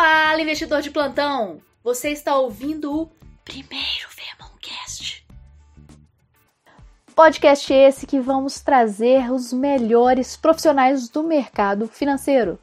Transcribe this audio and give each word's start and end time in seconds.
Fala, 0.00 0.40
investidor 0.40 0.80
de 0.80 0.92
plantão! 0.92 1.60
Você 1.82 2.10
está 2.10 2.36
ouvindo 2.36 3.02
o 3.02 3.10
primeiro 3.44 4.08
Vermoncast. 4.14 5.26
Podcast 7.16 7.74
esse 7.74 8.06
que 8.06 8.20
vamos 8.20 8.60
trazer 8.60 9.28
os 9.32 9.52
melhores 9.52 10.36
profissionais 10.36 11.08
do 11.08 11.24
mercado 11.24 11.88
financeiro. 11.88 12.60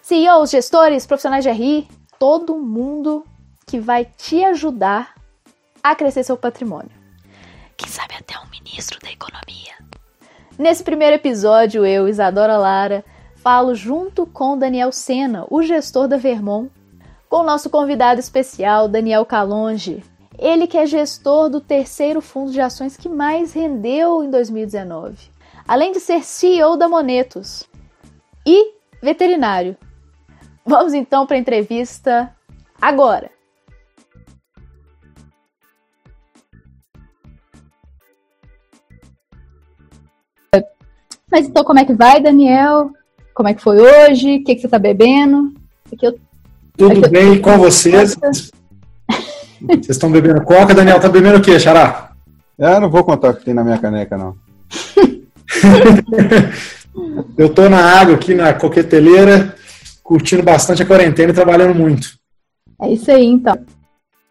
CEOs, 0.00 0.50
gestores, 0.50 1.04
profissionais 1.04 1.44
de 1.44 1.50
RI, 1.50 1.86
todo 2.18 2.56
mundo 2.56 3.26
que 3.66 3.78
vai 3.78 4.06
te 4.06 4.42
ajudar 4.42 5.16
a 5.82 5.94
crescer 5.94 6.24
seu 6.24 6.38
patrimônio. 6.38 6.96
Quem 7.76 7.90
sabe 7.90 8.14
até 8.14 8.38
um 8.38 8.48
ministro 8.48 8.98
da 9.00 9.12
economia. 9.12 9.74
Nesse 10.58 10.82
primeiro 10.82 11.16
episódio, 11.16 11.84
eu, 11.84 12.08
Isadora 12.08 12.56
Lara, 12.56 13.04
falo 13.48 13.74
junto 13.74 14.26
com 14.26 14.58
Daniel 14.58 14.92
Sena, 14.92 15.46
o 15.48 15.62
gestor 15.62 16.06
da 16.06 16.18
Vermont, 16.18 16.70
com 17.30 17.38
o 17.38 17.42
nosso 17.42 17.70
convidado 17.70 18.20
especial, 18.20 18.88
Daniel 18.88 19.24
Calonge. 19.24 20.04
Ele 20.38 20.66
que 20.66 20.76
é 20.76 20.84
gestor 20.84 21.48
do 21.48 21.58
terceiro 21.58 22.20
fundo 22.20 22.52
de 22.52 22.60
ações 22.60 22.94
que 22.94 23.08
mais 23.08 23.54
rendeu 23.54 24.22
em 24.22 24.30
2019. 24.30 25.30
Além 25.66 25.92
de 25.92 25.98
ser 25.98 26.24
CEO 26.24 26.76
da 26.76 26.90
Monetos 26.90 27.66
e 28.46 28.74
veterinário. 29.00 29.78
Vamos 30.62 30.92
então 30.92 31.26
para 31.26 31.36
a 31.36 31.40
entrevista 31.40 32.36
agora. 32.78 33.30
Mas 41.30 41.46
então, 41.46 41.64
como 41.64 41.78
é 41.78 41.86
que 41.86 41.94
vai, 41.94 42.20
Daniel? 42.20 42.92
Como 43.38 43.48
é 43.48 43.54
que 43.54 43.62
foi 43.62 43.80
hoje? 43.80 44.38
O 44.38 44.44
que, 44.44 44.56
que 44.56 44.60
você 44.62 44.66
está 44.66 44.80
bebendo? 44.80 45.54
Eu... 46.02 46.18
Tudo 46.76 46.98
Aqui 46.98 47.08
bem 47.08 47.36
eu... 47.36 47.40
com 47.40 47.56
vocês? 47.56 48.16
Vocês 49.60 49.90
estão 49.90 50.10
bebendo 50.10 50.42
coca? 50.42 50.74
Daniel, 50.74 50.98
tá 50.98 51.08
bebendo 51.08 51.38
o 51.38 51.40
quê, 51.40 51.56
Xará? 51.56 52.10
Eu 52.58 52.80
não 52.80 52.90
vou 52.90 53.04
contar 53.04 53.30
o 53.30 53.34
que 53.34 53.44
tem 53.44 53.54
na 53.54 53.62
minha 53.62 53.78
caneca, 53.78 54.18
não. 54.18 54.34
eu 57.38 57.48
tô 57.48 57.68
na 57.68 57.78
água 57.78 58.16
aqui 58.16 58.34
na 58.34 58.52
coqueteleira, 58.52 59.54
curtindo 60.02 60.42
bastante 60.42 60.82
a 60.82 60.86
quarentena 60.86 61.30
e 61.30 61.34
trabalhando 61.36 61.76
muito. 61.76 62.18
É 62.82 62.90
isso 62.90 63.08
aí, 63.08 63.24
então. 63.24 63.56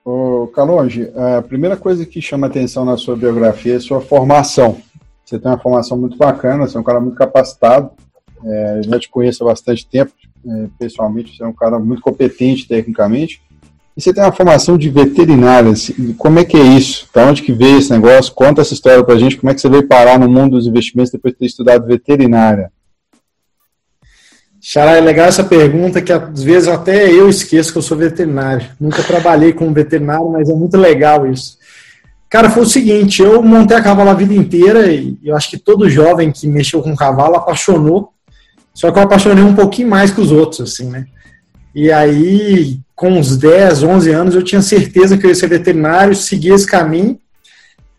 Ô, 0.03 0.47
Calonge, 0.47 1.09
a 1.15 1.41
primeira 1.41 1.77
coisa 1.77 2.05
que 2.05 2.21
chama 2.21 2.47
atenção 2.47 2.83
na 2.83 2.97
sua 2.97 3.15
biografia 3.15 3.75
é 3.75 3.77
a 3.77 3.79
sua 3.79 4.01
formação. 4.01 4.81
Você 5.23 5.39
tem 5.39 5.49
uma 5.49 5.57
formação 5.57 5.97
muito 5.97 6.17
bacana, 6.17 6.67
você 6.67 6.75
é 6.75 6.79
um 6.81 6.83
cara 6.83 6.99
muito 6.99 7.15
capacitado. 7.15 7.91
É, 8.45 8.81
já 8.83 8.99
te 8.99 9.09
conheço 9.09 9.43
há 9.43 9.47
bastante 9.47 9.85
tempo, 9.85 10.11
é, 10.45 10.67
pessoalmente, 10.77 11.35
você 11.35 11.43
é 11.43 11.47
um 11.47 11.53
cara 11.53 11.79
muito 11.79 12.01
competente 12.01 12.67
tecnicamente. 12.67 13.41
E 13.95 14.01
você 14.01 14.13
tem 14.13 14.23
uma 14.23 14.31
formação 14.31 14.77
de 14.77 14.89
veterinária. 14.89 15.71
Assim, 15.71 16.13
como 16.13 16.37
é 16.37 16.45
que 16.45 16.55
é 16.55 16.63
isso? 16.63 17.09
Da 17.13 17.25
onde 17.25 17.41
que 17.41 17.51
veio 17.51 17.79
esse 17.79 17.91
negócio? 17.91 18.31
Conta 18.33 18.61
essa 18.61 18.73
história 18.73 19.03
pra 19.03 19.17
gente. 19.17 19.37
Como 19.37 19.49
é 19.49 19.55
que 19.55 19.61
você 19.61 19.67
veio 19.67 19.87
parar 19.87 20.19
no 20.19 20.29
mundo 20.29 20.51
dos 20.51 20.67
investimentos 20.67 21.11
depois 21.11 21.33
de 21.33 21.39
ter 21.39 21.45
estudado 21.47 21.87
veterinária? 21.87 22.71
Xará, 24.61 24.97
é 24.97 25.01
legal 25.01 25.27
essa 25.27 25.43
pergunta 25.43 26.01
que 26.01 26.11
às 26.11 26.43
vezes 26.43 26.67
até 26.67 27.09
eu 27.09 27.29
esqueço 27.29 27.71
que 27.71 27.77
eu 27.77 27.81
sou 27.81 27.97
veterinário. 27.97 28.67
Nunca 28.79 29.01
trabalhei 29.01 29.53
como 29.53 29.73
veterinário, 29.73 30.29
mas 30.29 30.49
é 30.49 30.53
muito 30.53 30.77
legal 30.77 31.25
isso. 31.25 31.57
Cara, 32.29 32.49
foi 32.49 32.63
o 32.63 32.67
seguinte, 32.67 33.21
eu 33.21 33.41
montei 33.41 33.77
a 33.77 33.81
cavalo 33.81 34.09
a 34.09 34.13
vida 34.13 34.33
inteira 34.33 34.91
e 34.91 35.17
eu 35.23 35.35
acho 35.35 35.49
que 35.49 35.57
todo 35.57 35.89
jovem 35.89 36.31
que 36.31 36.45
mexeu 36.45 36.83
com 36.83 36.95
cavalo 36.95 37.35
apaixonou. 37.35 38.11
Só 38.77 38.91
que 38.91 38.99
eu 38.99 39.03
apaixonei 39.03 39.43
um 39.43 39.55
pouquinho 39.55 39.89
mais 39.89 40.11
que 40.11 40.21
os 40.21 40.31
outros, 40.31 40.61
assim, 40.61 40.87
né? 40.87 41.07
E 41.73 41.91
aí, 41.91 42.79
com 42.95 43.09
uns 43.09 43.35
10, 43.35 43.81
11 43.81 44.11
anos, 44.11 44.35
eu 44.35 44.43
tinha 44.43 44.61
certeza 44.61 45.17
que 45.17 45.25
eu 45.25 45.29
ia 45.29 45.35
ser 45.35 45.47
veterinário, 45.47 46.15
segui 46.15 46.49
esse 46.49 46.67
caminho. 46.67 47.19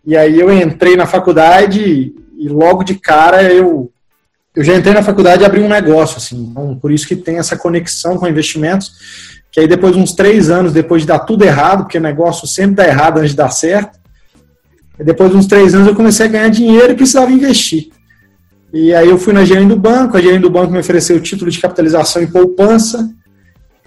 E 0.07 0.17
aí 0.17 0.39
eu 0.39 0.53
entrei 0.53 0.95
na 0.95 1.05
faculdade 1.05 2.15
e 2.39 2.49
logo 2.49 2.85
de 2.85 2.95
cara 2.95 3.43
eu 3.43 3.91
eu 4.55 4.63
já 4.63 4.77
entrei 4.77 4.95
na 4.95 5.03
faculdade 5.03 5.43
e 5.43 5.47
abri 5.47 5.61
um 5.61 5.69
negócio, 5.69 6.19
assim. 6.19 6.37
Então, 6.37 6.79
por 6.79 6.93
isso 6.93 7.09
que 7.09 7.17
tem 7.17 7.39
essa 7.39 7.57
conexão 7.57 8.17
com 8.17 8.29
investimentos, 8.29 8.93
que 9.51 9.59
aí 9.59 9.67
depois 9.67 9.97
uns 9.97 10.13
três 10.13 10.49
anos, 10.49 10.73
depois 10.73 11.03
de 11.03 11.09
dar 11.09 11.19
tudo 11.21 11.45
errado, 11.45 11.85
porque 11.85 11.99
o 11.99 12.01
negócio 12.01 12.47
sempre 12.47 12.77
dá 12.77 12.87
errado 12.87 13.19
antes 13.19 13.33
de 13.33 13.37
dar 13.37 13.51
certo, 13.51 13.99
depois 14.97 15.33
de 15.33 15.37
uns 15.37 15.47
três 15.47 15.75
anos 15.75 15.89
eu 15.89 15.95
comecei 15.97 16.27
a 16.27 16.29
ganhar 16.29 16.49
dinheiro 16.49 16.93
e 16.93 16.97
precisava 16.97 17.33
investir. 17.33 17.89
E 18.73 18.95
aí 18.95 19.09
eu 19.09 19.19
fui 19.19 19.33
na 19.33 19.45
gerente 19.45 19.69
do 19.69 19.77
banco, 19.77 20.17
a 20.17 20.21
gerente 20.21 20.43
do 20.43 20.51
banco 20.51 20.73
me 20.73 20.79
ofereceu 20.79 21.17
o 21.17 21.21
título 21.21 21.51
de 21.51 21.59
capitalização 21.59 22.23
e 22.23 22.27
poupança. 22.27 23.11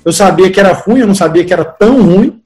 Eu 0.03 0.11
sabia 0.11 0.49
que 0.49 0.59
era 0.59 0.73
ruim, 0.73 1.01
eu 1.01 1.07
não 1.07 1.15
sabia 1.15 1.45
que 1.45 1.53
era 1.53 1.63
tão 1.63 2.01
ruim. 2.01 2.41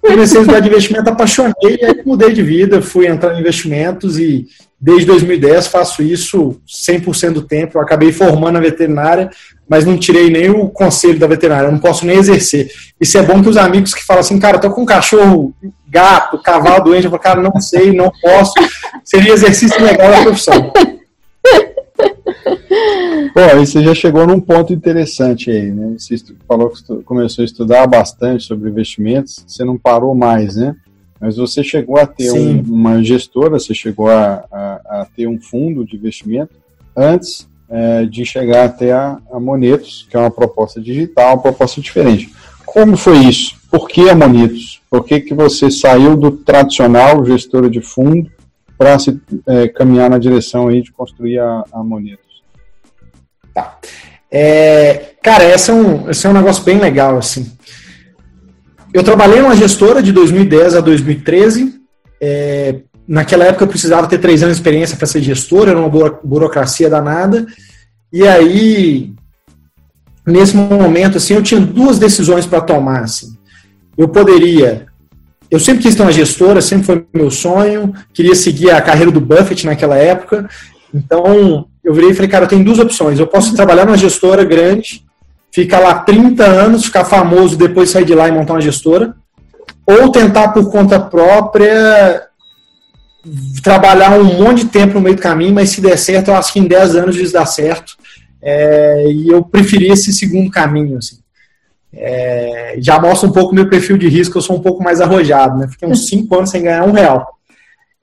Comecei 0.00 0.38
a 0.38 0.40
estudar 0.40 0.60
de 0.60 0.68
investimento, 0.68 1.10
apaixonei, 1.10 1.78
e 1.80 1.84
aí 1.84 2.02
mudei 2.04 2.32
de 2.32 2.42
vida, 2.42 2.80
fui 2.80 3.06
entrar 3.06 3.34
em 3.34 3.40
investimentos 3.40 4.18
e 4.18 4.46
desde 4.80 5.06
2010 5.06 5.66
faço 5.66 6.02
isso 6.02 6.60
100% 6.66 7.32
do 7.32 7.42
tempo. 7.42 7.76
Eu 7.76 7.82
acabei 7.82 8.12
formando 8.12 8.56
a 8.56 8.60
veterinária, 8.60 9.30
mas 9.68 9.84
não 9.84 9.98
tirei 9.98 10.30
nem 10.30 10.50
o 10.50 10.68
conselho 10.68 11.18
da 11.18 11.26
veterinária, 11.26 11.66
eu 11.66 11.72
não 11.72 11.78
posso 11.78 12.06
nem 12.06 12.16
exercer. 12.16 12.70
Isso 13.00 13.18
é 13.18 13.22
bom 13.22 13.42
que 13.42 13.48
os 13.48 13.56
amigos 13.56 13.92
que 13.92 14.04
falam 14.04 14.20
assim, 14.20 14.38
cara, 14.38 14.58
tô 14.58 14.70
com 14.70 14.82
um 14.82 14.86
cachorro, 14.86 15.54
gato, 15.88 16.42
cavalo 16.42 16.84
doente, 16.84 17.04
eu 17.04 17.10
falo, 17.10 17.22
cara, 17.22 17.42
não 17.42 17.60
sei, 17.60 17.92
não 17.92 18.10
posso. 18.22 18.54
Seria 19.04 19.32
exercício 19.32 19.82
legal 19.82 20.10
da 20.10 20.22
profissão. 20.22 20.72
Bom, 23.34 23.58
você 23.58 23.82
já 23.82 23.94
chegou 23.94 24.26
num 24.26 24.40
ponto 24.40 24.72
interessante 24.72 25.50
aí, 25.50 25.70
né? 25.70 25.94
Você 25.98 26.16
falou 26.46 26.70
que 26.70 27.02
começou 27.02 27.42
a 27.42 27.46
estudar 27.46 27.86
bastante 27.86 28.44
sobre 28.44 28.68
investimentos, 28.68 29.44
você 29.46 29.64
não 29.64 29.78
parou 29.78 30.14
mais, 30.14 30.56
né? 30.56 30.76
Mas 31.20 31.36
você 31.36 31.64
chegou 31.64 31.98
a 31.98 32.06
ter 32.06 32.30
um, 32.32 32.62
uma 32.62 33.02
gestora, 33.02 33.58
você 33.58 33.74
chegou 33.74 34.08
a, 34.08 34.44
a, 34.50 35.00
a, 35.00 35.06
ter 35.16 35.26
um 35.26 35.40
fundo 35.40 35.84
de 35.84 35.96
investimento 35.96 36.54
antes 36.96 37.48
é, 37.68 38.04
de 38.06 38.24
chegar 38.24 38.64
até 38.64 38.92
a, 38.92 39.18
a 39.32 39.40
Monetos, 39.40 40.06
que 40.08 40.16
é 40.16 40.20
uma 40.20 40.30
proposta 40.30 40.80
digital, 40.80 41.34
uma 41.34 41.42
proposta 41.42 41.80
diferente. 41.80 42.32
Como 42.64 42.96
foi 42.96 43.18
isso? 43.18 43.56
Por 43.70 43.88
que 43.88 44.08
a 44.08 44.14
Monetos? 44.14 44.80
Por 44.88 45.04
que, 45.04 45.20
que 45.20 45.34
você 45.34 45.70
saiu 45.70 46.16
do 46.16 46.30
tradicional 46.30 47.24
gestora 47.24 47.68
de 47.68 47.80
fundo 47.80 48.30
para 48.78 48.98
se 48.98 49.20
é, 49.46 49.66
caminhar 49.68 50.08
na 50.08 50.18
direção 50.18 50.68
aí 50.68 50.80
de 50.80 50.92
construir 50.92 51.40
a, 51.40 51.64
a? 51.72 51.82
Tá. 53.52 53.76
É, 54.30 55.14
cara, 55.20 55.44
esse 55.44 55.70
é, 55.70 55.74
um, 55.74 56.08
esse 56.08 56.26
é 56.26 56.30
um 56.30 56.34
negócio 56.34 56.62
bem 56.62 56.78
legal, 56.78 57.18
assim. 57.18 57.50
Eu 58.94 59.02
trabalhei 59.02 59.40
numa 59.40 59.56
gestora 59.56 60.00
de 60.00 60.12
2010 60.12 60.76
a 60.76 60.80
2013. 60.80 61.80
É, 62.20 62.76
naquela 63.06 63.44
época 63.44 63.64
eu 63.64 63.68
precisava 63.68 64.06
ter 64.06 64.18
três 64.18 64.42
anos 64.42 64.56
de 64.56 64.60
experiência 64.60 64.96
para 64.96 65.06
ser 65.06 65.22
gestor, 65.22 65.68
era 65.68 65.78
uma 65.78 65.90
burocracia 66.22 66.88
danada. 66.88 67.46
E 68.12 68.26
aí, 68.26 69.12
nesse 70.26 70.56
momento, 70.56 71.18
assim, 71.18 71.34
eu 71.34 71.42
tinha 71.42 71.60
duas 71.60 71.98
decisões 71.98 72.46
para 72.46 72.60
tomar. 72.60 73.02
Assim. 73.02 73.36
Eu 73.96 74.08
poderia 74.08 74.87
eu 75.50 75.58
sempre 75.58 75.82
quis 75.82 75.94
ter 75.94 76.02
uma 76.02 76.12
gestora, 76.12 76.60
sempre 76.60 76.86
foi 76.86 77.06
meu 77.12 77.30
sonho, 77.30 77.94
queria 78.12 78.34
seguir 78.34 78.70
a 78.70 78.80
carreira 78.80 79.10
do 79.10 79.20
Buffett 79.20 79.64
naquela 79.64 79.96
época. 79.96 80.48
Então, 80.92 81.66
eu 81.82 81.94
virei 81.94 82.10
e 82.10 82.14
falei, 82.14 82.30
cara, 82.30 82.44
eu 82.44 82.48
tenho 82.48 82.64
duas 82.64 82.78
opções. 82.78 83.18
Eu 83.18 83.26
posso 83.26 83.54
trabalhar 83.54 83.86
numa 83.86 83.96
gestora 83.96 84.44
grande, 84.44 85.04
ficar 85.50 85.78
lá 85.78 85.94
30 85.94 86.44
anos, 86.44 86.84
ficar 86.84 87.04
famoso, 87.04 87.56
depois 87.56 87.90
sair 87.90 88.04
de 88.04 88.14
lá 88.14 88.28
e 88.28 88.32
montar 88.32 88.54
uma 88.54 88.60
gestora, 88.60 89.14
ou 89.86 90.10
tentar 90.10 90.48
por 90.48 90.70
conta 90.70 91.00
própria 91.00 92.24
trabalhar 93.62 94.18
um 94.18 94.24
monte 94.24 94.64
de 94.64 94.70
tempo 94.70 94.94
no 94.94 95.00
meio 95.00 95.16
do 95.16 95.22
caminho, 95.22 95.54
mas 95.54 95.70
se 95.70 95.80
der 95.80 95.98
certo, 95.98 96.28
eu 96.28 96.36
acho 96.36 96.52
que 96.52 96.60
em 96.60 96.66
10 96.66 96.96
anos 96.96 97.16
isso 97.16 97.32
dá 97.32 97.44
certo. 97.44 97.94
É, 98.40 99.10
e 99.10 99.28
eu 99.28 99.42
preferi 99.42 99.88
esse 99.88 100.12
segundo 100.12 100.50
caminho. 100.50 100.98
Assim 100.98 101.18
é, 101.92 102.76
já 102.78 103.00
mostra 103.00 103.28
um 103.28 103.32
pouco 103.32 103.54
meu 103.54 103.68
perfil 103.68 103.96
de 103.96 104.08
risco, 104.08 104.38
eu 104.38 104.42
sou 104.42 104.56
um 104.56 104.62
pouco 104.62 104.82
mais 104.82 105.00
arrojado, 105.00 105.58
né? 105.58 105.68
Fiquei 105.68 105.88
uns 105.88 106.06
5 106.06 106.34
anos 106.36 106.50
sem 106.50 106.62
ganhar 106.62 106.84
um 106.84 106.92
real. 106.92 107.38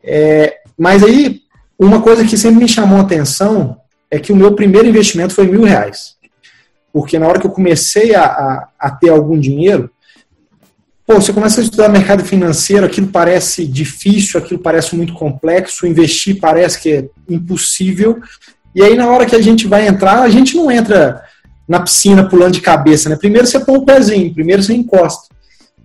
É, 0.03 0.57
mas 0.77 1.03
aí, 1.03 1.41
uma 1.77 2.01
coisa 2.01 2.25
que 2.25 2.37
sempre 2.37 2.63
me 2.63 2.69
chamou 2.69 2.99
a 2.99 3.01
atenção 3.01 3.77
é 4.09 4.19
que 4.19 4.31
o 4.31 4.35
meu 4.35 4.53
primeiro 4.53 4.87
investimento 4.87 5.33
foi 5.33 5.47
mil 5.47 5.63
reais. 5.63 6.15
Porque 6.91 7.19
na 7.19 7.27
hora 7.27 7.39
que 7.39 7.45
eu 7.45 7.51
comecei 7.51 8.15
a, 8.15 8.23
a, 8.23 8.67
a 8.79 8.91
ter 8.91 9.09
algum 9.09 9.37
dinheiro, 9.37 9.89
pô, 11.05 11.15
você 11.15 11.33
começa 11.33 11.59
a 11.59 11.63
estudar 11.63 11.89
mercado 11.89 12.23
financeiro, 12.23 12.85
aquilo 12.85 13.07
parece 13.07 13.67
difícil, 13.67 14.39
aquilo 14.39 14.59
parece 14.59 14.95
muito 14.95 15.13
complexo, 15.13 15.85
investir 15.85 16.39
parece 16.39 16.79
que 16.81 16.93
é 16.93 17.05
impossível. 17.29 18.21
E 18.73 18.81
aí, 18.81 18.95
na 18.95 19.09
hora 19.09 19.25
que 19.25 19.35
a 19.35 19.41
gente 19.41 19.67
vai 19.67 19.88
entrar, 19.88 20.21
a 20.21 20.29
gente 20.29 20.55
não 20.55 20.71
entra 20.71 21.23
na 21.67 21.79
piscina 21.79 22.27
pulando 22.27 22.53
de 22.53 22.62
cabeça, 22.62 23.09
né? 23.09 23.15
Primeiro 23.15 23.47
você 23.47 23.59
põe 23.59 23.77
o 23.77 23.85
pezinho, 23.85 24.33
primeiro 24.33 24.62
você 24.62 24.73
encosta. 24.73 25.33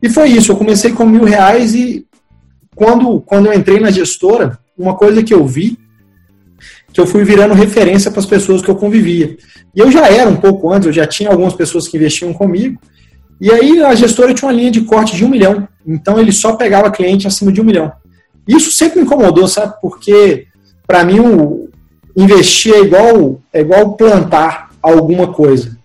E 0.02 0.08
foi 0.08 0.28
isso, 0.28 0.52
eu 0.52 0.56
comecei 0.56 0.92
com 0.92 1.04
mil 1.06 1.24
reais 1.24 1.74
e 1.74 2.06
quando, 2.74 3.20
quando 3.20 3.46
eu 3.46 3.52
entrei 3.52 3.80
na 3.80 3.90
gestora, 3.90 4.58
uma 4.76 4.94
coisa 4.94 5.22
que 5.22 5.34
eu 5.34 5.46
vi, 5.46 5.78
que 6.92 7.00
eu 7.00 7.06
fui 7.06 7.24
virando 7.24 7.54
referência 7.54 8.10
para 8.10 8.20
as 8.20 8.26
pessoas 8.26 8.62
que 8.62 8.70
eu 8.70 8.74
convivia. 8.74 9.36
E 9.74 9.80
eu 9.80 9.90
já 9.90 10.08
era 10.08 10.28
um 10.28 10.36
pouco 10.36 10.72
antes, 10.72 10.86
eu 10.86 10.92
já 10.92 11.06
tinha 11.06 11.30
algumas 11.30 11.54
pessoas 11.54 11.86
que 11.86 11.96
investiam 11.96 12.32
comigo, 12.32 12.80
E 13.40 13.50
aí 13.50 13.82
a 13.82 13.94
gestora 13.94 14.34
tinha 14.34 14.48
uma 14.48 14.54
linha 14.54 14.70
de 14.70 14.82
corte 14.82 15.16
de 15.16 15.24
um 15.24 15.28
milhão. 15.28 15.66
Então 15.86 16.18
ele 16.18 16.30
só 16.30 16.56
pegava 16.56 16.90
cliente 16.90 17.26
acima 17.26 17.50
de 17.50 17.60
um 17.60 17.64
milhão. 17.64 17.90
Isso 18.46 18.70
sempre 18.70 19.00
me 19.00 19.06
incomodou, 19.06 19.48
sabe? 19.48 19.74
Porque 19.80 20.46
para 20.86 21.04
mim 21.04 21.20
o 21.20 21.70
investir 22.16 22.74
é 22.74 22.80
igual, 22.80 23.40
é 23.52 23.60
igual 23.60 23.96
plantar 23.96 24.69
alguma 24.82 25.32
coisa. 25.32 25.78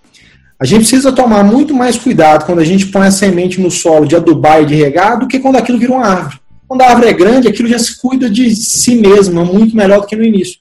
A 0.59 0.65
gente 0.65 0.81
precisa 0.81 1.11
tomar 1.11 1.43
muito 1.43 1.73
mais 1.73 1.97
cuidado 1.97 2.45
quando 2.45 2.59
a 2.59 2.63
gente 2.63 2.87
põe 2.87 3.07
a 3.07 3.11
semente 3.11 3.59
no 3.59 3.69
solo 3.69 4.05
de 4.05 4.15
adubar 4.15 4.61
e 4.61 4.65
de 4.65 4.75
regar 4.75 5.19
do 5.19 5.27
que 5.27 5.39
quando 5.39 5.57
aquilo 5.57 5.77
vira 5.77 5.91
uma 5.91 6.05
árvore. 6.05 6.39
Quando 6.67 6.81
a 6.81 6.87
árvore 6.87 7.09
é 7.09 7.13
grande, 7.13 7.47
aquilo 7.47 7.67
já 7.67 7.77
se 7.77 7.99
cuida 7.99 8.29
de 8.29 8.55
si 8.55 8.95
mesma 8.95 9.43
muito 9.43 9.75
melhor 9.75 10.01
do 10.01 10.07
que 10.07 10.15
no 10.15 10.23
início. 10.23 10.59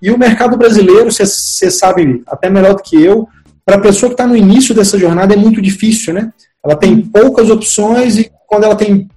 E 0.00 0.10
o 0.10 0.18
mercado 0.18 0.56
brasileiro, 0.56 1.10
você 1.12 1.70
sabe 1.70 2.22
até 2.26 2.50
melhor 2.50 2.74
do 2.74 2.82
que 2.82 3.00
eu, 3.00 3.28
para 3.64 3.76
a 3.76 3.80
pessoa 3.80 4.10
que 4.10 4.14
está 4.14 4.26
no 4.26 4.36
início 4.36 4.74
dessa 4.74 4.98
jornada 4.98 5.34
é 5.34 5.36
muito 5.36 5.60
difícil, 5.60 6.14
né? 6.14 6.32
Ela 6.64 6.76
tem 6.76 7.00
poucas 7.00 7.50
opções 7.50 8.18
e 8.18 8.30
quando 8.46 8.64
ela 8.64 8.76
tem 8.76 9.08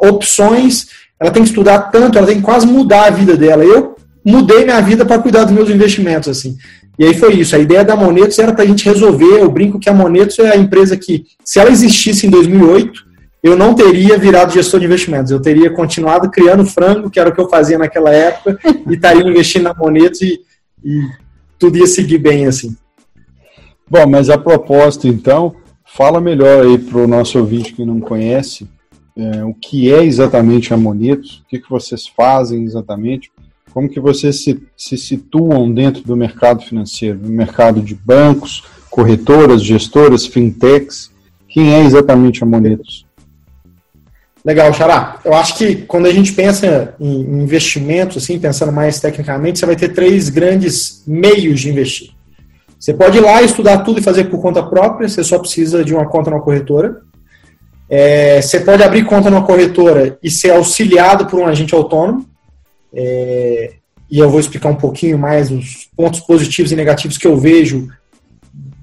opções, 0.00 0.88
ela 1.18 1.30
tem 1.30 1.42
que 1.42 1.48
estudar 1.48 1.90
tanto, 1.90 2.18
ela 2.18 2.26
tem 2.26 2.36
que 2.36 2.42
quase 2.42 2.66
mudar 2.66 3.06
a 3.06 3.10
vida 3.10 3.36
dela. 3.36 3.64
Eu 3.64 3.96
mudei 4.24 4.64
minha 4.64 4.80
vida 4.80 5.04
para 5.04 5.20
cuidar 5.20 5.44
dos 5.44 5.52
meus 5.52 5.70
investimentos, 5.70 6.28
assim. 6.28 6.56
E 6.98 7.04
aí 7.04 7.14
foi 7.14 7.34
isso. 7.34 7.54
A 7.54 7.58
ideia 7.58 7.84
da 7.84 7.94
Monetos 7.94 8.38
era 8.38 8.52
para 8.52 8.64
a 8.64 8.66
gente 8.66 8.84
resolver. 8.84 9.40
Eu 9.40 9.50
brinco 9.50 9.78
que 9.78 9.88
a 9.88 9.94
Monetos 9.94 10.38
é 10.40 10.52
a 10.52 10.56
empresa 10.56 10.96
que, 10.96 11.26
se 11.44 11.60
ela 11.60 11.70
existisse 11.70 12.26
em 12.26 12.30
2008, 12.30 13.06
eu 13.42 13.56
não 13.56 13.74
teria 13.74 14.18
virado 14.18 14.52
gestor 14.52 14.80
de 14.80 14.86
investimentos. 14.86 15.30
Eu 15.30 15.40
teria 15.40 15.70
continuado 15.70 16.28
criando 16.30 16.66
frango, 16.66 17.08
que 17.08 17.20
era 17.20 17.30
o 17.30 17.32
que 17.32 17.40
eu 17.40 17.48
fazia 17.48 17.78
naquela 17.78 18.10
época, 18.10 18.58
e 18.88 18.94
estaria 18.94 19.22
investindo 19.22 19.64
na 19.64 19.74
Monetos 19.74 20.20
e, 20.22 20.40
e 20.84 21.02
tudo 21.58 21.78
ia 21.78 21.86
seguir 21.86 22.18
bem 22.18 22.46
assim. 22.46 22.76
Bom, 23.88 24.06
mas 24.06 24.28
a 24.28 24.36
propósito, 24.36 25.06
então, 25.06 25.54
fala 25.84 26.20
melhor 26.20 26.66
aí 26.66 26.78
para 26.78 26.98
o 26.98 27.06
nosso 27.06 27.38
ouvinte 27.38 27.72
que 27.72 27.84
não 27.84 28.00
conhece 28.00 28.68
é, 29.16 29.44
o 29.44 29.54
que 29.54 29.92
é 29.92 30.04
exatamente 30.04 30.74
a 30.74 30.76
Monetos, 30.76 31.38
o 31.38 31.48
que, 31.48 31.58
que 31.58 31.70
vocês 31.70 32.06
fazem 32.06 32.64
exatamente, 32.64 33.30
como 33.78 33.88
que 33.88 34.00
vocês 34.00 34.42
se, 34.42 34.60
se 34.76 34.98
situam 34.98 35.72
dentro 35.72 36.02
do 36.02 36.16
mercado 36.16 36.64
financeiro, 36.64 37.16
no 37.22 37.28
mercado 37.28 37.80
de 37.80 37.94
bancos, 37.94 38.64
corretoras, 38.90 39.62
gestoras, 39.62 40.26
fintechs? 40.26 41.12
Quem 41.46 41.72
é 41.72 41.84
exatamente 41.84 42.42
a 42.42 42.46
Monetos? 42.46 43.06
Legal, 44.44 44.74
Xará. 44.74 45.20
Eu 45.24 45.32
acho 45.32 45.56
que 45.56 45.76
quando 45.76 46.06
a 46.06 46.12
gente 46.12 46.32
pensa 46.32 46.96
em 46.98 47.20
investimentos, 47.40 48.16
assim, 48.16 48.36
pensando 48.40 48.72
mais 48.72 48.98
tecnicamente, 48.98 49.60
você 49.60 49.66
vai 49.66 49.76
ter 49.76 49.90
três 49.90 50.28
grandes 50.28 51.04
meios 51.06 51.60
de 51.60 51.70
investir. 51.70 52.10
Você 52.80 52.92
pode 52.92 53.18
ir 53.18 53.20
lá 53.20 53.40
estudar 53.42 53.84
tudo 53.84 54.00
e 54.00 54.02
fazer 54.02 54.24
por 54.24 54.42
conta 54.42 54.60
própria, 54.60 55.08
você 55.08 55.22
só 55.22 55.38
precisa 55.38 55.84
de 55.84 55.94
uma 55.94 56.08
conta 56.08 56.32
na 56.32 56.40
corretora. 56.40 56.96
É, 57.88 58.42
você 58.42 58.58
pode 58.58 58.82
abrir 58.82 59.04
conta 59.04 59.30
numa 59.30 59.46
corretora 59.46 60.18
e 60.20 60.28
ser 60.28 60.50
auxiliado 60.50 61.26
por 61.26 61.38
um 61.38 61.46
agente 61.46 61.76
autônomo. 61.76 62.26
É, 62.92 63.74
e 64.10 64.18
eu 64.18 64.30
vou 64.30 64.40
explicar 64.40 64.70
um 64.70 64.76
pouquinho 64.76 65.18
mais 65.18 65.50
os 65.50 65.88
pontos 65.96 66.20
positivos 66.20 66.72
e 66.72 66.76
negativos 66.76 67.18
que 67.18 67.26
eu 67.26 67.36
vejo 67.36 67.88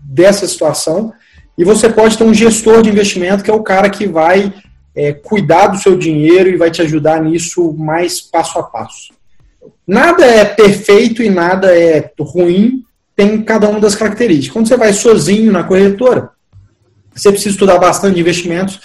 dessa 0.04 0.48
situação. 0.48 1.14
E 1.58 1.64
você 1.64 1.90
pode 1.90 2.18
ter 2.18 2.24
um 2.24 2.34
gestor 2.34 2.82
de 2.82 2.90
investimento, 2.90 3.44
que 3.44 3.50
é 3.50 3.54
o 3.54 3.64
cara 3.64 3.90
que 3.90 4.06
vai 4.06 4.54
é, 4.96 5.14
cuidar 5.14 5.68
do 5.68 5.78
seu 5.78 5.98
dinheiro 5.98 6.50
e 6.50 6.58
vai 6.58 6.70
te 6.70 6.82
ajudar 6.82 7.22
nisso 7.22 7.74
mais 7.74 8.22
passo 8.22 8.60
a 8.60 8.64
passo. 8.64 9.14
Nada 9.88 10.26
é 10.26 10.46
perfeito 10.46 11.24
e 11.24 11.30
nada 11.30 11.76
é 11.76 12.12
ruim, 12.20 12.84
tem 13.16 13.42
cada 13.42 13.68
uma 13.70 13.80
das 13.80 13.96
características. 13.96 14.54
Quando 14.54 14.68
você 14.68 14.78
vai 14.78 14.94
sozinho 14.94 15.52
na 15.52 15.64
corretora, 15.64 16.30
você 17.14 17.32
precisa 17.32 17.52
estudar 17.52 17.80
bastante 17.80 18.20
investimentos 18.20 18.80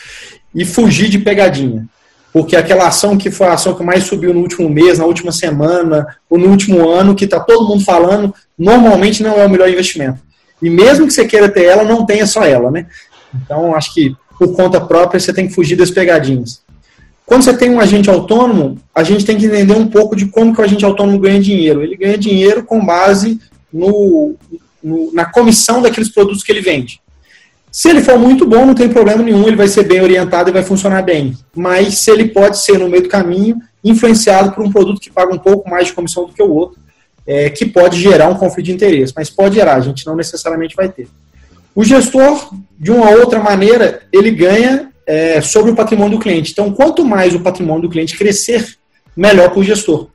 e 0.55 0.65
fugir 0.65 1.09
de 1.09 1.19
pegadinha 1.19 1.89
porque 2.33 2.57
aquela 2.57 2.87
ação 2.87 3.17
que 3.17 3.31
foi 3.31 3.49
a 3.49 3.55
ação 3.55 3.75
que 3.75 3.83
mais 3.83 4.05
subiu 4.05 4.33
no 4.33 4.41
último 4.41 4.69
mês, 4.69 4.99
na 4.99 5.05
última 5.05 5.33
semana, 5.33 6.07
ou 6.29 6.39
no 6.39 6.49
último 6.49 6.89
ano, 6.89 7.15
que 7.15 7.25
está 7.25 7.41
todo 7.41 7.67
mundo 7.67 7.85
falando, 7.85 8.35
normalmente 8.57 9.23
não 9.23 9.39
é 9.39 9.45
o 9.45 9.51
melhor 9.51 9.69
investimento. 9.69 10.21
E 10.63 10.71
mesmo 10.71 11.07
que 11.07 11.13
você 11.13 11.25
queira 11.25 11.49
ter 11.49 11.65
ela, 11.65 11.85
não 11.85 12.07
tenha 12.07 12.27
só 12.27 12.45
ela, 12.45 12.71
né? 12.71 12.87
Então, 13.35 13.75
acho 13.75 13.95
que 13.95 14.15
por 14.39 14.55
conta 14.55 14.81
própria 14.81 15.19
você 15.19 15.33
tem 15.33 15.49
que 15.49 15.55
fugir 15.55 15.77
das 15.77 15.91
pegadinhas. 15.91 16.63
Quando 17.27 17.43
você 17.43 17.57
tem 17.57 17.71
um 17.71 17.81
agente 17.81 18.11
autônomo, 18.11 18.79
a 18.95 19.03
gente 19.03 19.25
tem 19.25 19.37
que 19.37 19.47
entender 19.47 19.75
um 19.75 19.87
pouco 19.87 20.17
de 20.17 20.27
como 20.27 20.53
que 20.53 20.61
o 20.61 20.65
agente 20.65 20.85
autônomo 20.85 21.19
ganha 21.19 21.41
dinheiro. 21.41 21.83
Ele 21.83 21.97
ganha 21.97 22.19
dinheiro 22.19 22.65
com 22.65 22.85
base 22.85 23.41
no, 23.73 24.35
no 24.83 25.13
na 25.13 25.25
comissão 25.25 25.81
daqueles 25.81 26.09
produtos 26.09 26.43
que 26.43 26.51
ele 26.51 26.61
vende. 26.61 27.01
Se 27.71 27.89
ele 27.89 28.03
for 28.03 28.19
muito 28.19 28.45
bom, 28.45 28.67
não 28.67 28.75
tem 28.75 28.89
problema 28.89 29.23
nenhum, 29.23 29.47
ele 29.47 29.57
vai 29.57 29.69
ser 29.69 29.85
bem 29.85 30.01
orientado 30.01 30.51
e 30.51 30.53
vai 30.53 30.63
funcionar 30.63 31.03
bem. 31.03 31.37
Mas 31.55 31.99
se 31.99 32.11
ele 32.11 32.29
pode 32.29 32.59
ser, 32.59 32.79
no 32.79 32.89
meio 32.89 33.05
do 33.05 33.09
caminho, 33.09 33.61
influenciado 33.83 34.53
por 34.53 34.65
um 34.65 34.73
produto 34.73 35.01
que 35.01 35.11
paga 35.11 35.33
um 35.33 35.39
pouco 35.39 35.71
mais 35.71 35.87
de 35.87 35.93
comissão 35.93 36.27
do 36.27 36.33
que 36.33 36.43
o 36.43 36.53
outro, 36.53 36.79
é, 37.27 37.49
que 37.49 37.65
pode 37.65 38.01
gerar 38.01 38.29
um 38.29 38.35
conflito 38.35 38.67
de 38.67 38.73
interesse. 38.73 39.13
Mas 39.15 39.31
pode 39.31 39.55
gerar, 39.55 39.77
a 39.77 39.81
gente 39.81 40.05
não 40.05 40.17
necessariamente 40.17 40.75
vai 40.75 40.89
ter. 40.89 41.09
O 41.75 41.85
gestor, 41.85 42.53
de 42.79 42.91
uma 42.91 43.11
outra 43.11 43.39
maneira, 43.39 44.03
ele 44.13 44.33
ganha 44.33 44.91
é, 45.07 45.41
sobre 45.41 45.71
o 45.71 45.77
patrimônio 45.77 46.19
do 46.19 46.23
cliente. 46.23 46.51
Então, 46.51 46.73
quanto 46.73 47.05
mais 47.05 47.35
o 47.35 47.41
patrimônio 47.41 47.83
do 47.83 47.89
cliente 47.89 48.19
crescer, 48.19 48.77
melhor 49.17 49.51
para 49.51 49.61
o 49.61 49.65
gestor. 49.65 50.09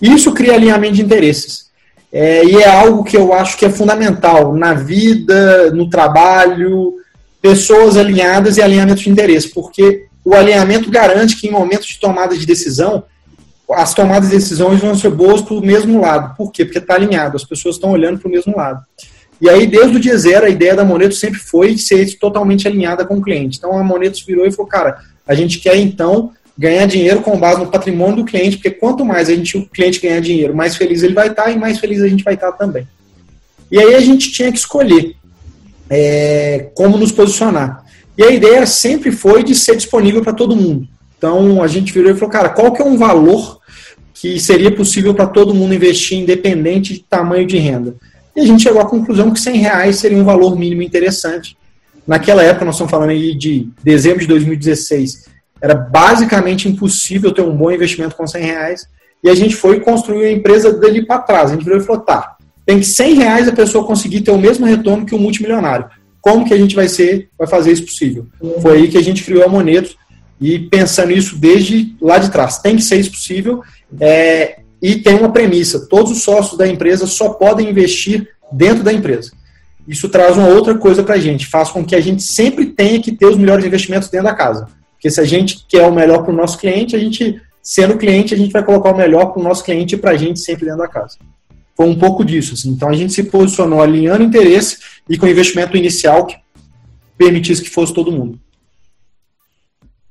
Isso 0.00 0.32
cria 0.32 0.54
alinhamento 0.54 0.94
de 0.94 1.02
interesses. 1.02 1.70
É, 2.10 2.44
e 2.44 2.56
é 2.56 2.68
algo 2.68 3.04
que 3.04 3.16
eu 3.16 3.32
acho 3.32 3.56
que 3.56 3.64
é 3.64 3.70
fundamental 3.70 4.54
na 4.54 4.74
vida, 4.74 5.70
no 5.70 5.88
trabalho, 5.88 6.94
pessoas 7.42 7.96
alinhadas 7.96 8.56
e 8.56 8.62
alinhamento 8.62 9.02
de 9.02 9.10
interesse, 9.10 9.48
porque 9.48 10.06
o 10.24 10.32
alinhamento 10.32 10.88
garante 10.88 11.36
que 11.36 11.48
em 11.48 11.50
momentos 11.50 11.88
de 11.88 11.98
tomada 11.98 12.38
de 12.38 12.46
decisão, 12.46 13.02
as 13.72 13.92
tomadas 13.92 14.30
de 14.30 14.36
decisões 14.36 14.80
vão 14.80 14.94
ser 14.94 15.10
boas 15.10 15.42
para 15.42 15.54
o 15.54 15.60
mesmo 15.60 16.00
lado. 16.00 16.36
Por 16.36 16.52
quê? 16.52 16.64
Porque 16.64 16.78
está 16.78 16.94
alinhado, 16.94 17.36
as 17.36 17.44
pessoas 17.44 17.74
estão 17.74 17.90
olhando 17.90 18.20
para 18.20 18.28
o 18.28 18.30
mesmo 18.30 18.56
lado. 18.56 18.80
E 19.40 19.50
aí, 19.50 19.66
desde 19.66 19.96
o 19.96 20.00
dia 20.00 20.16
zero, 20.16 20.46
a 20.46 20.48
ideia 20.48 20.76
da 20.76 20.84
Monetos 20.84 21.18
sempre 21.18 21.40
foi 21.40 21.76
ser 21.76 22.16
totalmente 22.16 22.68
alinhada 22.68 23.04
com 23.04 23.16
o 23.16 23.20
cliente. 23.22 23.58
Então, 23.58 23.76
a 23.76 23.82
Monetos 23.82 24.22
virou 24.22 24.46
e 24.46 24.52
falou, 24.52 24.70
cara, 24.70 24.98
a 25.26 25.34
gente 25.34 25.58
quer, 25.58 25.76
então, 25.76 26.30
ganhar 26.56 26.86
dinheiro 26.86 27.22
com 27.22 27.36
base 27.36 27.58
no 27.58 27.66
patrimônio 27.66 28.16
do 28.16 28.24
cliente, 28.24 28.58
porque 28.58 28.70
quanto 28.70 29.04
mais 29.04 29.28
a 29.28 29.34
gente, 29.34 29.58
o 29.58 29.66
cliente 29.66 30.00
ganhar 30.00 30.20
dinheiro, 30.20 30.54
mais 30.54 30.76
feliz 30.76 31.02
ele 31.02 31.14
vai 31.14 31.26
estar 31.26 31.50
e 31.50 31.58
mais 31.58 31.80
feliz 31.80 32.02
a 32.02 32.08
gente 32.08 32.22
vai 32.22 32.34
estar 32.34 32.52
também. 32.52 32.86
E 33.68 33.80
aí 33.80 33.96
a 33.96 34.00
gente 34.00 34.30
tinha 34.30 34.52
que 34.52 34.58
escolher 34.58 35.16
é, 35.94 36.70
como 36.74 36.96
nos 36.96 37.12
posicionar. 37.12 37.84
E 38.16 38.24
a 38.24 38.30
ideia 38.30 38.64
sempre 38.64 39.12
foi 39.12 39.44
de 39.44 39.54
ser 39.54 39.76
disponível 39.76 40.22
para 40.22 40.32
todo 40.32 40.56
mundo. 40.56 40.88
Então 41.18 41.62
a 41.62 41.66
gente 41.66 41.92
virou 41.92 42.10
e 42.10 42.14
falou, 42.14 42.30
cara, 42.30 42.48
qual 42.48 42.72
que 42.72 42.80
é 42.80 42.84
um 42.84 42.96
valor 42.96 43.60
que 44.14 44.40
seria 44.40 44.74
possível 44.74 45.12
para 45.12 45.26
todo 45.26 45.54
mundo 45.54 45.74
investir, 45.74 46.18
independente 46.18 46.94
de 46.94 47.00
tamanho 47.00 47.46
de 47.46 47.58
renda? 47.58 47.94
E 48.34 48.40
a 48.40 48.46
gente 48.46 48.62
chegou 48.62 48.80
à 48.80 48.86
conclusão 48.86 49.30
que 49.30 49.38
100 49.38 49.56
reais 49.58 49.96
seria 49.96 50.16
um 50.16 50.24
valor 50.24 50.58
mínimo 50.58 50.80
interessante. 50.80 51.58
Naquela 52.06 52.42
época, 52.42 52.64
nós 52.64 52.76
estamos 52.76 52.90
falando 52.90 53.10
aí 53.10 53.36
de 53.36 53.68
dezembro 53.84 54.20
de 54.20 54.26
2016, 54.28 55.26
era 55.60 55.74
basicamente 55.74 56.68
impossível 56.68 57.32
ter 57.32 57.42
um 57.42 57.54
bom 57.54 57.70
investimento 57.70 58.16
com 58.16 58.26
100 58.26 58.42
reais. 58.42 58.88
E 59.22 59.28
a 59.28 59.34
gente 59.34 59.54
foi 59.54 59.78
construir 59.80 60.24
a 60.24 60.32
empresa 60.32 60.72
dali 60.72 61.06
para 61.06 61.20
trás. 61.20 61.50
A 61.50 61.54
gente 61.54 61.64
virou 61.64 61.78
e 61.78 61.84
falou, 61.84 62.00
tá, 62.00 62.36
tem 62.64 62.78
que 62.78 62.86
100 62.86 63.14
reais 63.14 63.48
a 63.48 63.52
pessoa 63.52 63.86
conseguir 63.86 64.20
ter 64.20 64.30
o 64.30 64.38
mesmo 64.38 64.66
retorno 64.66 65.04
que 65.04 65.14
o 65.14 65.18
multimilionário. 65.18 65.86
Como 66.20 66.44
que 66.44 66.54
a 66.54 66.56
gente 66.56 66.76
vai 66.76 66.88
ser, 66.88 67.28
vai 67.36 67.48
fazer 67.48 67.72
isso 67.72 67.84
possível? 67.84 68.26
Foi 68.60 68.78
aí 68.78 68.88
que 68.88 68.96
a 68.96 69.02
gente 69.02 69.24
criou 69.24 69.44
a 69.44 69.48
Monetos 69.48 69.96
e 70.40 70.58
pensando 70.58 71.12
isso 71.12 71.36
desde 71.36 71.96
lá 72.00 72.18
de 72.18 72.30
trás. 72.30 72.58
Tem 72.58 72.76
que 72.76 72.82
ser 72.82 72.96
isso 73.00 73.10
possível 73.10 73.62
é, 74.00 74.60
e 74.80 74.96
tem 74.96 75.16
uma 75.16 75.32
premissa: 75.32 75.86
todos 75.88 76.12
os 76.12 76.22
sócios 76.22 76.56
da 76.56 76.66
empresa 76.66 77.06
só 77.06 77.30
podem 77.30 77.68
investir 77.68 78.28
dentro 78.52 78.84
da 78.84 78.92
empresa. 78.92 79.32
Isso 79.86 80.08
traz 80.08 80.36
uma 80.36 80.46
outra 80.46 80.76
coisa 80.76 81.02
para 81.02 81.16
a 81.16 81.18
gente, 81.18 81.46
faz 81.46 81.70
com 81.70 81.84
que 81.84 81.96
a 81.96 82.00
gente 82.00 82.22
sempre 82.22 82.66
tenha 82.66 83.00
que 83.00 83.10
ter 83.10 83.26
os 83.26 83.36
melhores 83.36 83.64
investimentos 83.64 84.08
dentro 84.08 84.28
da 84.28 84.34
casa. 84.34 84.68
Porque 84.92 85.10
se 85.10 85.20
a 85.20 85.24
gente 85.24 85.66
quer 85.68 85.82
o 85.82 85.92
melhor 85.92 86.22
para 86.22 86.32
o 86.32 86.36
nosso 86.36 86.56
cliente, 86.56 86.94
a 86.94 86.98
gente, 87.00 87.42
sendo 87.60 87.98
cliente, 87.98 88.32
a 88.32 88.36
gente 88.36 88.52
vai 88.52 88.64
colocar 88.64 88.92
o 88.92 88.96
melhor 88.96 89.32
para 89.32 89.40
o 89.40 89.42
nosso 89.42 89.64
cliente 89.64 89.96
e 89.96 89.98
para 89.98 90.12
a 90.12 90.16
gente 90.16 90.38
sempre 90.38 90.66
dentro 90.66 90.78
da 90.78 90.86
casa 90.86 91.16
foi 91.76 91.86
um 91.86 91.98
pouco 91.98 92.24
disso. 92.24 92.54
Assim. 92.54 92.70
Então 92.70 92.88
a 92.88 92.94
gente 92.94 93.12
se 93.12 93.24
posicionou 93.24 93.80
alinhando 93.80 94.24
interesse 94.24 94.78
e 95.08 95.16
com 95.16 95.26
investimento 95.26 95.76
inicial 95.76 96.26
que 96.26 96.36
permitisse 97.16 97.62
que 97.62 97.70
fosse 97.70 97.92
todo 97.92 98.12
mundo. 98.12 98.38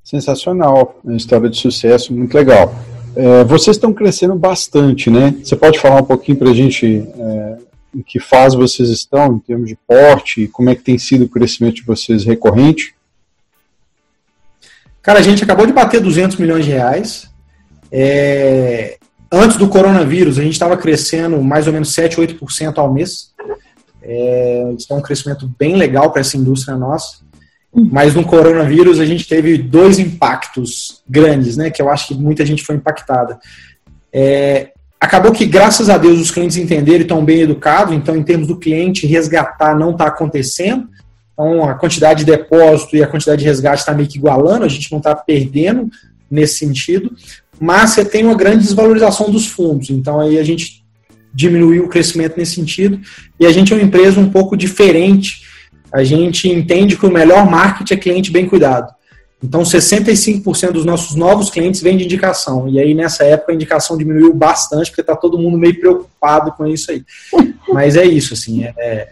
Sensacional, 0.04 1.00
uma 1.04 1.16
história 1.16 1.50
de 1.50 1.58
sucesso, 1.58 2.14
muito 2.14 2.34
legal. 2.34 2.76
É, 3.16 3.44
vocês 3.44 3.78
estão 3.78 3.94
crescendo 3.94 4.36
bastante, 4.36 5.10
né? 5.10 5.36
Você 5.44 5.56
pode 5.56 5.80
falar 5.80 6.02
um 6.02 6.06
pouquinho 6.06 6.38
para 6.38 6.50
a 6.50 6.54
gente 6.54 7.08
é, 7.18 7.58
em 7.96 8.02
que 8.02 8.20
fase 8.20 8.56
vocês 8.56 8.90
estão, 8.90 9.36
em 9.36 9.40
termos 9.40 9.70
de 9.70 9.78
porte, 9.88 10.48
como 10.48 10.70
é 10.70 10.76
que 10.76 10.82
tem 10.82 10.98
sido 10.98 11.26
o 11.26 11.30
crescimento 11.30 11.76
de 11.76 11.84
vocês 11.84 12.24
recorrente? 12.24 12.96
Cara, 15.02 15.20
a 15.20 15.22
gente 15.22 15.44
acabou 15.44 15.66
de 15.66 15.74
bater 15.74 16.00
200 16.00 16.38
milhões 16.38 16.64
de 16.64 16.72
reais. 16.72 17.30
É, 17.92 18.98
antes 19.32 19.58
do 19.58 19.70
coronavírus, 19.70 20.38
a 20.38 20.44
gente 20.44 20.54
estava 20.54 20.76
crescendo 20.76 21.42
mais 21.42 21.68
ou 21.68 21.74
menos 21.74 21.94
7, 21.94 22.18
8% 22.18 22.78
ao 22.78 22.94
mês. 22.94 23.32
É, 24.04 24.72
então, 24.72 24.98
um 24.98 25.02
crescimento 25.02 25.50
bem 25.58 25.76
legal 25.76 26.12
para 26.12 26.22
essa 26.22 26.36
indústria 26.36 26.76
nossa. 26.76 27.20
Mas 27.74 28.14
no 28.14 28.26
coronavírus 28.26 29.00
a 29.00 29.06
gente 29.06 29.28
teve 29.28 29.58
dois 29.58 29.98
impactos 29.98 31.02
grandes, 31.08 31.56
né? 31.56 31.70
Que 31.70 31.82
eu 31.82 31.90
acho 31.90 32.10
que 32.10 32.16
muita 32.16 32.46
gente 32.46 32.64
foi 32.64 32.76
impactada. 32.76 33.40
É, 34.12 34.72
acabou 35.00 35.32
que, 35.32 35.46
graças 35.46 35.90
a 35.90 35.98
Deus, 35.98 36.20
os 36.20 36.32
clientes 36.32 36.58
entenderam 36.58 37.00
e 37.00 37.04
estão 37.04 37.24
bem 37.24 37.42
educados, 37.42 37.94
então, 37.94 38.16
em 38.16 38.24
termos 38.24 38.48
do 38.48 38.58
cliente, 38.58 39.08
resgatar 39.08 39.74
não 39.74 39.92
está 39.92 40.08
acontecendo. 40.08 40.90
Então, 41.34 41.70
a 41.70 41.76
quantidade 41.76 42.26
de 42.26 42.32
depósito 42.32 42.98
e 42.98 43.04
a 43.04 43.08
quantidade 43.08 43.40
de 43.40 43.48
resgate 43.48 43.80
está 43.80 43.94
meio 43.94 44.10
que 44.10 44.18
igualando, 44.18 44.66
a 44.66 44.70
gente 44.70 44.92
não 44.92 44.98
está 44.98 45.16
perdendo 45.16 45.90
nesse 46.30 46.60
sentido, 46.60 47.16
mas 47.62 47.92
você 47.92 48.04
tem 48.04 48.26
uma 48.26 48.34
grande 48.34 48.64
desvalorização 48.64 49.30
dos 49.30 49.46
fundos. 49.46 49.92
Então, 49.92 50.20
aí 50.20 50.40
a 50.40 50.44
gente 50.44 50.84
diminuiu 51.32 51.86
o 51.86 51.88
crescimento 51.88 52.36
nesse 52.36 52.56
sentido 52.56 53.00
e 53.40 53.46
a 53.46 53.52
gente 53.52 53.72
é 53.72 53.76
uma 53.76 53.84
empresa 53.84 54.20
um 54.20 54.32
pouco 54.32 54.58
diferente. 54.58 55.44
A 55.94 56.04
gente 56.04 56.50
entende 56.50 56.98
que 56.98 57.06
o 57.06 57.12
melhor 57.12 57.48
marketing 57.48 57.94
é 57.94 57.98
cliente 57.98 58.32
bem 58.32 58.48
cuidado. 58.48 58.92
Então, 59.44 59.62
65% 59.62 60.72
dos 60.72 60.86
nossos 60.86 61.16
novos 61.16 61.52
clientes 61.52 61.82
vêm 61.82 61.98
de 61.98 62.06
indicação. 62.06 62.68
E 62.68 62.80
aí, 62.80 62.96
nessa 62.96 63.24
época, 63.26 63.52
a 63.52 63.56
indicação 63.56 63.96
diminuiu 63.96 64.34
bastante, 64.34 64.90
porque 64.90 65.02
está 65.02 65.16
todo 65.16 65.38
mundo 65.38 65.56
meio 65.56 65.80
preocupado 65.80 66.52
com 66.54 66.66
isso 66.66 66.90
aí. 66.90 67.04
Mas 67.72 67.96
é 67.96 68.06
isso, 68.06 68.34
assim. 68.34 68.64
É, 68.64 69.10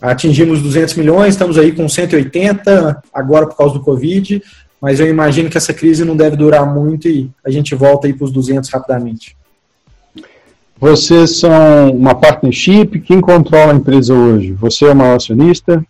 atingimos 0.00 0.62
200 0.62 0.94
milhões, 0.94 1.34
estamos 1.34 1.58
aí 1.58 1.72
com 1.72 1.88
180, 1.88 3.02
agora 3.12 3.46
por 3.46 3.56
causa 3.56 3.74
do 3.74 3.80
Covid. 3.80 4.40
Mas 4.82 4.98
eu 4.98 5.06
imagino 5.06 5.48
que 5.48 5.56
essa 5.56 5.72
crise 5.72 6.04
não 6.04 6.16
deve 6.16 6.34
durar 6.34 6.66
muito 6.66 7.06
e 7.06 7.30
a 7.46 7.50
gente 7.52 7.72
volta 7.72 8.08
aí 8.08 8.12
para 8.12 8.24
os 8.24 8.32
200 8.32 8.68
rapidamente. 8.68 9.36
Vocês 10.76 11.38
são 11.38 11.92
uma 11.92 12.16
partnership? 12.16 12.98
Quem 12.98 13.20
controla 13.20 13.72
a 13.72 13.76
empresa 13.76 14.12
hoje? 14.12 14.50
Você 14.54 14.86
é 14.86 14.90
o 14.90 14.96
maior 14.96 15.14
acionista? 15.14 15.86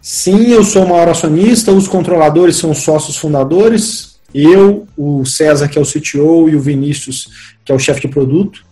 Sim, 0.00 0.48
eu 0.48 0.64
sou 0.64 0.84
o 0.84 0.88
maior 0.88 1.08
acionista, 1.08 1.70
os 1.70 1.86
controladores 1.86 2.56
são 2.56 2.72
os 2.72 2.78
sócios 2.78 3.16
fundadores, 3.16 4.18
eu, 4.34 4.88
o 4.96 5.24
César, 5.24 5.68
que 5.68 5.78
é 5.78 5.80
o 5.80 5.86
CTO, 5.86 6.48
e 6.48 6.56
o 6.56 6.60
Vinícius, 6.60 7.28
que 7.64 7.70
é 7.70 7.74
o 7.74 7.78
chefe 7.78 8.02
de 8.02 8.08
produto. 8.08 8.64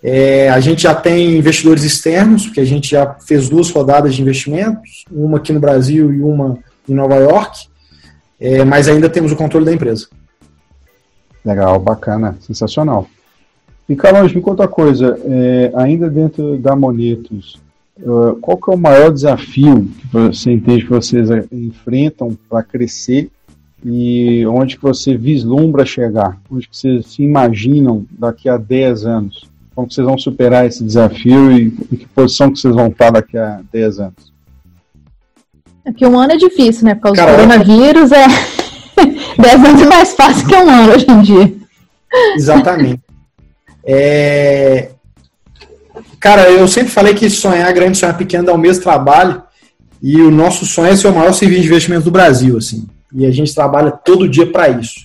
É, 0.00 0.48
a 0.48 0.60
gente 0.60 0.82
já 0.84 0.94
tem 0.94 1.36
investidores 1.36 1.82
externos, 1.82 2.46
porque 2.46 2.60
a 2.60 2.64
gente 2.64 2.90
já 2.90 3.16
fez 3.26 3.48
duas 3.48 3.70
rodadas 3.70 4.14
de 4.14 4.22
investimentos, 4.22 5.04
uma 5.10 5.38
aqui 5.38 5.52
no 5.52 5.60
Brasil 5.60 6.12
e 6.12 6.22
uma 6.22 6.58
em 6.88 6.94
Nova 6.94 7.16
York, 7.16 7.68
é, 8.40 8.64
mas 8.64 8.88
ainda 8.88 9.08
temos 9.08 9.32
o 9.32 9.36
controle 9.36 9.64
da 9.64 9.72
empresa. 9.72 10.08
Legal, 11.44 11.78
bacana, 11.78 12.36
sensacional. 12.40 13.06
E 13.88 13.94
Carlos, 13.94 14.32
me 14.32 14.40
conta 14.40 14.62
uma 14.62 14.68
coisa, 14.68 15.18
é, 15.24 15.72
ainda 15.74 16.08
dentro 16.08 16.56
da 16.56 16.74
Monetos, 16.74 17.62
ah, 18.02 18.34
qual 18.40 18.56
que 18.56 18.70
é 18.70 18.74
o 18.74 18.78
maior 18.78 19.12
desafio 19.12 19.88
que 20.00 20.06
você 20.08 20.52
entende 20.52 20.84
que 20.84 20.90
vocês 20.90 21.28
enfrentam 21.52 22.36
para 22.48 22.62
crescer 22.62 23.30
e 23.84 24.44
onde 24.46 24.76
que 24.76 24.82
você 24.82 25.16
vislumbra 25.16 25.84
chegar? 25.84 26.40
Onde 26.50 26.68
que 26.68 26.76
vocês 26.76 27.06
se 27.06 27.22
imaginam 27.22 28.06
daqui 28.10 28.48
a 28.48 28.56
10 28.56 29.04
anos? 29.04 29.44
Como 29.74 29.86
que 29.86 29.94
vocês 29.94 30.06
vão 30.06 30.16
superar 30.16 30.66
esse 30.66 30.82
desafio 30.82 31.52
e 31.52 31.66
em 31.66 31.96
que 31.96 32.06
posição 32.06 32.50
que 32.50 32.58
vocês 32.58 32.74
vão 32.74 32.88
estar 32.88 33.10
daqui 33.10 33.36
a 33.36 33.60
10 33.72 34.00
anos? 34.00 34.33
É 35.86 35.92
que 35.92 36.06
um 36.06 36.18
ano 36.18 36.32
é 36.32 36.36
difícil, 36.36 36.84
né? 36.84 36.94
Por 36.94 37.02
causa 37.02 37.22
do 37.22 37.30
coronavírus, 37.30 38.10
é 38.12 38.26
10 39.38 39.64
anos 39.64 39.82
é 39.82 39.86
mais 39.86 40.14
fácil 40.14 40.46
que 40.46 40.54
um 40.54 40.70
ano 40.70 40.92
hoje 40.92 41.06
em 41.08 41.20
dia. 41.22 41.54
Exatamente. 42.36 43.00
É, 43.84 44.90
Cara, 46.24 46.50
eu 46.50 46.66
sempre 46.66 46.90
falei 46.90 47.12
que 47.12 47.28
sonhar 47.28 47.70
grande, 47.74 47.98
sonhar 47.98 48.16
pequeno 48.16 48.46
dá 48.46 48.54
o 48.54 48.58
mesmo 48.58 48.82
trabalho. 48.82 49.42
E 50.02 50.22
o 50.22 50.30
nosso 50.30 50.64
sonho 50.64 50.90
é 50.90 50.96
ser 50.96 51.08
o 51.08 51.14
maior 51.14 51.34
serviço 51.34 51.60
de 51.60 51.66
investimento 51.66 52.04
do 52.04 52.10
Brasil, 52.10 52.56
assim. 52.56 52.86
E 53.12 53.26
a 53.26 53.30
gente 53.30 53.54
trabalha 53.54 53.90
todo 53.90 54.26
dia 54.26 54.50
para 54.50 54.70
isso. 54.70 55.00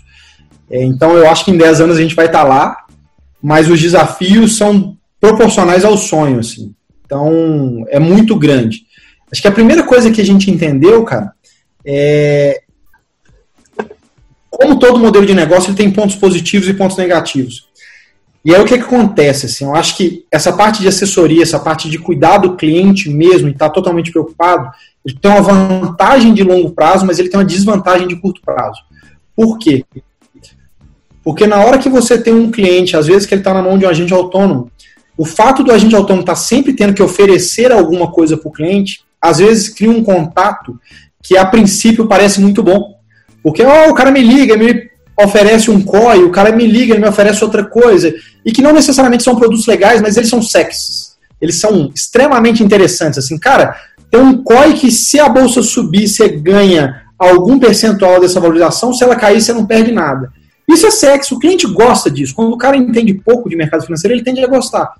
É, 0.71 0.81
então 0.81 1.17
eu 1.17 1.29
acho 1.29 1.43
que 1.43 1.51
em 1.51 1.57
10 1.57 1.81
anos 1.81 1.97
a 1.97 2.01
gente 2.01 2.15
vai 2.15 2.27
estar 2.27 2.43
tá 2.43 2.47
lá, 2.47 2.85
mas 3.43 3.69
os 3.69 3.81
desafios 3.81 4.55
são 4.55 4.95
proporcionais 5.19 5.83
ao 5.83 5.97
sonho, 5.97 6.39
assim. 6.39 6.73
Então 7.05 7.85
é 7.89 7.99
muito 7.99 8.33
grande. 8.37 8.83
Acho 9.31 9.41
que 9.41 9.47
a 9.47 9.51
primeira 9.51 9.83
coisa 9.83 10.11
que 10.11 10.21
a 10.21 10.25
gente 10.25 10.49
entendeu, 10.49 11.03
cara, 11.03 11.33
é 11.85 12.61
como 14.49 14.77
todo 14.77 14.99
modelo 14.99 15.25
de 15.25 15.33
negócio 15.33 15.69
ele 15.69 15.77
tem 15.77 15.89
pontos 15.89 16.17
positivos 16.17 16.67
e 16.67 16.73
pontos 16.73 16.97
negativos. 16.97 17.69
E 18.43 18.53
aí 18.53 18.61
o 18.61 18.65
que, 18.65 18.77
que 18.77 18.83
acontece? 18.83 19.45
Assim, 19.45 19.63
eu 19.63 19.75
acho 19.75 19.95
que 19.95 20.25
essa 20.31 20.51
parte 20.51 20.81
de 20.81 20.87
assessoria, 20.87 21.43
essa 21.43 21.59
parte 21.59 21.89
de 21.89 21.97
cuidar 21.97 22.39
do 22.39 22.55
cliente 22.55 23.09
mesmo 23.09 23.47
e 23.47 23.51
estar 23.51 23.69
tá 23.69 23.73
totalmente 23.73 24.11
preocupado, 24.11 24.69
ele 25.05 25.17
tem 25.21 25.31
uma 25.31 25.41
vantagem 25.41 26.33
de 26.33 26.43
longo 26.43 26.71
prazo, 26.71 27.05
mas 27.05 27.19
ele 27.19 27.29
tem 27.29 27.39
uma 27.39 27.45
desvantagem 27.45 28.07
de 28.07 28.15
curto 28.15 28.41
prazo. 28.41 28.81
Por 29.35 29.57
quê? 29.57 29.85
Porque 31.23 31.45
na 31.45 31.57
hora 31.57 31.77
que 31.77 31.89
você 31.89 32.17
tem 32.17 32.33
um 32.33 32.49
cliente, 32.49 32.97
às 32.97 33.07
vezes 33.07 33.25
que 33.25 33.33
ele 33.33 33.41
está 33.41 33.53
na 33.53 33.61
mão 33.61 33.77
de 33.77 33.85
um 33.85 33.89
agente 33.89 34.13
autônomo, 34.13 34.71
o 35.17 35.25
fato 35.25 35.63
do 35.63 35.71
agente 35.71 35.95
autônomo 35.95 36.23
estar 36.23 36.33
tá 36.33 36.39
sempre 36.39 36.73
tendo 36.73 36.93
que 36.93 37.03
oferecer 37.03 37.71
alguma 37.71 38.11
coisa 38.11 38.37
para 38.37 38.47
o 38.47 38.51
cliente, 38.51 39.03
às 39.21 39.39
vezes 39.39 39.69
cria 39.69 39.89
um 39.89 40.03
contato 40.03 40.79
que 41.21 41.37
a 41.37 41.45
princípio 41.45 42.07
parece 42.07 42.39
muito 42.39 42.63
bom. 42.63 42.97
Porque 43.43 43.63
oh, 43.63 43.91
o 43.91 43.93
cara 43.93 44.11
me 44.11 44.21
liga, 44.21 44.57
me 44.57 44.89
oferece 45.17 45.69
um 45.69 45.81
COI, 45.81 46.23
o 46.23 46.31
cara 46.31 46.51
me 46.51 46.65
liga, 46.65 46.97
me 46.97 47.07
oferece 47.07 47.43
outra 47.43 47.63
coisa, 47.65 48.13
e 48.45 48.51
que 48.51 48.61
não 48.61 48.73
necessariamente 48.73 49.23
são 49.23 49.35
produtos 49.35 49.67
legais, 49.67 50.01
mas 50.01 50.15
eles 50.17 50.29
são 50.29 50.41
sexys. 50.41 51.17
Eles 51.41 51.55
são 51.55 51.91
extremamente 51.93 52.63
interessantes. 52.63 53.19
Assim, 53.19 53.37
cara, 53.37 53.75
tem 54.09 54.19
um 54.19 54.43
COI 54.43 54.73
que 54.73 54.91
se 54.91 55.19
a 55.19 55.29
bolsa 55.29 55.61
subir, 55.61 56.07
você 56.07 56.29
ganha 56.29 57.03
algum 57.17 57.59
percentual 57.59 58.21
dessa 58.21 58.39
valorização, 58.39 58.93
se 58.93 59.03
ela 59.03 59.15
cair, 59.15 59.41
você 59.41 59.53
não 59.53 59.65
perde 59.65 59.91
nada. 59.91 60.31
Isso 60.67 60.85
é 60.85 60.91
sexy, 60.91 61.33
o 61.33 61.39
cliente 61.39 61.67
gosta 61.67 62.09
disso. 62.09 62.33
Quando 62.35 62.53
o 62.53 62.57
cara 62.57 62.77
entende 62.77 63.13
pouco 63.13 63.49
de 63.49 63.55
mercado 63.55 63.83
financeiro, 63.83 64.15
ele 64.15 64.23
tende 64.23 64.43
a 64.43 64.47
gostar. 64.47 64.93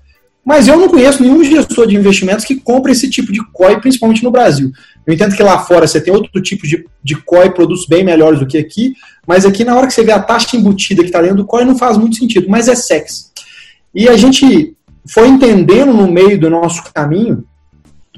Mas 0.44 0.66
eu 0.66 0.76
não 0.76 0.88
conheço 0.88 1.22
nenhum 1.22 1.44
gestor 1.44 1.86
de 1.86 1.96
investimentos 1.96 2.44
que 2.44 2.56
compra 2.56 2.92
esse 2.92 3.08
tipo 3.10 3.30
de 3.30 3.40
COI, 3.52 3.80
principalmente 3.80 4.24
no 4.24 4.30
Brasil. 4.30 4.72
Eu 5.06 5.14
entendo 5.14 5.36
que 5.36 5.42
lá 5.42 5.58
fora 5.58 5.86
você 5.86 6.00
tem 6.00 6.12
outro 6.12 6.40
tipo 6.40 6.66
de, 6.66 6.84
de 7.02 7.16
COI, 7.16 7.50
produtos 7.50 7.86
bem 7.86 8.02
melhores 8.02 8.40
do 8.40 8.46
que 8.46 8.56
aqui, 8.56 8.94
mas 9.26 9.44
aqui 9.44 9.64
na 9.64 9.76
hora 9.76 9.86
que 9.86 9.92
você 9.92 10.02
vê 10.02 10.12
a 10.12 10.20
taxa 10.20 10.56
embutida 10.56 11.02
que 11.02 11.08
está 11.08 11.20
dentro 11.20 11.38
do 11.38 11.46
COI 11.46 11.64
não 11.64 11.76
faz 11.76 11.96
muito 11.98 12.16
sentido, 12.16 12.48
mas 12.48 12.68
é 12.68 12.74
sexy. 12.74 13.26
E 13.94 14.08
a 14.08 14.16
gente 14.16 14.74
foi 15.06 15.28
entendendo 15.28 15.92
no 15.92 16.10
meio 16.10 16.38
do 16.38 16.48
nosso 16.48 16.84
caminho 16.92 17.44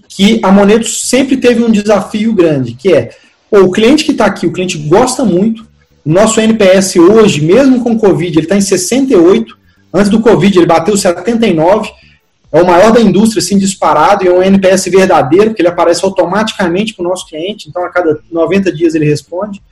que 0.08 0.40
a 0.42 0.52
Monetos 0.52 1.08
sempre 1.08 1.36
teve 1.36 1.62
um 1.64 1.70
desafio 1.70 2.34
grande, 2.34 2.74
que 2.74 2.92
é 2.92 3.10
pô, 3.50 3.60
o 3.60 3.70
cliente 3.70 4.04
que 4.04 4.12
está 4.12 4.26
aqui, 4.26 4.46
o 4.46 4.52
cliente 4.52 4.76
gosta 4.78 5.24
muito, 5.24 5.66
nosso 6.04 6.40
NPS 6.40 6.96
hoje, 6.96 7.40
mesmo 7.40 7.82
com 7.82 7.98
Covid, 7.98 8.36
ele 8.36 8.44
está 8.44 8.56
em 8.56 8.60
68, 8.60 9.56
antes 9.92 10.10
do 10.10 10.20
Covid 10.20 10.58
ele 10.58 10.66
bateu 10.66 10.96
79, 10.96 11.90
é 12.52 12.62
o 12.62 12.66
maior 12.66 12.92
da 12.92 13.00
indústria, 13.00 13.40
assim, 13.40 13.56
disparado, 13.56 14.24
e 14.24 14.28
é 14.28 14.32
um 14.32 14.42
NPS 14.42 14.84
verdadeiro, 14.84 15.46
porque 15.46 15.62
ele 15.62 15.68
aparece 15.68 16.04
automaticamente 16.04 16.94
para 16.94 17.04
o 17.04 17.08
nosso 17.08 17.26
cliente, 17.26 17.68
então 17.68 17.82
a 17.82 17.88
cada 17.88 18.20
90 18.30 18.70
dias 18.70 18.94
ele 18.94 19.06
responde. 19.06 19.62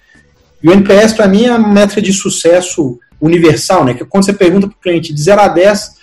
E 0.63 0.69
o 0.69 0.73
NPS, 0.73 1.13
para 1.13 1.29
mim, 1.29 1.45
é 1.45 1.51
a 1.51 1.59
métrica 1.59 2.01
de 2.01 2.13
sucesso 2.13 2.99
universal, 3.21 3.85
né? 3.85 3.93
Que 3.93 4.05
quando 4.05 4.25
você 4.25 4.33
pergunta 4.33 4.67
para 4.67 4.77
o 4.77 4.81
cliente 4.81 5.13
de 5.13 5.21
0 5.21 5.41
a 5.41 5.49
10, 5.49 5.95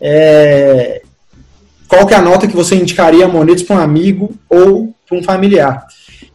é, 0.00 1.02
qual 1.86 2.06
que 2.06 2.14
é 2.14 2.16
a 2.16 2.22
nota 2.22 2.48
que 2.48 2.56
você 2.56 2.74
indicaria 2.74 3.24
a 3.24 3.28
monedas 3.28 3.62
para 3.62 3.76
um 3.76 3.80
amigo 3.80 4.34
ou 4.48 4.92
para 5.08 5.16
um 5.16 5.22
familiar. 5.22 5.86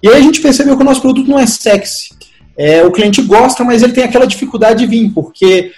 E 0.01 0.07
aí 0.07 0.15
a 0.15 0.21
gente 0.21 0.41
percebeu 0.41 0.75
que 0.75 0.83
o 0.83 0.85
nosso 0.85 1.01
produto 1.01 1.29
não 1.29 1.37
é 1.37 1.45
sexy. 1.45 2.09
É, 2.57 2.83
o 2.83 2.91
cliente 2.91 3.21
gosta, 3.21 3.63
mas 3.63 3.83
ele 3.83 3.93
tem 3.93 4.03
aquela 4.03 4.25
dificuldade 4.25 4.79
de 4.79 4.87
vir, 4.87 5.11
porque 5.13 5.71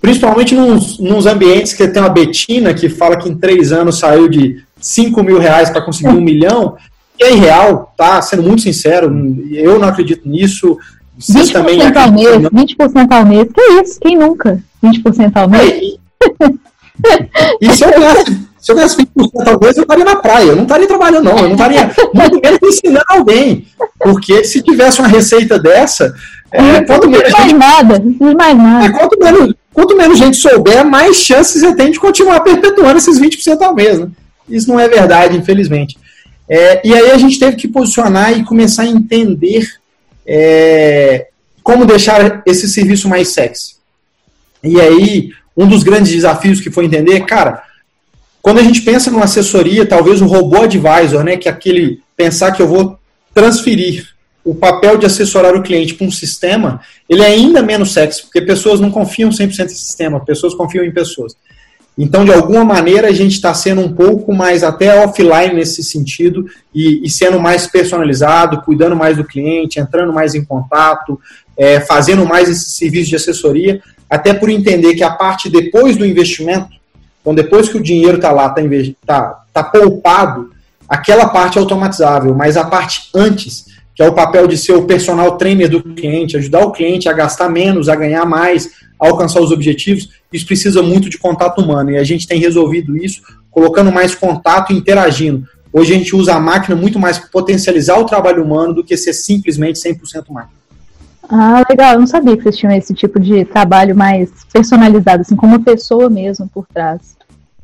principalmente 0.00 0.54
nos, 0.54 0.98
nos 0.98 1.26
ambientes 1.26 1.72
que 1.72 1.86
tem 1.88 2.02
uma 2.02 2.08
Betina 2.08 2.74
que 2.74 2.88
fala 2.88 3.16
que 3.16 3.28
em 3.28 3.36
três 3.36 3.72
anos 3.72 3.98
saiu 3.98 4.28
de 4.28 4.62
5 4.80 5.22
mil 5.22 5.38
reais 5.38 5.70
para 5.70 5.82
conseguir 5.82 6.10
um 6.10 6.20
milhão, 6.20 6.76
e 7.18 7.24
é 7.24 7.32
irreal, 7.32 7.92
tá? 7.96 8.20
Sendo 8.20 8.42
muito 8.42 8.62
sincero, 8.62 9.06
eu 9.50 9.78
não 9.78 9.88
acredito 9.88 10.28
nisso. 10.28 10.78
Vocês 11.18 11.50
20% 11.50 11.52
também 11.52 11.80
ao 11.80 12.12
mês, 12.12 12.42
20% 12.76 13.06
ao 13.10 13.24
mês, 13.24 13.48
que 13.52 13.62
isso? 13.82 13.98
Quem 14.00 14.16
nunca? 14.16 14.62
20% 14.84 15.32
ao 15.34 15.48
mês? 15.48 15.72
É, 15.72 15.78
e, 17.60 17.68
e 17.68 17.72
se 17.72 17.84
eu 17.84 17.90
ganhasse, 17.90 18.46
se 18.58 18.72
eu 18.72 18.76
ganhasse 18.76 18.96
20% 18.96 19.48
ao 19.48 19.60
mês, 19.60 19.76
eu 19.78 19.82
estaria 19.82 20.04
na 20.04 20.16
praia, 20.16 20.44
eu 20.44 20.56
não 20.56 20.64
estaria 20.64 20.86
trabalhando, 20.86 21.24
não, 21.24 21.38
eu 21.38 21.44
não 21.44 21.52
estaria 21.52 21.90
muito 22.12 22.40
menos 22.42 22.58
ensinando 22.62 23.04
alguém. 23.08 23.66
Porque 23.98 24.44
se 24.44 24.62
tivesse 24.62 25.00
uma 25.00 25.08
receita 25.08 25.58
dessa, 25.58 26.14
é, 26.52 26.82
quanto 26.82 27.08
menos. 27.08 27.32
Mais 27.32 27.52
nada, 27.52 28.02
mais 28.36 28.56
nada. 28.56 28.86
É, 28.86 28.90
quanto 28.90 29.18
menos 29.18 29.54
Quanto 29.76 29.94
menos 29.94 30.16
gente 30.16 30.38
souber, 30.38 30.86
mais 30.86 31.16
chances 31.16 31.60
você 31.60 31.76
tem 31.76 31.90
de 31.90 32.00
continuar 32.00 32.40
perpetuando 32.40 32.96
esses 32.96 33.20
20% 33.20 33.60
ao 33.60 33.74
mês. 33.74 33.98
Né? 33.98 34.08
Isso 34.48 34.68
não 34.68 34.80
é 34.80 34.88
verdade, 34.88 35.36
infelizmente. 35.36 35.98
É, 36.48 36.80
e 36.82 36.94
aí 36.94 37.10
a 37.10 37.18
gente 37.18 37.38
teve 37.38 37.56
que 37.56 37.68
posicionar 37.68 38.32
e 38.32 38.42
começar 38.42 38.84
a 38.84 38.86
entender 38.86 39.68
é, 40.26 41.26
como 41.62 41.84
deixar 41.84 42.42
esse 42.46 42.66
serviço 42.70 43.06
mais 43.06 43.28
sexy. 43.28 43.74
E 44.64 44.80
aí, 44.80 45.28
um 45.54 45.68
dos 45.68 45.82
grandes 45.82 46.10
desafios 46.10 46.58
que 46.58 46.70
foi 46.70 46.86
entender, 46.86 47.26
cara, 47.26 47.62
quando 48.40 48.60
a 48.60 48.62
gente 48.62 48.80
pensa 48.80 49.10
numa 49.10 49.24
assessoria, 49.24 49.84
talvez 49.84 50.22
o 50.22 50.26
robô 50.26 50.62
advisor, 50.62 51.22
né, 51.22 51.36
que 51.36 51.50
é 51.50 51.52
aquele 51.52 52.00
pensar 52.16 52.52
que 52.52 52.62
eu 52.62 52.66
vou 52.66 52.98
transferir 53.34 54.06
o 54.46 54.54
papel 54.54 54.96
de 54.96 55.04
assessorar 55.04 55.56
o 55.56 55.62
cliente 55.62 55.94
para 55.94 56.06
um 56.06 56.10
sistema, 56.10 56.80
ele 57.08 57.20
é 57.20 57.26
ainda 57.26 57.62
menos 57.62 57.92
sexy, 57.92 58.22
porque 58.22 58.40
pessoas 58.40 58.78
não 58.78 58.92
confiam 58.92 59.30
100% 59.30 59.64
em 59.64 59.68
sistema, 59.70 60.24
pessoas 60.24 60.54
confiam 60.54 60.84
em 60.84 60.92
pessoas. 60.92 61.36
Então, 61.98 62.24
de 62.24 62.32
alguma 62.32 62.64
maneira, 62.64 63.08
a 63.08 63.12
gente 63.12 63.32
está 63.32 63.52
sendo 63.52 63.80
um 63.80 63.92
pouco 63.92 64.32
mais 64.32 64.62
até 64.62 65.04
offline 65.04 65.52
nesse 65.52 65.82
sentido 65.82 66.46
e, 66.72 67.04
e, 67.04 67.10
sendo 67.10 67.40
mais 67.40 67.66
personalizado, 67.66 68.62
cuidando 68.62 68.94
mais 68.94 69.16
do 69.16 69.24
cliente, 69.24 69.80
entrando 69.80 70.12
mais 70.12 70.34
em 70.36 70.44
contato, 70.44 71.18
é, 71.56 71.80
fazendo 71.80 72.24
mais 72.24 72.48
esse 72.48 72.70
serviço 72.70 73.10
de 73.10 73.16
assessoria, 73.16 73.82
até 74.08 74.32
por 74.32 74.48
entender 74.48 74.94
que 74.94 75.02
a 75.02 75.10
parte 75.10 75.50
depois 75.50 75.96
do 75.96 76.06
investimento, 76.06 76.68
então 77.20 77.34
depois 77.34 77.68
que 77.68 77.78
o 77.78 77.82
dinheiro 77.82 78.16
está 78.16 78.30
lá, 78.30 78.54
está 78.56 78.94
tá, 79.04 79.44
tá 79.52 79.64
poupado, 79.64 80.52
aquela 80.88 81.30
parte 81.30 81.58
é 81.58 81.60
automatizável, 81.60 82.32
mas 82.32 82.56
a 82.56 82.64
parte 82.64 83.08
antes, 83.12 83.75
que 83.96 84.02
é 84.02 84.08
o 84.08 84.12
papel 84.12 84.46
de 84.46 84.58
ser 84.58 84.74
o 84.74 84.84
personal 84.84 85.38
trainer 85.38 85.70
do 85.70 85.82
cliente, 85.82 86.36
ajudar 86.36 86.60
o 86.60 86.70
cliente 86.70 87.08
a 87.08 87.14
gastar 87.14 87.48
menos, 87.48 87.88
a 87.88 87.96
ganhar 87.96 88.26
mais, 88.26 88.70
a 89.00 89.08
alcançar 89.08 89.40
os 89.40 89.50
objetivos, 89.50 90.10
isso 90.30 90.46
precisa 90.46 90.82
muito 90.82 91.08
de 91.08 91.16
contato 91.16 91.62
humano. 91.62 91.90
E 91.90 91.96
a 91.96 92.04
gente 92.04 92.28
tem 92.28 92.38
resolvido 92.38 92.94
isso 92.94 93.22
colocando 93.50 93.90
mais 93.90 94.14
contato 94.14 94.70
e 94.70 94.76
interagindo. 94.76 95.48
Hoje 95.72 95.94
a 95.94 95.98
gente 95.98 96.14
usa 96.14 96.34
a 96.34 96.40
máquina 96.40 96.76
muito 96.76 96.98
mais 96.98 97.18
para 97.18 97.28
potencializar 97.28 97.98
o 97.98 98.04
trabalho 98.04 98.44
humano 98.44 98.74
do 98.74 98.84
que 98.84 98.94
ser 98.98 99.14
simplesmente 99.14 99.78
100% 99.78 100.24
máquina. 100.28 100.56
Ah, 101.26 101.64
legal. 101.68 101.94
Eu 101.94 102.00
não 102.00 102.06
sabia 102.06 102.36
que 102.36 102.42
vocês 102.42 102.56
tinham 102.58 102.72
esse 102.72 102.92
tipo 102.92 103.18
de 103.18 103.46
trabalho 103.46 103.96
mais 103.96 104.30
personalizado, 104.52 105.22
assim, 105.22 105.34
como 105.34 105.64
pessoa 105.64 106.10
mesmo 106.10 106.46
por 106.48 106.66
trás. 106.66 107.16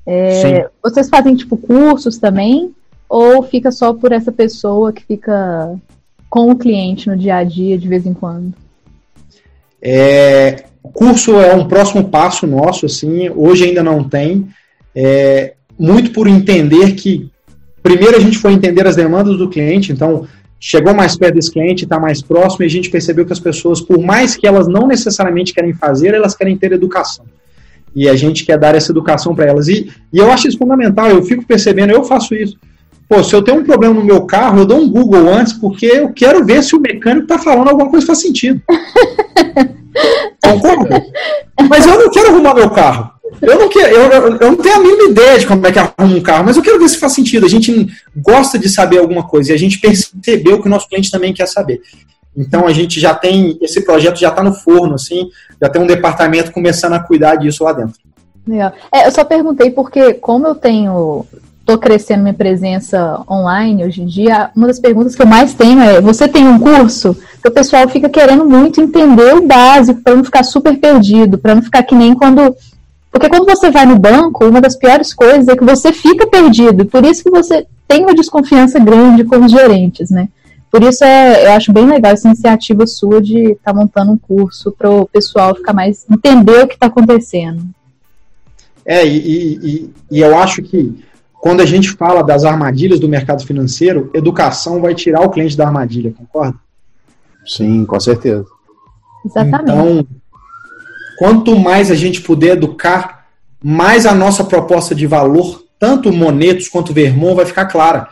É, 0.07 0.69
vocês 0.83 1.11
fazem, 1.11 1.37
tipo, 1.37 1.59
cursos 1.59 2.17
também? 2.17 2.75
Ou 3.07 3.43
fica 3.43 3.71
só 3.71 3.93
por 3.93 4.12
essa 4.12 4.33
pessoa 4.33 4.93
que 4.93 5.05
fica 5.05 5.79
com 6.33 6.51
o 6.51 6.57
cliente 6.57 7.11
no 7.11 7.15
dia 7.15 7.37
a 7.37 7.45
dia, 7.45 7.77
de 7.77 7.87
vez 7.87 8.07
em 8.07 8.15
quando? 8.15 8.55
É, 9.83 10.65
o 10.83 10.89
curso 10.89 11.39
é 11.39 11.55
um 11.55 11.69
próximo 11.69 12.09
passo 12.09 12.47
nosso, 12.47 12.87
assim, 12.87 13.29
hoje 13.29 13.65
ainda 13.65 13.83
não 13.83 14.03
tem, 14.03 14.49
é, 14.97 15.53
muito 15.79 16.11
por 16.11 16.27
entender 16.27 16.93
que, 16.93 17.31
primeiro 17.83 18.17
a 18.17 18.19
gente 18.19 18.39
foi 18.39 18.55
entender 18.55 18.87
as 18.87 18.97
demandas 18.97 19.37
do 19.37 19.51
cliente, 19.51 19.93
então 19.93 20.27
chegou 20.59 20.95
mais 20.95 21.15
perto 21.19 21.35
desse 21.35 21.53
cliente, 21.53 21.85
está 21.85 22.01
mais 22.01 22.23
próximo, 22.23 22.65
e 22.65 22.67
a 22.67 22.71
gente 22.71 22.89
percebeu 22.89 23.27
que 23.27 23.35
as 23.35 23.41
pessoas, 23.41 23.83
por 23.83 23.99
mais 23.99 24.35
que 24.35 24.47
elas 24.47 24.67
não 24.67 24.87
necessariamente 24.87 25.53
querem 25.53 25.75
fazer, 25.75 26.15
elas 26.15 26.35
querem 26.35 26.57
ter 26.57 26.73
educação. 26.73 27.27
E 27.95 28.09
a 28.09 28.17
gente 28.17 28.47
quer 28.47 28.59
dar 28.59 28.75
essa 28.75 28.91
educação 28.91 29.35
para 29.35 29.45
elas. 29.45 29.69
E, 29.69 29.93
e 30.11 30.17
eu 30.17 30.33
acho 30.33 30.49
isso 30.49 30.57
fundamental, 30.57 31.11
eu 31.11 31.23
fico 31.23 31.45
percebendo, 31.45 31.93
eu 31.93 32.03
faço 32.03 32.35
isso. 32.35 32.57
Pô, 33.12 33.23
se 33.23 33.35
eu 33.35 33.42
tenho 33.42 33.61
um 33.61 33.64
problema 33.64 33.92
no 33.92 34.02
meu 34.02 34.25
carro, 34.25 34.61
eu 34.61 34.64
dou 34.64 34.78
um 34.78 34.88
Google 34.88 35.28
antes, 35.28 35.52
porque 35.52 35.85
eu 35.85 36.14
quero 36.14 36.42
ver 36.47 36.62
se 36.62 36.75
o 36.75 36.81
mecânico 36.81 37.25
está 37.25 37.38
falando 37.38 37.69
alguma 37.69 37.90
coisa 37.90 38.07
que 38.07 38.11
faz 38.11 38.23
sentido. 38.23 38.59
Concorda? 40.42 41.04
Mas 41.69 41.87
eu 41.87 41.99
não 41.99 42.11
quero 42.11 42.28
arrumar 42.31 42.54
meu 42.54 42.71
carro. 42.71 43.11
Eu 43.42 43.59
não, 43.59 43.69
quero, 43.69 43.95
eu, 43.95 44.11
eu, 44.40 44.50
não 44.52 44.57
tenho 44.57 44.76
a 44.76 44.78
mínima 44.78 45.11
ideia 45.11 45.38
de 45.38 45.47
como 45.47 45.66
é 45.66 45.71
que 45.71 45.78
arruma 45.78 46.16
um 46.16 46.23
carro, 46.23 46.45
mas 46.47 46.57
eu 46.57 46.62
quero 46.62 46.78
ver 46.78 46.88
se 46.88 46.97
faz 46.97 47.12
sentido. 47.12 47.45
A 47.45 47.50
gente 47.50 47.87
gosta 48.16 48.59
de 48.59 48.71
saber 48.71 48.97
alguma 48.97 49.28
coisa 49.28 49.52
e 49.52 49.54
a 49.54 49.59
gente 49.59 49.78
percebeu 49.78 50.62
que 50.62 50.66
o 50.66 50.71
nosso 50.71 50.88
cliente 50.88 51.11
também 51.11 51.35
quer 51.35 51.47
saber. 51.47 51.83
Então 52.35 52.66
a 52.66 52.73
gente 52.73 52.99
já 52.99 53.14
tem, 53.14 53.59
esse 53.61 53.83
projeto 53.83 54.19
já 54.19 54.31
está 54.31 54.42
no 54.42 54.54
forno, 54.54 54.95
assim, 54.95 55.28
já 55.61 55.69
tem 55.69 55.83
um 55.83 55.87
departamento 55.87 56.50
começando 56.50 56.95
a 56.95 57.00
cuidar 57.00 57.37
disso 57.37 57.62
lá 57.62 57.75
dentro. 57.75 58.00
Legal. 58.47 58.73
É, 58.90 59.07
eu 59.07 59.12
só 59.12 59.23
perguntei 59.23 59.71
porque, 59.71 60.14
como 60.14 60.47
eu 60.47 60.54
tenho 60.54 61.27
estou 61.62 61.79
crescendo 61.79 62.22
minha 62.22 62.35
presença 62.35 63.22
online 63.31 63.85
hoje 63.85 64.03
em 64.03 64.07
dia, 64.07 64.51
uma 64.55 64.66
das 64.66 64.79
perguntas 64.79 65.14
que 65.14 65.22
eu 65.22 65.27
mais 65.27 65.55
tenho 65.55 65.81
é: 65.81 66.01
você 66.01 66.29
tem 66.29 66.46
um 66.46 66.59
curso? 66.59 67.14
Porque 67.35 67.48
o 67.48 67.53
pessoal 67.53 67.88
fica 67.88 68.09
querendo 68.09 68.44
muito 68.44 68.81
entender 68.81 69.35
o 69.35 69.46
básico 69.46 70.01
para 70.03 70.14
não 70.14 70.25
ficar 70.25 70.42
super 70.42 70.79
perdido, 70.79 71.38
para 71.38 71.55
não 71.55 71.62
ficar 71.62 71.83
que 71.83 71.94
nem 71.94 72.14
quando. 72.14 72.55
Porque 73.11 73.29
quando 73.29 73.44
você 73.44 73.70
vai 73.70 73.87
no 73.87 73.98
banco, 73.98 74.46
uma 74.46 74.61
das 74.61 74.77
piores 74.77 75.12
coisas 75.12 75.48
é 75.48 75.57
que 75.57 75.64
você 75.64 75.92
fica 75.92 76.27
perdido. 76.27 76.87
Por 76.87 77.05
isso 77.05 77.22
que 77.22 77.31
você 77.31 77.66
tem 77.87 78.03
uma 78.03 78.14
desconfiança 78.14 78.79
grande 78.79 79.25
com 79.25 79.44
os 79.44 79.53
gerentes, 79.53 80.11
né? 80.11 80.29
Por 80.70 80.83
isso 80.83 81.05
é, 81.05 81.46
eu 81.46 81.53
acho 81.53 81.70
bem 81.70 81.85
legal 81.85 82.12
essa 82.12 82.27
iniciativa 82.27 82.87
sua 82.87 83.20
de 83.20 83.53
estar 83.53 83.72
tá 83.72 83.75
montando 83.75 84.12
um 84.12 84.16
curso 84.16 84.72
para 84.72 84.90
o 84.90 85.07
pessoal 85.07 85.55
ficar 85.55 85.75
mais 85.75 86.07
entender 86.11 86.64
o 86.64 86.66
que 86.66 86.75
está 86.75 86.87
acontecendo. 86.87 87.62
É, 88.85 89.07
e, 89.07 89.59
e, 89.62 89.90
e 90.11 90.20
eu 90.20 90.37
acho 90.37 90.62
que 90.62 90.98
quando 91.42 91.61
a 91.61 91.66
gente 91.66 91.90
fala 91.90 92.22
das 92.22 92.44
armadilhas 92.44 93.00
do 93.00 93.09
mercado 93.09 93.44
financeiro, 93.44 94.09
educação 94.14 94.81
vai 94.81 94.94
tirar 94.94 95.22
o 95.22 95.28
cliente 95.28 95.57
da 95.57 95.66
armadilha, 95.66 96.14
concorda? 96.16 96.57
Sim, 97.44 97.85
com 97.85 97.98
certeza. 97.98 98.46
Exatamente. 99.26 99.62
Então, 99.64 100.07
quanto 101.18 101.59
mais 101.59 101.90
a 101.90 101.96
gente 101.96 102.20
puder 102.20 102.52
educar, 102.52 103.26
mais 103.61 104.07
a 104.07 104.14
nossa 104.14 104.44
proposta 104.44 104.94
de 104.94 105.05
valor, 105.05 105.64
tanto 105.81 106.12
Monetos 106.12 106.68
quanto 106.68 106.92
Vermont, 106.92 107.35
vai 107.35 107.44
ficar 107.44 107.66
clara. 107.66 108.09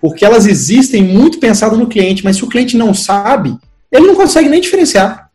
Porque 0.00 0.24
elas 0.24 0.44
existem 0.48 1.04
muito 1.04 1.38
pensadas 1.38 1.78
no 1.78 1.86
cliente, 1.86 2.24
mas 2.24 2.34
se 2.34 2.44
o 2.44 2.48
cliente 2.48 2.76
não 2.76 2.92
sabe, 2.92 3.56
ele 3.92 4.08
não 4.08 4.16
consegue 4.16 4.48
nem 4.48 4.60
diferenciar. 4.60 5.30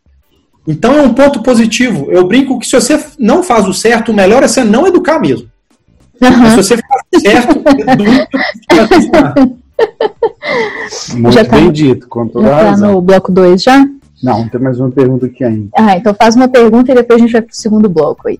Então 0.67 0.97
é 0.97 1.01
um 1.01 1.13
ponto 1.13 1.41
positivo. 1.41 2.11
Eu 2.11 2.27
brinco 2.27 2.59
que 2.59 2.67
se 2.67 2.75
você 2.75 3.01
não 3.17 3.41
faz 3.41 3.65
o 3.69 3.73
certo, 3.73 4.11
o 4.11 4.13
melhor 4.13 4.43
é 4.43 4.49
você 4.49 4.65
não 4.65 4.85
educar 4.85 5.17
mesmo. 5.17 5.49
Uhum. 6.21 6.49
Se 6.49 6.55
você 6.55 6.77
ficar 6.77 6.99
certo, 7.19 7.61
Muito 11.13 11.33
já 11.33 11.45
tá, 11.45 11.55
bem 11.55 11.71
dito, 11.71 12.07
com 12.07 12.27
toda 12.27 12.47
já 12.47 12.75
tá 12.75 12.77
no 12.77 13.01
bloco 13.01 13.31
2 13.31 13.61
já? 13.61 13.87
Não, 14.23 14.47
tem 14.49 14.59
mais 14.59 14.79
uma 14.79 14.89
pergunta 14.89 15.27
aqui 15.27 15.43
ainda. 15.43 15.69
Ah, 15.77 15.95
então 15.95 16.13
faz 16.13 16.35
uma 16.35 16.47
pergunta 16.47 16.91
e 16.91 16.95
depois 16.95 17.19
a 17.19 17.23
gente 17.23 17.31
vai 17.31 17.41
para 17.41 17.51
o 17.51 17.55
segundo 17.55 17.87
bloco 17.87 18.27
aí. 18.27 18.39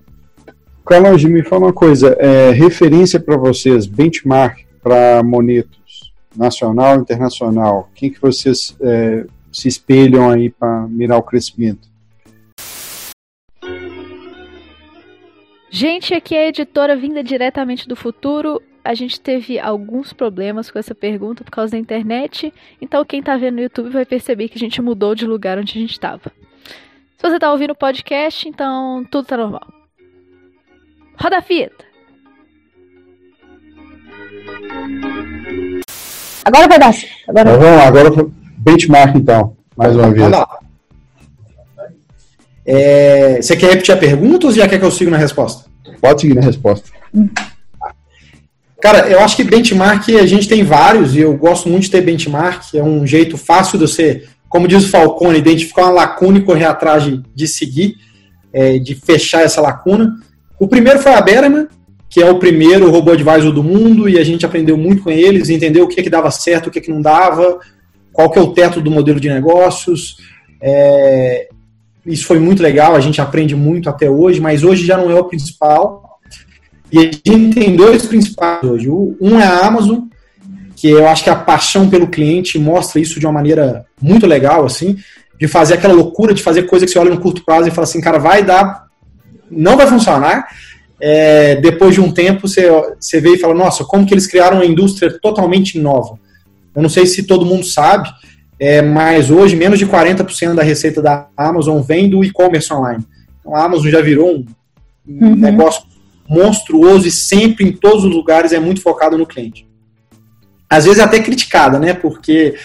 Carlos, 0.86 1.24
me 1.26 1.44
fala 1.44 1.66
uma 1.66 1.74
coisa, 1.74 2.16
é, 2.20 2.52
referência 2.52 3.20
para 3.20 3.36
vocês, 3.36 3.86
benchmark 3.86 4.60
para 4.82 5.22
Monetos, 5.22 6.13
nacional 6.36 6.96
e 6.96 7.02
internacional, 7.02 7.90
quem 7.94 8.10
que 8.10 8.22
vocês 8.22 8.76
é, 8.82 9.26
se 9.52 9.68
espelham 9.68 10.30
aí 10.30 10.50
para 10.50 10.88
mirar 10.88 11.18
o 11.18 11.24
crescimento? 11.24 11.88
Gente, 15.80 16.16
aqui 16.16 16.36
é 16.36 16.46
a 16.46 16.48
editora 16.48 16.96
vinda 16.96 17.24
diretamente 17.24 17.88
do 17.88 17.96
futuro. 17.96 18.60
A 18.84 18.96
gente 18.96 19.22
teve 19.22 19.60
alguns 19.60 20.12
problemas 20.12 20.72
com 20.72 20.80
essa 20.80 20.96
pergunta 20.96 21.44
por 21.44 21.52
causa 21.52 21.74
da 21.74 21.78
internet, 21.78 22.52
então 22.82 23.06
quem 23.06 23.22
tá 23.22 23.38
vendo 23.38 23.58
no 23.58 23.62
YouTube 23.62 23.92
vai 23.92 24.04
perceber 24.04 24.50
que 24.50 24.58
a 24.58 24.60
gente 24.60 24.82
mudou 24.82 25.13
de 25.13 25.28
lugar 25.28 25.60
onde 25.60 25.78
a 25.78 25.80
gente 25.80 25.92
estava. 25.92 26.32
Se 27.16 27.22
você 27.22 27.38
tá 27.38 27.52
ouvindo 27.52 27.74
o 27.74 27.76
podcast, 27.76 28.50
então 28.50 29.06
tudo 29.12 29.28
tá 29.28 29.38
normal. 29.38 29.68
Roda 31.16 31.38
a 31.38 31.42
fita! 31.44 31.86
Agora 36.44 36.68
vai 36.68 36.80
dar. 36.80 36.94
Agora, 37.28 37.56
vamos 37.56 37.78
lá, 37.78 37.88
agora 37.88 38.10
benchmark 38.58 39.16
então, 39.16 39.56
mais 39.76 39.96
uma 39.96 40.10
vez. 40.10 40.32
É, 42.68 43.42
você 43.42 43.56
quer 43.56 43.70
repetir 43.70 43.96
a 43.96 43.98
pergunta 43.98 44.48
ou 44.48 44.52
já 44.52 44.68
quer 44.68 44.78
que 44.78 44.84
eu 44.84 44.92
siga 44.92 45.10
na 45.10 45.18
resposta? 45.18 45.70
Pode 46.02 46.22
seguir 46.22 46.34
na 46.34 46.42
resposta. 46.42 46.90
Cara, 48.82 49.08
eu 49.08 49.22
acho 49.22 49.38
que 49.38 49.44
benchmark 49.44 50.10
a 50.10 50.26
gente 50.26 50.50
tem 50.50 50.64
vários 50.64 51.16
e 51.16 51.22
eu 51.22 51.36
gosto 51.36 51.70
muito 51.70 51.84
de 51.84 51.92
ter 51.92 52.02
benchmark. 52.02 52.76
É 52.76 52.84
um 52.84 53.08
jeito 53.08 53.38
fácil 53.38 53.80
de 53.80 53.88
você, 53.88 54.26
como 54.50 54.68
diz 54.68 54.84
o 54.84 54.90
Falcone, 54.90 55.40
identificar 55.40 55.84
uma 55.84 55.94
lacuna 55.94 56.40
e 56.40 56.44
correr 56.44 56.66
atrás 56.66 57.04
de, 57.04 57.24
de 57.34 57.48
seguir, 57.48 57.96
é, 58.52 58.78
de 58.78 58.96
fechar 58.96 59.44
essa 59.44 59.62
lacuna. 59.62 60.16
O 60.60 60.68
primeiro 60.68 61.00
foi 61.00 61.14
a 61.14 61.22
Berman, 61.22 61.68
que 62.10 62.22
é 62.22 62.30
o 62.30 62.38
primeiro 62.38 62.92
robô 62.92 63.12
advisor 63.12 63.52
do 63.52 63.64
mundo 63.64 64.10
e 64.10 64.20
a 64.20 64.24
gente 64.24 64.46
aprendeu 64.46 64.78
muito 64.78 65.04
com 65.04 65.10
eles, 65.10 65.50
entendeu 65.50 65.86
o 65.86 65.88
que, 65.88 66.04
que 66.04 66.10
dava 66.10 66.32
certo, 66.32 66.68
o 66.68 66.72
que, 66.72 66.82
que 66.82 66.92
não 66.92 67.02
dava, 67.02 67.60
qual 68.12 68.30
que 68.30 68.38
é 68.38 68.42
o 68.42 68.54
teto 68.54 68.82
do 68.82 68.92
modelo 68.92 69.20
de 69.20 69.30
negócios. 69.30 70.18
É, 70.62 71.48
isso 72.08 72.26
foi 72.26 72.39
muito 72.39 72.63
legal, 72.63 72.96
a 72.96 73.00
gente 73.00 73.20
aprende 73.20 73.56
muito 73.56 73.89
até 73.89 74.10
hoje, 74.10 74.39
mas 74.39 74.63
hoje 74.63 74.86
já 74.86 74.98
não 74.98 75.12
é 75.12 75.15
o 75.15 75.26
principal. 75.26 76.20
E 76.91 77.00
a 77.00 77.02
gente 77.02 77.50
tem 77.54 77.76
dois 77.76 78.06
principais 78.06 78.63
hoje. 78.63 78.89
Um 78.89 79.39
é 79.39 79.46
a 79.46 79.67
Amazon, 79.67 80.06
que 80.76 80.88
eu 80.89 81.08
acho 81.08 81.24
que 81.24 81.30
a 81.30 81.36
paixão 81.36 81.89
pelo 81.89 82.08
cliente 82.08 82.58
mostra 82.58 83.02
isso 83.02 83.20
de 83.20 83.26
uma 83.26 83.34
maneira 83.34 83.86
muito 84.02 84.26
legal, 84.26 84.65
assim, 84.65 84.96
de 85.39 85.48
fazer 85.48 85.74
aquela 85.74 85.93
loucura 85.93 86.34
de 86.34 86.41
fazer 86.41 86.63
coisa 86.63 86.86
que 86.86 86.91
você 86.91 87.00
olha 87.00 87.10
no 87.10 87.20
curto 87.20 87.43
prazo 87.43 87.67
e 87.67 87.72
fala 87.72 87.84
assim, 87.84 88.00
cara, 88.00 88.17
vai 88.17 88.43
dar, 88.43 88.86
não 89.52 89.76
vai 89.76 89.86
funcionar. 89.86 90.48
É, 91.00 91.58
depois 91.58 91.93
de 91.93 92.02
um 92.02 92.12
tempo, 92.12 92.48
você, 92.48 92.70
você 93.00 93.20
vê 93.20 93.32
e 93.32 93.39
fala, 93.39 93.54
nossa, 93.54 93.84
como 93.84 94.06
que 94.06 94.13
eles 94.13 94.26
criaram 94.26 94.58
uma 94.58 94.65
indústria 94.65 95.20
totalmente 95.20 95.78
nova. 95.78 96.17
Eu 96.76 96.82
não 96.82 96.89
sei 96.89 97.06
se 97.06 97.24
todo 97.24 97.46
mundo 97.46 97.65
sabe, 97.65 98.10
é, 98.60 98.82
mas 98.82 99.30
hoje 99.30 99.56
menos 99.56 99.78
de 99.78 99.86
40% 99.86 100.56
da 100.56 100.63
receita 100.63 101.02
da 101.02 101.28
Amazon 101.36 101.82
vem 101.82 102.10
do 102.10 102.24
e-commerce 102.24 102.74
online. 102.74 103.06
Então 103.39 103.56
a 103.56 103.63
Amazon 103.63 103.89
já 103.89 104.02
virou 104.02 104.38
um 104.38 104.46
uhum. 105.08 105.36
negócio 105.36 105.84
monstruoso 106.28 107.08
e 107.08 107.12
sempre 107.12 107.65
em 107.65 107.72
todos 107.72 108.04
os 108.04 108.13
lugares 108.13 108.52
é 108.52 108.60
muito 108.60 108.82
focado 108.82 109.17
no 109.17 109.26
cliente. 109.26 109.67
Às 110.70 110.86
vezes 110.86 111.00
é 111.00 111.04
até 111.04 111.20
criticada, 111.20 111.80
né? 111.80 111.93
Porque 111.93 112.56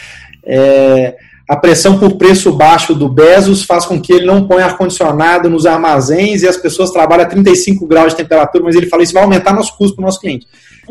É, 0.45 1.17
a 1.49 1.57
pressão 1.57 1.99
por 1.99 2.17
preço 2.17 2.51
baixo 2.53 2.95
do 2.95 3.09
Bezos 3.09 3.65
faz 3.65 3.85
com 3.85 4.01
que 4.01 4.13
ele 4.13 4.25
não 4.25 4.49
ponha 4.49 4.65
ar-condicionado 4.65 5.51
nos 5.51 5.67
armazéns 5.67 6.43
e 6.43 6.49
as 6.49 6.57
pessoas 6.57 6.91
trabalham 6.91 7.27
a 7.27 7.29
35 7.29 7.87
graus 7.87 8.13
de 8.13 8.17
temperatura, 8.17 8.65
mas 8.65 8.75
ele 8.75 8.87
fala 8.87 9.03
isso 9.03 9.13
vai 9.13 9.23
aumentar 9.23 9.53
nosso 9.53 9.77
custo 9.77 9.97
para 9.97 10.03
o 10.03 10.07
nosso 10.07 10.19
cliente. 10.19 10.47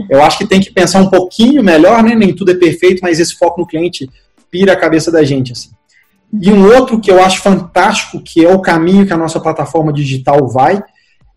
Eu 0.10 0.22
acho 0.22 0.38
que 0.38 0.46
tem 0.46 0.60
que 0.60 0.72
pensar 0.72 1.00
um 1.00 1.10
pouquinho 1.10 1.64
melhor, 1.64 2.04
né? 2.04 2.14
Nem 2.14 2.34
tudo 2.34 2.52
é 2.52 2.54
perfeito, 2.54 3.00
mas 3.02 3.20
esse 3.20 3.36
foco 3.36 3.60
no 3.60 3.68
cliente 3.68 4.08
pira 4.52 4.74
a 4.74 4.80
cabeça 4.80 5.10
da 5.12 5.24
gente. 5.24 5.54
Assim. 5.54 5.70
E 6.40 6.52
um 6.52 6.66
outro 6.76 7.00
que 7.00 7.10
eu 7.10 7.24
acho 7.24 7.42
fantástico, 7.42 8.22
que 8.22 8.46
é 8.46 8.54
o 8.54 8.62
caminho 8.62 9.06
que 9.06 9.14
a 9.14 9.18
nossa 9.18 9.40
plataforma 9.40 9.92
digital 9.92 10.48
vai, 10.48 10.84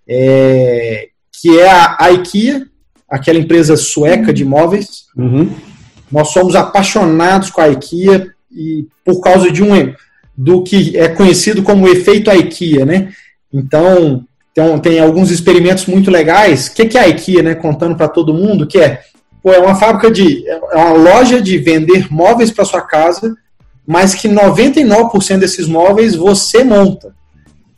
é, 0.06 1.08
que 1.40 1.58
é 1.58 1.70
a 1.70 2.10
IKEA, 2.12 2.66
aquela 3.08 3.38
empresa 3.38 3.76
sueca 3.76 4.32
de 4.32 4.42
imóveis. 4.42 5.06
Uhum. 5.16 5.50
Nós 6.10 6.28
somos 6.28 6.54
apaixonados 6.54 7.50
com 7.50 7.60
a 7.60 7.68
IKEA 7.68 8.32
e 8.52 8.86
por 9.04 9.20
causa 9.20 9.50
de 9.50 9.62
um 9.62 9.94
do 10.36 10.62
que 10.62 10.96
é 10.96 11.08
conhecido 11.08 11.62
como 11.62 11.88
efeito 11.88 12.30
IKEA, 12.30 12.84
né? 12.84 13.12
Então 13.52 14.24
tem, 14.52 14.78
tem 14.78 15.00
alguns 15.00 15.30
experimentos 15.30 15.86
muito 15.86 16.10
legais. 16.10 16.68
O 16.68 16.74
que, 16.74 16.86
que 16.86 16.98
é 16.98 17.02
a 17.02 17.08
IKEA, 17.08 17.42
né? 17.42 17.54
Contando 17.54 17.96
para 17.96 18.08
todo 18.08 18.34
mundo 18.34 18.66
que 18.66 18.78
é, 18.78 19.00
pô, 19.44 19.52
é 19.52 19.58
uma 19.58 19.74
fábrica 19.74 20.10
de, 20.10 20.48
é 20.48 20.58
uma 20.74 20.92
loja 20.94 21.38
de 21.38 21.58
vender 21.58 22.10
móveis 22.10 22.50
para 22.50 22.64
sua 22.64 22.80
casa, 22.80 23.36
mas 23.86 24.14
que 24.14 24.26
99% 24.26 25.38
desses 25.38 25.68
móveis 25.68 26.16
você 26.16 26.64
monta. 26.64 27.14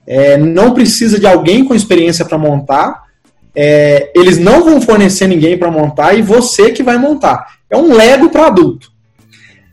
É, 0.07 0.37
não 0.37 0.73
precisa 0.73 1.19
de 1.19 1.27
alguém 1.27 1.65
com 1.65 1.75
experiência 1.75 2.25
para 2.25 2.39
montar. 2.39 3.03
É, 3.53 4.13
eles 4.15 4.39
não 4.39 4.63
vão 4.63 4.81
fornecer 4.81 5.27
ninguém 5.27 5.59
para 5.59 5.69
montar 5.69 6.15
e 6.15 6.23
você 6.23 6.71
que 6.71 6.85
vai 6.85 6.97
montar. 6.99 7.57
É 7.69 7.77
um 7.77 7.93
Lego 7.93 8.31
para 8.31 8.47
adulto. 8.47 8.93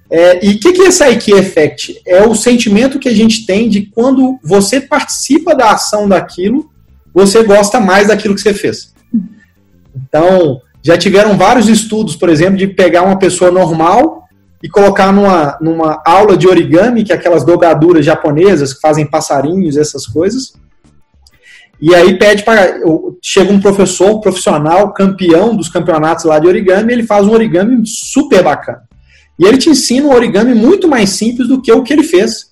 É, 0.10 0.44
e 0.44 0.54
o 0.54 0.60
que, 0.60 0.74
que 0.74 0.82
é 0.82 0.88
esse 0.88 1.08
IKEA 1.08 1.38
Effect? 1.38 2.02
É 2.08 2.26
o 2.26 2.34
sentimento 2.34 2.98
que 2.98 3.10
a 3.10 3.14
gente 3.16 3.46
tem 3.46 3.70
de 3.70 3.84
quando 3.84 4.40
você 4.44 4.82
participa 4.82 5.54
da 5.54 5.72
ação 5.72 6.10
daquilo, 6.10 6.72
você 7.14 7.44
gosta 7.44 7.80
mais 7.80 8.08
daquilo 8.08 8.34
que 8.34 8.42
você 8.42 8.54
fez. 8.54 8.92
Então, 9.96 10.60
já 10.84 10.98
tiveram 10.98 11.38
vários 11.38 11.70
estudos, 11.70 12.16
por 12.16 12.28
exemplo, 12.28 12.58
de 12.58 12.68
pegar 12.68 13.04
uma 13.04 13.18
pessoa 13.18 13.50
normal 13.50 14.28
e 14.62 14.68
colocar 14.70 15.14
numa, 15.14 15.58
numa 15.62 16.02
aula 16.06 16.36
de 16.36 16.48
origami, 16.48 17.04
que 17.04 17.14
é 17.14 17.16
aquelas 17.16 17.46
dogaduras 17.46 18.06
japonesas 18.06 18.74
que 18.74 18.82
fazem 18.82 19.10
passarinhos, 19.10 19.78
essas 19.78 20.06
coisas. 20.06 20.54
E 21.82 21.94
aí 21.96 22.18
pede 22.18 22.44
para. 22.44 22.80
Chega 23.22 23.52
um 23.52 23.60
professor 23.60 24.20
profissional, 24.20 24.94
campeão 24.94 25.56
dos 25.56 25.70
campeonatos 25.70 26.26
lá 26.26 26.38
de 26.38 26.48
origami, 26.48 26.94
ele 26.94 27.04
faz 27.04 27.26
um 27.28 27.32
origami 27.32 27.86
super 27.86 28.44
bacana. 28.44 28.84
E 29.40 29.46
ele 29.46 29.58
te 29.58 29.70
ensina 29.70 30.08
um 30.08 30.14
origami 30.14 30.54
muito 30.54 30.88
mais 30.88 31.10
simples 31.12 31.48
do 31.48 31.62
que 31.62 31.72
o 31.72 31.84
que 31.84 31.92
ele 31.92 32.04
fez. 32.04 32.48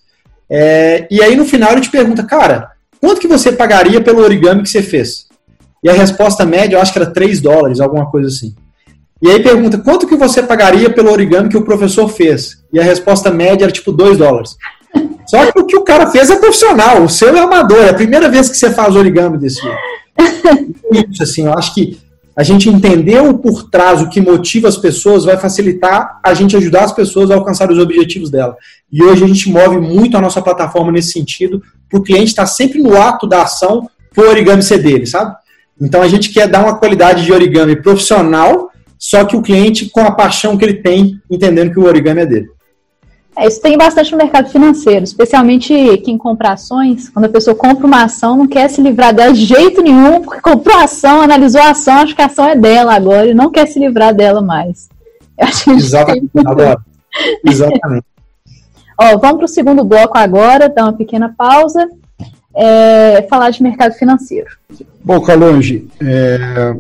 É, 0.49 1.07
e 1.09 1.21
aí 1.21 1.35
no 1.35 1.45
final 1.45 1.71
ele 1.71 1.81
te 1.81 1.89
pergunta, 1.89 2.23
cara, 2.23 2.71
quanto 2.99 3.21
que 3.21 3.27
você 3.27 3.51
pagaria 3.53 4.01
pelo 4.01 4.21
origami 4.21 4.63
que 4.63 4.69
você 4.69 4.81
fez? 4.81 5.30
E 5.83 5.89
a 5.89 5.93
resposta 5.93 6.45
média, 6.45 6.75
eu 6.75 6.81
acho 6.81 6.93
que 6.93 6.99
era 6.99 7.11
3 7.11 7.41
dólares, 7.41 7.79
alguma 7.79 8.09
coisa 8.09 8.27
assim. 8.27 8.55
E 9.21 9.29
aí 9.29 9.41
pergunta, 9.41 9.77
quanto 9.77 10.07
que 10.07 10.15
você 10.15 10.41
pagaria 10.41 10.89
pelo 10.89 11.11
origami 11.11 11.49
que 11.49 11.57
o 11.57 11.63
professor 11.63 12.07
fez? 12.07 12.63
E 12.73 12.79
a 12.79 12.83
resposta 12.83 13.29
média 13.29 13.65
era 13.65 13.71
tipo 13.71 13.91
2 13.91 14.17
dólares. 14.17 14.57
Só 15.27 15.51
que 15.51 15.59
o 15.59 15.65
que 15.65 15.75
o 15.75 15.83
cara 15.83 16.07
fez 16.07 16.29
é 16.29 16.35
profissional, 16.35 17.03
o 17.03 17.09
seu 17.09 17.35
é 17.35 17.39
amador, 17.39 17.83
é 17.83 17.89
a 17.89 17.93
primeira 17.93 18.29
vez 18.29 18.49
que 18.49 18.57
você 18.57 18.71
faz 18.71 18.95
origami 18.95 19.37
desse 19.37 19.61
jeito. 19.61 19.77
Isso, 21.11 21.23
assim, 21.23 21.45
eu 21.45 21.53
acho 21.53 21.73
que 21.73 21.99
a 22.35 22.43
gente 22.43 22.69
entender 22.69 23.21
o 23.21 23.37
por 23.37 23.69
trás, 23.69 24.01
o 24.01 24.09
que 24.09 24.19
motiva 24.19 24.67
as 24.67 24.77
pessoas, 24.77 25.25
vai 25.25 25.37
facilitar 25.37 26.19
a 26.23 26.33
gente 26.33 26.55
ajudar 26.57 26.85
as 26.85 26.91
pessoas 26.91 27.29
a 27.29 27.35
alcançar 27.35 27.71
os 27.71 27.77
objetivos 27.77 28.29
dela. 28.29 28.55
E 28.91 29.03
hoje 29.03 29.23
a 29.23 29.27
gente 29.27 29.49
move 29.49 29.77
muito 29.77 30.17
a 30.17 30.21
nossa 30.21 30.41
plataforma 30.41 30.91
nesse 30.91 31.11
sentido, 31.11 31.61
para 31.89 31.99
o 31.99 32.03
cliente 32.03 32.29
estar 32.29 32.45
sempre 32.45 32.81
no 32.81 32.99
ato 32.99 33.27
da 33.27 33.43
ação 33.43 33.89
para 34.13 34.25
o 34.25 34.29
origami 34.29 34.63
ser 34.63 34.79
dele, 34.79 35.05
sabe? 35.05 35.35
Então 35.81 36.01
a 36.01 36.07
gente 36.07 36.29
quer 36.29 36.47
dar 36.47 36.63
uma 36.63 36.77
qualidade 36.77 37.25
de 37.25 37.33
origami 37.33 37.75
profissional, 37.75 38.69
só 38.99 39.25
que 39.25 39.35
o 39.35 39.41
cliente 39.41 39.89
com 39.89 40.01
a 40.01 40.11
paixão 40.11 40.55
que 40.55 40.63
ele 40.63 40.75
tem, 40.75 41.19
entendendo 41.29 41.71
que 41.71 41.79
o 41.79 41.85
origami 41.85 42.21
é 42.21 42.25
dele. 42.25 42.47
É, 43.35 43.47
isso 43.47 43.61
tem 43.61 43.77
bastante 43.77 44.11
no 44.11 44.17
mercado 44.17 44.49
financeiro, 44.49 45.03
especialmente 45.03 45.73
quem 46.03 46.17
compra 46.17 46.51
ações. 46.51 47.09
Quando 47.09 47.25
a 47.25 47.29
pessoa 47.29 47.55
compra 47.55 47.87
uma 47.87 48.03
ação, 48.03 48.37
não 48.37 48.47
quer 48.47 48.69
se 48.69 48.81
livrar 48.81 49.13
dela 49.13 49.33
de 49.33 49.45
jeito 49.45 49.81
nenhum, 49.81 50.21
porque 50.21 50.41
comprou 50.41 50.77
a 50.77 50.83
ação, 50.83 51.21
analisou 51.21 51.61
a 51.61 51.71
ação, 51.71 51.95
acha 51.95 52.13
que 52.13 52.21
a 52.21 52.25
ação 52.25 52.45
é 52.45 52.55
dela 52.55 52.93
agora 52.93 53.27
e 53.27 53.33
não 53.33 53.49
quer 53.49 53.65
se 53.67 53.79
livrar 53.79 54.13
dela 54.13 54.41
mais. 54.41 54.89
Exatamente. 55.67 56.29
Exatamente. 57.45 58.05
Ó, 58.99 59.17
vamos 59.17 59.37
para 59.37 59.45
o 59.45 59.47
segundo 59.47 59.83
bloco 59.83 60.15
agora, 60.17 60.69
dar 60.69 60.83
uma 60.83 60.93
pequena 60.93 61.33
pausa. 61.35 61.89
É, 62.53 63.21
falar 63.23 63.49
de 63.49 63.63
mercado 63.63 63.93
financeiro. 63.93 64.57
Bom, 65.03 65.21
Calonge, 65.21 65.87
é, 66.01 66.75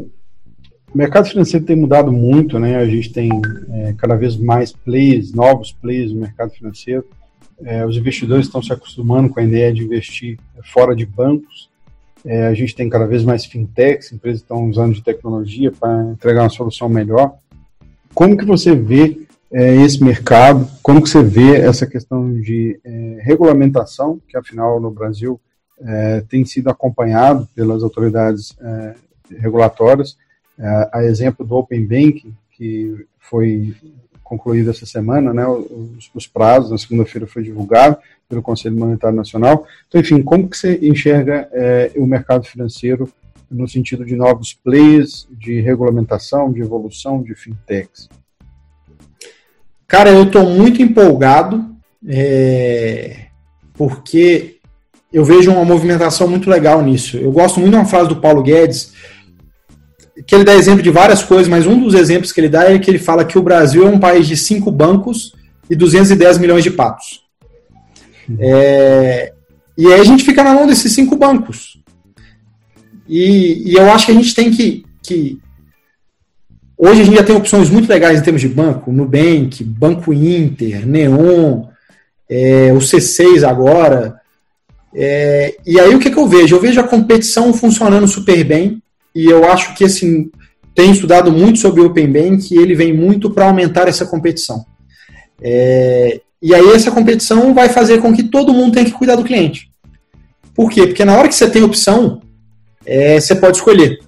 o 0.93 0.97
mercado 0.97 1.29
financeiro 1.29 1.65
tem 1.65 1.75
mudado 1.75 2.11
muito, 2.11 2.59
né? 2.59 2.77
A 2.77 2.85
gente 2.85 3.11
tem 3.11 3.29
é, 3.71 3.93
cada 3.97 4.15
vez 4.15 4.35
mais 4.35 4.73
players, 4.73 5.33
novos 5.33 5.71
players 5.71 6.11
no 6.11 6.19
mercado 6.19 6.51
financeiro. 6.51 7.05
É, 7.63 7.85
os 7.85 7.95
investidores 7.95 8.47
estão 8.47 8.61
se 8.61 8.73
acostumando 8.73 9.29
com 9.29 9.39
a 9.39 9.43
ideia 9.43 9.71
de 9.71 9.83
investir 9.83 10.37
fora 10.73 10.95
de 10.95 11.05
bancos. 11.05 11.69
É, 12.25 12.47
a 12.47 12.53
gente 12.53 12.75
tem 12.75 12.89
cada 12.89 13.07
vez 13.07 13.23
mais 13.23 13.45
fintechs, 13.45 14.11
empresas 14.11 14.41
estão 14.41 14.69
usando 14.69 14.93
de 14.93 15.01
tecnologia 15.01 15.71
para 15.71 16.11
entregar 16.11 16.43
uma 16.43 16.49
solução 16.49 16.89
melhor. 16.89 17.35
Como 18.13 18.37
que 18.37 18.45
você 18.45 18.75
vê 18.75 19.17
é, 19.51 19.75
esse 19.77 20.03
mercado? 20.03 20.67
Como 20.83 21.01
que 21.01 21.09
você 21.09 21.23
vê 21.23 21.55
essa 21.57 21.87
questão 21.87 22.33
de 22.41 22.79
é, 22.83 23.17
regulamentação, 23.21 24.19
que 24.27 24.37
afinal 24.37 24.79
no 24.79 24.91
Brasil 24.91 25.39
é, 25.85 26.21
tem 26.29 26.45
sido 26.45 26.69
acompanhado 26.69 27.47
pelas 27.55 27.83
autoridades 27.83 28.55
regulatórias? 29.39 30.17
É, 30.61 30.89
a 30.93 31.03
exemplo 31.03 31.45
do 31.45 31.55
Open 31.55 31.85
Banking, 31.85 32.35
que 32.51 33.05
foi 33.19 33.75
concluído 34.23 34.69
essa 34.69 34.85
semana, 34.85 35.33
né, 35.33 35.45
os, 35.47 36.09
os 36.13 36.27
prazos, 36.27 36.71
na 36.71 36.77
segunda-feira 36.77 37.25
foi 37.25 37.43
divulgado 37.43 37.97
pelo 38.29 38.41
Conselho 38.41 38.77
Monetário 38.77 39.17
Nacional. 39.17 39.65
Então, 39.87 39.99
enfim, 39.99 40.21
como 40.21 40.47
que 40.47 40.55
você 40.55 40.79
enxerga 40.83 41.49
é, 41.51 41.91
o 41.97 42.05
mercado 42.05 42.45
financeiro 42.45 43.11
no 43.49 43.67
sentido 43.67 44.05
de 44.05 44.15
novos 44.15 44.53
players, 44.53 45.27
de 45.31 45.59
regulamentação, 45.59 46.53
de 46.53 46.61
evolução 46.61 47.21
de 47.21 47.35
fintechs? 47.35 48.07
Cara, 49.87 50.11
eu 50.11 50.23
estou 50.23 50.49
muito 50.49 50.81
empolgado, 50.81 51.75
é, 52.07 53.25
porque 53.73 54.60
eu 55.11 55.25
vejo 55.25 55.51
uma 55.51 55.65
movimentação 55.65 56.27
muito 56.27 56.49
legal 56.49 56.81
nisso. 56.81 57.17
Eu 57.17 57.31
gosto 57.31 57.59
muito 57.59 57.71
de 57.71 57.77
uma 57.77 57.85
frase 57.85 58.09
do 58.09 58.15
Paulo 58.15 58.41
Guedes, 58.41 58.93
que 60.25 60.35
ele 60.35 60.43
dá 60.43 60.53
exemplo 60.53 60.81
de 60.81 60.89
várias 60.89 61.23
coisas, 61.23 61.47
mas 61.47 61.65
um 61.65 61.79
dos 61.79 61.93
exemplos 61.93 62.31
que 62.31 62.39
ele 62.39 62.49
dá 62.49 62.71
é 62.71 62.79
que 62.79 62.89
ele 62.89 62.99
fala 62.99 63.25
que 63.25 63.37
o 63.37 63.43
Brasil 63.43 63.85
é 63.85 63.89
um 63.89 63.99
país 63.99 64.27
de 64.27 64.37
cinco 64.37 64.71
bancos 64.71 65.33
e 65.69 65.75
210 65.75 66.37
milhões 66.37 66.63
de 66.63 66.71
patos. 66.71 67.21
É, 68.39 69.33
e 69.77 69.87
aí 69.87 69.99
a 69.99 70.03
gente 70.03 70.23
fica 70.23 70.43
na 70.43 70.53
mão 70.53 70.67
desses 70.67 70.91
cinco 70.91 71.15
bancos. 71.15 71.81
E, 73.07 73.71
e, 73.71 73.75
eu 73.75 73.91
acho 73.91 74.05
que 74.05 74.11
a 74.11 74.15
gente 74.15 74.33
tem 74.33 74.51
que, 74.51 74.85
que. 75.03 75.39
Hoje 76.77 77.01
a 77.01 77.03
gente 77.03 77.17
já 77.17 77.23
tem 77.23 77.35
opções 77.35 77.69
muito 77.69 77.89
legais 77.89 78.19
em 78.19 78.23
termos 78.23 78.41
de 78.41 78.47
banco: 78.47 78.91
Nubank, 78.91 79.63
Banco 79.63 80.13
Inter, 80.13 80.87
Neon, 80.87 81.65
é, 82.29 82.71
o 82.73 82.77
C6 82.77 83.45
agora. 83.47 84.20
É, 84.93 85.55
e 85.65 85.79
aí 85.79 85.95
o 85.95 85.99
que, 85.99 86.11
que 86.11 86.17
eu 86.17 86.27
vejo? 86.27 86.55
Eu 86.55 86.61
vejo 86.61 86.79
a 86.79 86.87
competição 86.87 87.53
funcionando 87.53 88.07
super 88.07 88.43
bem 88.43 88.81
e 89.15 89.25
eu 89.25 89.49
acho 89.49 89.73
que 89.73 89.85
assim, 89.85 90.29
tem 90.75 90.91
estudado 90.91 91.31
muito 91.31 91.59
sobre 91.59 91.81
o 91.81 91.87
Open 91.87 92.11
Bank 92.11 92.53
e 92.53 92.57
ele 92.57 92.75
vem 92.75 92.93
muito 92.93 93.29
para 93.29 93.45
aumentar 93.45 93.87
essa 93.87 94.05
competição. 94.05 94.65
É, 95.41 96.21
e 96.41 96.53
aí 96.53 96.69
essa 96.71 96.91
competição 96.91 97.53
vai 97.53 97.69
fazer 97.69 97.99
com 97.99 98.13
que 98.13 98.23
todo 98.23 98.53
mundo 98.53 98.73
tenha 98.73 98.85
que 98.85 98.91
cuidar 98.91 99.15
do 99.15 99.23
cliente. 99.23 99.69
Por 100.53 100.69
quê? 100.69 100.87
Porque 100.87 101.05
na 101.05 101.15
hora 101.15 101.27
que 101.27 101.35
você 101.35 101.49
tem 101.49 101.63
opção, 101.63 102.21
é, 102.85 103.19
você 103.19 103.35
pode 103.35 103.57
escolher. 103.57 103.99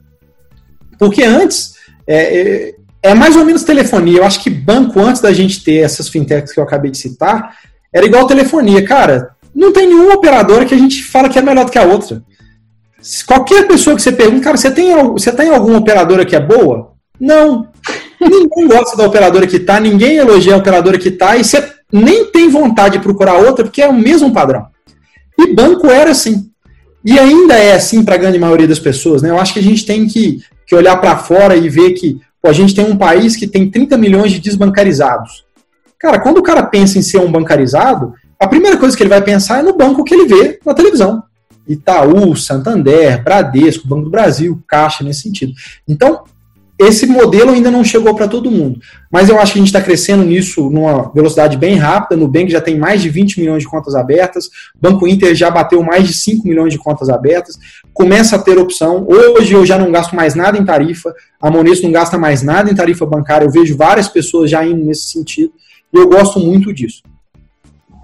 Porque 0.98 1.24
antes, 1.24 1.76
é, 2.08 2.40
é, 2.40 2.76
é, 3.02 3.14
mais 3.14 3.36
ou 3.36 3.46
menos 3.46 3.64
telefonia. 3.64 4.20
Eu 4.20 4.26
acho 4.26 4.42
que 4.42 4.50
banco, 4.50 5.00
antes 5.00 5.22
da 5.22 5.34
gente 5.34 5.64
ter 5.64 5.78
essas 5.78 6.10
fintechs 6.10 6.54
que 6.54 6.60
eu 6.60 6.64
acabei 6.64 6.92
de 6.92 6.98
citar, 6.98 7.58
era 7.94 8.06
igual 8.06 8.28
telefonia. 8.28 8.84
Cara, 8.84 9.36
não 9.56 9.72
tem 9.72 9.88
nenhuma 9.88 10.16
operadora 10.16 10.66
que 10.66 10.74
a 10.74 10.78
gente 10.78 11.04
fala 11.04 11.30
que 11.30 11.38
é 11.38 11.42
melhor 11.42 11.66
do 11.66 11.72
que 11.72 11.78
a 11.78 11.84
outra. 11.84 12.24
Qualquer 13.26 13.68
pessoa 13.68 13.96
que 13.96 14.02
você 14.02 14.12
pergunta, 14.12 14.44
cara, 14.44 14.58
você 14.58 14.72
tem, 14.72 14.96
você 15.12 15.32
tem 15.32 15.50
alguma 15.50 15.78
operadora 15.78 16.26
que 16.26 16.36
é 16.36 16.40
boa? 16.40 16.94
Não. 17.20 17.68
ninguém 18.20 18.68
gosta 18.68 18.96
da 18.96 19.06
operadora 19.06 19.46
que 19.46 19.60
tá, 19.60 19.80
ninguém 19.80 20.16
elogia 20.16 20.56
a 20.56 20.58
operadora 20.58 20.98
que 20.98 21.12
tá, 21.12 21.36
e 21.36 21.44
você 21.44 21.72
nem 21.92 22.26
tem 22.32 22.50
vontade 22.50 22.98
de 22.98 23.04
procurar 23.04 23.36
outra, 23.36 23.66
porque 23.66 23.82
é 23.82 23.88
o 23.88 23.94
mesmo 23.94 24.32
padrão. 24.32 24.68
E 25.38 25.54
banco 25.54 25.88
era 25.88 26.12
assim. 26.12 26.50
E 27.06 27.20
ainda 27.20 27.56
é 27.56 27.74
assim 27.74 28.04
para 28.04 28.16
a 28.16 28.18
grande 28.18 28.40
maioria 28.40 28.68
das 28.68 28.80
pessoas. 28.80 29.22
Né? 29.22 29.30
Eu 29.30 29.40
acho 29.40 29.54
que 29.54 29.60
a 29.60 29.64
gente 29.64 29.86
tem 29.86 30.08
que, 30.08 30.42
que 30.66 30.76
olhar 30.76 30.96
para 30.98 31.18
fora 31.18 31.56
e 31.56 31.68
ver 31.68 31.92
que 31.92 32.20
pô, 32.42 32.50
a 32.50 32.54
gente 32.54 32.74
tem 32.74 32.86
um 32.86 32.96
país 32.96 33.36
que 33.36 33.46
tem 33.46 33.70
30 33.70 33.98
milhões 33.98 34.32
de 34.32 34.40
desbancarizados. 34.40 35.44
Cara, 36.00 36.20
quando 36.20 36.38
o 36.38 36.44
cara 36.44 36.64
pensa 36.64 36.98
em 36.98 37.02
ser 37.02 37.20
um 37.20 37.32
bancarizado, 37.32 38.14
a 38.44 38.48
primeira 38.48 38.78
coisa 38.78 38.96
que 38.96 39.02
ele 39.02 39.10
vai 39.10 39.22
pensar 39.22 39.60
é 39.60 39.64
no 39.64 39.78
banco 39.78 40.04
que 40.04 40.14
ele 40.14 40.26
vê 40.26 40.60
na 40.66 40.74
televisão. 40.74 41.24
Itaú, 41.68 42.36
Santander, 42.36 43.24
Bradesco, 43.24 43.88
Banco 43.88 44.04
do 44.04 44.10
Brasil, 44.10 44.62
Caixa, 44.68 45.04
nesse 45.04 45.22
sentido. 45.22 45.54
Então, 45.88 46.24
esse 46.78 47.06
modelo 47.06 47.52
ainda 47.52 47.72
não 47.72 47.84
chegou 47.84 48.14
para 48.16 48.28
todo 48.28 48.52
mundo. 48.52 48.80
Mas 49.12 49.30
eu 49.30 49.40
acho 49.40 49.54
que 49.54 49.60
a 49.60 49.62
gente 49.62 49.70
está 49.70 49.82
crescendo 49.82 50.24
nisso 50.24 50.70
numa 50.70 51.12
velocidade 51.14 51.56
bem 51.56 51.76
rápida. 51.76 52.20
No 52.20 52.28
Bank 52.28 52.52
já 52.52 52.60
tem 52.60 52.78
mais 52.78 53.02
de 53.02 53.10
20 53.10 53.40
milhões 53.40 53.64
de 53.64 53.70
contas 53.70 53.96
abertas. 53.96 54.50
Banco 54.80 55.08
Inter 55.08 55.34
já 55.36 55.50
bateu 55.50 55.82
mais 55.84 56.08
de 56.08 56.14
5 56.14 56.48
milhões 56.48 56.74
de 56.74 56.80
contas 56.80 57.10
abertas. 57.10 57.58
Começa 57.94 58.36
a 58.36 58.40
ter 58.40 58.58
opção. 58.58 59.08
Hoje 59.08 59.54
eu 59.54 59.66
já 59.66 59.78
não 59.78 59.92
gasto 59.92 60.16
mais 60.16 60.36
nada 60.36 60.58
em 60.58 60.66
tarifa. 60.66 61.14
A 61.40 61.50
Monesso 61.50 61.84
não 61.84 61.92
gasta 61.92 62.18
mais 62.18 62.42
nada 62.42 62.70
em 62.70 62.76
tarifa 62.76 63.06
bancária. 63.06 63.46
Eu 63.46 63.52
vejo 63.52 63.78
várias 63.78 64.08
pessoas 64.10 64.50
já 64.50 64.66
indo 64.66 64.84
nesse 64.84 65.04
sentido. 65.04 65.54
E 65.94 65.98
eu 65.98 66.10
gosto 66.10 66.40
muito 66.40 66.74
disso. 66.74 67.04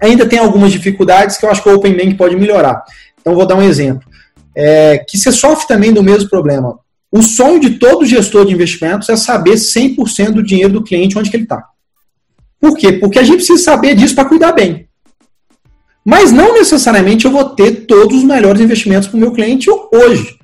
Ainda 0.00 0.26
tem 0.26 0.38
algumas 0.38 0.72
dificuldades 0.72 1.36
que 1.36 1.44
eu 1.44 1.50
acho 1.50 1.62
que 1.62 1.68
o 1.68 1.74
Open 1.74 1.96
Bank 1.96 2.14
pode 2.14 2.36
melhorar. 2.36 2.82
Então 3.20 3.34
vou 3.34 3.46
dar 3.46 3.56
um 3.56 3.62
exemplo. 3.62 4.08
É, 4.56 4.98
que 5.08 5.16
você 5.16 5.30
sofre 5.30 5.66
também 5.66 5.92
do 5.92 6.02
mesmo 6.02 6.28
problema 6.28 6.78
o 7.12 7.22
sonho 7.22 7.58
de 7.58 7.70
todo 7.70 8.06
gestor 8.06 8.46
de 8.46 8.54
investimentos 8.54 9.08
é 9.08 9.16
saber 9.16 9.54
100% 9.54 10.30
do 10.30 10.42
dinheiro 10.42 10.72
do 10.72 10.84
cliente 10.84 11.18
onde 11.18 11.28
que 11.28 11.36
ele 11.36 11.42
está. 11.42 11.64
Por 12.60 12.76
quê? 12.76 12.92
Porque 12.92 13.18
a 13.18 13.22
gente 13.22 13.38
precisa 13.38 13.62
saber 13.62 13.96
disso 13.96 14.14
para 14.14 14.28
cuidar 14.28 14.52
bem. 14.52 14.86
Mas 16.04 16.30
não 16.30 16.54
necessariamente 16.54 17.24
eu 17.24 17.32
vou 17.32 17.44
ter 17.50 17.86
todos 17.86 18.18
os 18.18 18.24
melhores 18.24 18.60
investimentos 18.60 19.08
para 19.08 19.16
o 19.16 19.20
meu 19.20 19.32
cliente 19.32 19.68
hoje. 19.92 20.38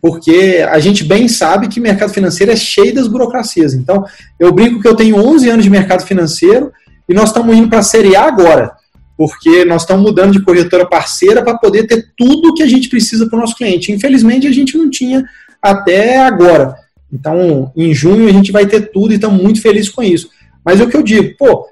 Porque 0.00 0.64
a 0.70 0.78
gente 0.78 1.02
bem 1.02 1.26
sabe 1.26 1.68
que 1.68 1.80
mercado 1.80 2.12
financeiro 2.12 2.52
é 2.52 2.56
cheio 2.56 2.94
das 2.94 3.08
burocracias. 3.08 3.74
Então, 3.74 4.04
eu 4.38 4.52
brinco 4.52 4.80
que 4.80 4.86
eu 4.86 4.94
tenho 4.94 5.16
11 5.16 5.48
anos 5.48 5.64
de 5.64 5.70
mercado 5.70 6.06
financeiro 6.06 6.70
e 7.08 7.14
nós 7.14 7.30
estamos 7.30 7.56
indo 7.56 7.68
para 7.68 7.80
a 7.80 7.82
Série 7.82 8.14
A 8.14 8.24
agora. 8.24 8.72
Porque 9.16 9.64
nós 9.64 9.82
estamos 9.82 10.02
mudando 10.02 10.32
de 10.32 10.42
corretora 10.42 10.86
parceira 10.86 11.42
para 11.42 11.56
poder 11.56 11.86
ter 11.86 12.12
tudo 12.16 12.48
o 12.48 12.54
que 12.54 12.62
a 12.62 12.66
gente 12.66 12.88
precisa 12.88 13.28
para 13.28 13.36
o 13.36 13.40
nosso 13.40 13.56
cliente. 13.56 13.92
Infelizmente, 13.92 14.46
a 14.46 14.52
gente 14.52 14.76
não 14.76 14.90
tinha 14.90 15.24
até 15.62 16.18
agora. 16.18 16.76
Então, 17.12 17.72
em 17.76 17.94
junho 17.94 18.28
a 18.28 18.32
gente 18.32 18.50
vai 18.50 18.66
ter 18.66 18.90
tudo 18.90 19.12
e 19.12 19.14
estamos 19.14 19.40
muito 19.40 19.62
felizes 19.62 19.88
com 19.88 20.02
isso. 20.02 20.28
Mas 20.64 20.80
é 20.80 20.84
o 20.84 20.88
que 20.88 20.96
eu 20.96 21.02
digo, 21.02 21.36
pô, 21.38 21.68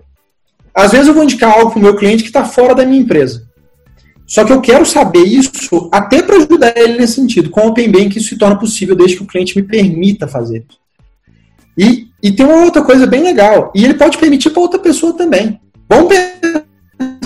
às 0.75 0.93
vezes 0.93 1.09
eu 1.09 1.15
vou 1.15 1.25
indicar 1.25 1.53
algo 1.53 1.71
para 1.71 1.81
o 1.81 1.83
meu 1.83 1.97
cliente 1.97 2.23
que 2.23 2.29
está 2.29 2.45
fora 2.45 2.75
da 2.75 2.87
minha 2.87 3.03
empresa. 3.03 3.47
Só 4.27 4.45
que 4.45 4.53
eu 4.53 4.61
quero 4.61 4.87
saber 4.87 5.25
isso 5.25 5.51
até 5.93 6.23
para 6.23 6.37
ajudar 6.37 6.73
ele 6.77 6.97
nesse 6.97 7.15
sentido. 7.15 7.51
Com 7.51 7.63
o 7.63 7.67
Open 7.69 7.91
Bank 7.91 8.17
isso 8.17 8.31
se 8.31 8.39
torna 8.39 8.59
possível 8.59 8.95
desde 8.95 9.17
que 9.17 9.23
o 9.23 9.27
cliente 9.27 9.57
me 9.57 9.63
permita 9.63 10.29
fazer. 10.29 10.65
E, 11.77 12.07
e 12.23 12.33
tem 12.33 12.47
uma 12.47 12.65
outra 12.65 12.83
coisa 12.83 13.07
bem 13.07 13.23
legal. 13.23 13.73
E 13.75 13.85
ele 13.85 13.95
pode 13.95 14.17
permitir 14.17 14.51
para 14.51 14.63
outra 14.63 14.79
pessoa 14.79 15.15
também. 15.15 15.61
Vamos 15.89 16.15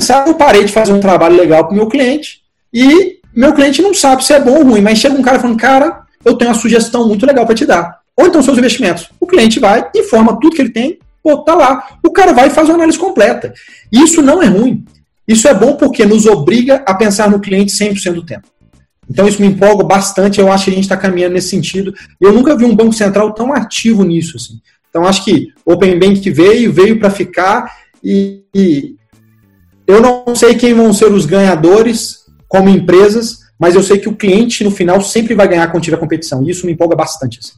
eu 0.09 0.35
parei 0.35 0.65
de 0.65 0.73
fazer 0.73 0.93
um 0.93 1.01
trabalho 1.01 1.37
legal 1.37 1.65
para 1.65 1.73
o 1.73 1.77
meu 1.77 1.89
cliente 1.89 2.41
e 2.73 3.19
meu 3.35 3.53
cliente 3.53 3.83
não 3.83 3.93
sabe 3.93 4.25
se 4.25 4.33
é 4.33 4.41
bom 4.41 4.59
ou 4.59 4.65
ruim, 4.65 4.81
mas 4.81 4.99
chega 4.99 5.15
um 5.15 5.23
cara 5.23 5.39
falando, 5.39 5.59
cara, 5.59 6.03
eu 6.25 6.35
tenho 6.35 6.51
uma 6.51 6.59
sugestão 6.59 7.07
muito 7.07 7.27
legal 7.27 7.45
para 7.45 7.55
te 7.55 7.67
dar. 7.67 8.01
Ou 8.17 8.27
então 8.27 8.43
seus 8.43 8.57
investimentos. 8.57 9.09
O 9.21 9.27
cliente 9.27 9.61
vai, 9.61 9.89
informa 9.95 10.39
tudo 10.41 10.57
que 10.57 10.63
ele 10.63 10.71
tem, 10.71 10.99
pô, 11.23 11.39
tá 11.39 11.55
lá. 11.55 11.99
O 12.03 12.11
cara 12.11 12.33
vai 12.33 12.49
e 12.49 12.51
faz 12.51 12.69
uma 12.69 12.77
análise 12.77 12.99
completa. 12.99 13.53
Isso 13.93 14.23
não 14.23 14.43
é 14.43 14.47
ruim. 14.47 14.85
Isso 15.29 15.47
é 15.49 15.55
bom 15.55 15.75
porque 15.75 16.07
nos 16.07 16.25
obriga 16.25 16.83
a 16.87 16.95
pensar 16.95 17.31
no 17.31 17.41
cliente 17.41 17.73
100% 17.73 18.13
do 18.13 18.25
tempo. 18.25 18.49
Então 19.09 19.29
isso 19.29 19.41
me 19.41 19.49
empolga 19.49 19.85
bastante, 19.85 20.41
eu 20.41 20.51
acho 20.51 20.65
que 20.65 20.71
a 20.71 20.75
gente 20.75 20.85
está 20.85 20.97
caminhando 20.97 21.35
nesse 21.35 21.51
sentido. 21.51 21.95
Eu 22.21 22.33
nunca 22.33 22.57
vi 22.57 22.65
um 22.65 22.75
Banco 22.75 22.93
Central 22.93 23.33
tão 23.33 23.53
ativo 23.53 24.03
nisso. 24.03 24.37
Assim. 24.37 24.61
Então 24.89 25.05
acho 25.07 25.25
que 25.25 25.49
Open 25.65 25.99
Bank 25.99 26.29
veio, 26.31 26.73
veio 26.73 26.99
para 26.99 27.11
ficar 27.11 27.71
e, 28.03 28.43
e 28.55 28.97
eu 29.87 30.01
não 30.01 30.35
sei 30.35 30.55
quem 30.55 30.75
vão 30.75 30.93
ser 30.93 31.13
os 31.13 31.27
ganhadores 31.27 32.27
como 32.49 32.69
empresas, 32.69 33.47
mas 33.59 33.75
eu 33.75 33.83
sei 33.83 33.99
que 33.99 34.09
o 34.09 34.17
cliente, 34.17 34.65
no 34.65 34.71
final, 34.71 35.01
sempre 35.01 35.35
vai 35.35 35.49
ganhar 35.49 35.69
quando 35.69 35.85
tiver 35.85 35.97
competição. 35.97 36.43
E 36.43 36.51
isso 36.51 36.67
me 36.67 36.73
empolga 36.73 36.97
bastante. 36.97 37.39
Assim. 37.39 37.53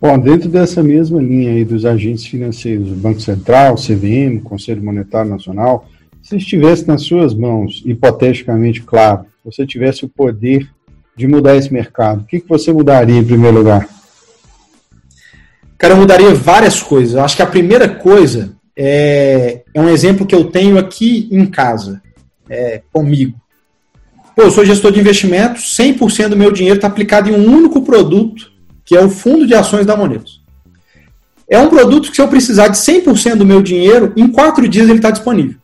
Bom, 0.00 0.18
dentro 0.18 0.48
dessa 0.48 0.82
mesma 0.82 1.20
linha 1.22 1.52
aí 1.52 1.64
dos 1.64 1.84
agentes 1.84 2.26
financeiros, 2.26 2.90
o 2.90 2.94
Banco 2.94 3.20
Central, 3.20 3.76
CVM, 3.76 4.40
Conselho 4.42 4.82
Monetário 4.82 5.30
Nacional, 5.30 5.88
se 6.22 6.36
estivesse 6.36 6.86
nas 6.86 7.02
suas 7.02 7.34
mãos, 7.34 7.82
hipoteticamente 7.84 8.82
claro, 8.82 9.26
você 9.44 9.66
tivesse 9.66 10.04
o 10.04 10.08
poder 10.08 10.68
de 11.16 11.26
mudar 11.26 11.56
esse 11.56 11.72
mercado, 11.72 12.22
o 12.22 12.24
que, 12.24 12.40
que 12.40 12.48
você 12.48 12.72
mudaria 12.72 13.18
em 13.18 13.24
primeiro 13.24 13.58
lugar? 13.58 13.88
Cara, 15.76 15.94
eu 15.94 15.98
mudaria 15.98 16.32
várias 16.32 16.80
coisas. 16.80 17.14
Eu 17.14 17.24
acho 17.24 17.34
que 17.34 17.42
a 17.42 17.46
primeira 17.46 17.88
coisa 17.88 18.54
é, 18.76 19.62
é 19.72 19.80
um 19.80 19.88
exemplo 19.88 20.26
que 20.26 20.34
eu 20.34 20.44
tenho 20.44 20.78
aqui 20.78 21.28
em 21.30 21.46
casa, 21.46 22.02
é, 22.48 22.82
comigo. 22.92 23.40
Pô, 24.34 24.42
eu 24.42 24.50
sou 24.50 24.64
gestor 24.64 24.92
de 24.92 25.00
investimentos, 25.00 25.76
100% 25.76 26.28
do 26.28 26.36
meu 26.36 26.50
dinheiro 26.50 26.76
está 26.76 26.88
aplicado 26.88 27.28
em 27.28 27.34
um 27.34 27.54
único 27.54 27.82
produto, 27.82 28.50
que 28.84 28.96
é 28.96 29.00
o 29.04 29.10
Fundo 29.10 29.46
de 29.46 29.54
Ações 29.54 29.84
da 29.84 29.96
Monetos. 29.96 30.42
É 31.48 31.58
um 31.58 31.68
produto 31.68 32.08
que, 32.10 32.16
se 32.16 32.22
eu 32.22 32.28
precisar 32.28 32.68
de 32.68 32.78
100% 32.78 33.36
do 33.36 33.44
meu 33.44 33.62
dinheiro, 33.62 34.12
em 34.16 34.26
quatro 34.26 34.66
dias 34.66 34.88
ele 34.88 34.98
está 34.98 35.10
disponível. 35.10 35.56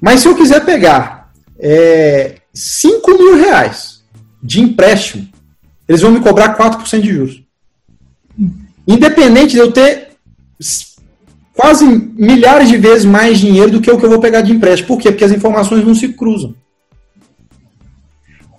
Mas 0.00 0.20
se 0.20 0.28
eu 0.28 0.34
quiser 0.34 0.64
pegar 0.64 1.30
é, 1.58 2.36
5 2.54 3.18
mil 3.18 3.36
reais 3.36 4.02
de 4.42 4.62
empréstimo, 4.62 5.28
eles 5.86 6.00
vão 6.00 6.10
me 6.10 6.20
cobrar 6.20 6.56
4% 6.56 7.00
de 7.00 7.12
juros. 7.12 7.42
Independente 8.86 9.52
de 9.52 9.58
eu 9.58 9.70
ter 9.70 10.09
quase 11.54 11.84
milhares 11.84 12.68
de 12.68 12.76
vezes 12.76 13.04
mais 13.04 13.38
dinheiro 13.38 13.72
do 13.72 13.80
que 13.80 13.90
o 13.90 13.98
que 13.98 14.04
eu 14.04 14.10
vou 14.10 14.20
pegar 14.20 14.40
de 14.40 14.52
empréstimo. 14.52 14.88
Por 14.88 14.98
quê? 14.98 15.10
Porque 15.10 15.24
as 15.24 15.32
informações 15.32 15.84
não 15.84 15.94
se 15.94 16.08
cruzam. 16.08 16.54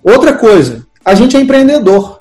Outra 0.02 0.32
coisa, 0.32 0.86
a 1.04 1.14
gente 1.14 1.36
é 1.36 1.40
empreendedor. 1.40 2.20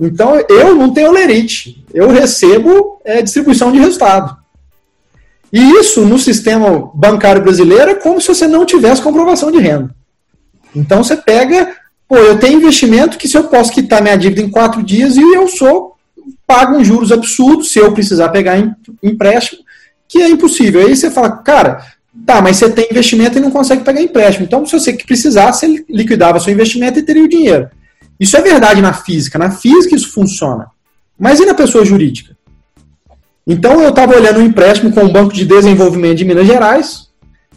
Então 0.00 0.34
eu 0.48 0.74
não 0.74 0.92
tenho 0.92 1.12
lerite, 1.12 1.84
eu 1.94 2.08
recebo 2.08 3.00
é, 3.04 3.22
distribuição 3.22 3.70
de 3.70 3.78
resultado. 3.78 4.36
E 5.52 5.60
isso 5.78 6.00
no 6.00 6.18
sistema 6.18 6.90
bancário 6.94 7.42
brasileiro 7.42 7.90
é 7.90 7.94
como 7.94 8.20
se 8.20 8.28
você 8.28 8.48
não 8.48 8.64
tivesse 8.64 9.02
comprovação 9.02 9.52
de 9.52 9.58
renda. 9.58 9.94
Então 10.74 11.04
você 11.04 11.16
pega, 11.16 11.76
pô, 12.08 12.16
eu 12.16 12.38
tenho 12.38 12.58
investimento 12.58 13.18
que 13.18 13.28
se 13.28 13.36
eu 13.36 13.44
posso 13.44 13.70
quitar 13.70 14.02
minha 14.02 14.16
dívida 14.16 14.40
em 14.40 14.50
quatro 14.50 14.82
dias 14.82 15.16
e 15.16 15.20
eu 15.20 15.46
sou 15.46 15.91
pago 16.52 16.76
um 16.76 16.84
juros 16.84 17.10
absurdos 17.10 17.72
se 17.72 17.78
eu 17.78 17.92
precisar 17.92 18.28
pegar 18.28 18.58
empréstimo 19.02 19.62
que 20.06 20.20
é 20.20 20.28
impossível. 20.28 20.86
Aí 20.86 20.94
você 20.94 21.10
fala, 21.10 21.30
cara, 21.38 21.86
tá, 22.26 22.42
mas 22.42 22.58
você 22.58 22.68
tem 22.68 22.88
investimento 22.90 23.38
e 23.38 23.40
não 23.40 23.50
consegue 23.50 23.82
pegar 23.82 24.02
empréstimo. 24.02 24.44
Então, 24.44 24.66
se 24.66 24.78
você 24.78 24.92
precisasse, 24.92 25.60
você 25.60 25.84
liquidava 25.88 26.38
seu 26.38 26.52
investimento 26.52 26.98
e 26.98 27.02
teria 27.02 27.24
o 27.24 27.28
dinheiro. 27.28 27.70
Isso 28.20 28.36
é 28.36 28.42
verdade 28.42 28.82
na 28.82 28.92
física. 28.92 29.38
Na 29.38 29.50
física 29.50 29.96
isso 29.96 30.12
funciona. 30.12 30.66
Mas 31.18 31.40
e 31.40 31.46
na 31.46 31.54
pessoa 31.54 31.86
jurídica? 31.86 32.36
Então 33.46 33.80
eu 33.80 33.88
estava 33.88 34.14
olhando 34.14 34.40
um 34.40 34.44
empréstimo 34.44 34.92
com 34.92 35.04
o 35.04 35.10
Banco 35.10 35.32
de 35.32 35.46
Desenvolvimento 35.46 36.18
de 36.18 36.26
Minas 36.26 36.46
Gerais 36.46 37.08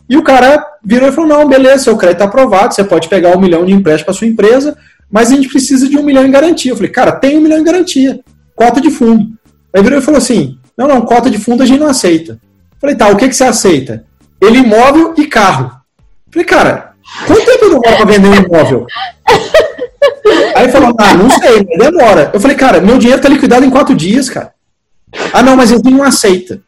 e 0.09 0.15
o 0.15 0.23
cara 0.23 0.65
virou 0.83 1.09
e 1.09 1.11
falou: 1.11 1.29
não, 1.29 1.47
beleza, 1.47 1.83
seu 1.83 1.97
crédito 1.97 2.21
está 2.21 2.25
aprovado, 2.25 2.73
você 2.73 2.83
pode 2.83 3.09
pegar 3.09 3.35
um 3.35 3.39
milhão 3.39 3.65
de 3.65 3.73
empréstimo 3.73 4.05
para 4.05 4.13
sua 4.13 4.27
empresa, 4.27 4.77
mas 5.11 5.31
a 5.31 5.35
gente 5.35 5.49
precisa 5.49 5.89
de 5.89 5.97
um 5.97 6.03
milhão 6.03 6.25
em 6.25 6.31
garantia. 6.31 6.71
Eu 6.71 6.75
falei, 6.75 6.91
cara, 6.91 7.11
tem 7.11 7.37
um 7.37 7.41
milhão 7.41 7.59
em 7.59 7.63
garantia, 7.63 8.19
cota 8.55 8.79
de 8.81 8.89
fundo. 8.89 9.27
Aí 9.73 9.83
virou 9.83 9.99
e 9.99 10.01
falou 10.01 10.17
assim: 10.17 10.57
não, 10.77 10.87
não, 10.87 11.01
cota 11.01 11.29
de 11.29 11.37
fundo 11.37 11.63
a 11.63 11.65
gente 11.65 11.79
não 11.79 11.87
aceita. 11.87 12.39
Falei, 12.79 12.95
tá, 12.95 13.09
o 13.09 13.15
que, 13.15 13.27
que 13.27 13.35
você 13.35 13.43
aceita? 13.43 14.05
Ele 14.41 14.59
imóvel 14.59 15.13
e 15.17 15.25
carro. 15.25 15.71
Falei, 16.31 16.45
cara, 16.45 16.93
quanto 17.25 17.45
tempo 17.45 17.69
demora 17.69 17.95
para 17.95 18.05
vender 18.05 18.27
um 18.27 18.35
imóvel? 18.35 18.85
Aí 20.55 20.69
falou, 20.69 20.93
ah, 20.97 21.13
não 21.13 21.29
sei, 21.29 21.63
demora. 21.63 22.31
Eu 22.33 22.39
falei, 22.39 22.55
cara, 22.55 22.81
meu 22.81 22.97
dinheiro 22.97 23.21
tá 23.21 23.29
liquidado 23.29 23.65
em 23.65 23.69
quatro 23.69 23.95
dias, 23.95 24.29
cara. 24.29 24.53
Ah, 25.31 25.41
não, 25.41 25.55
mas 25.55 25.71
ele 25.71 25.81
não 25.89 26.03
aceita. 26.03 26.61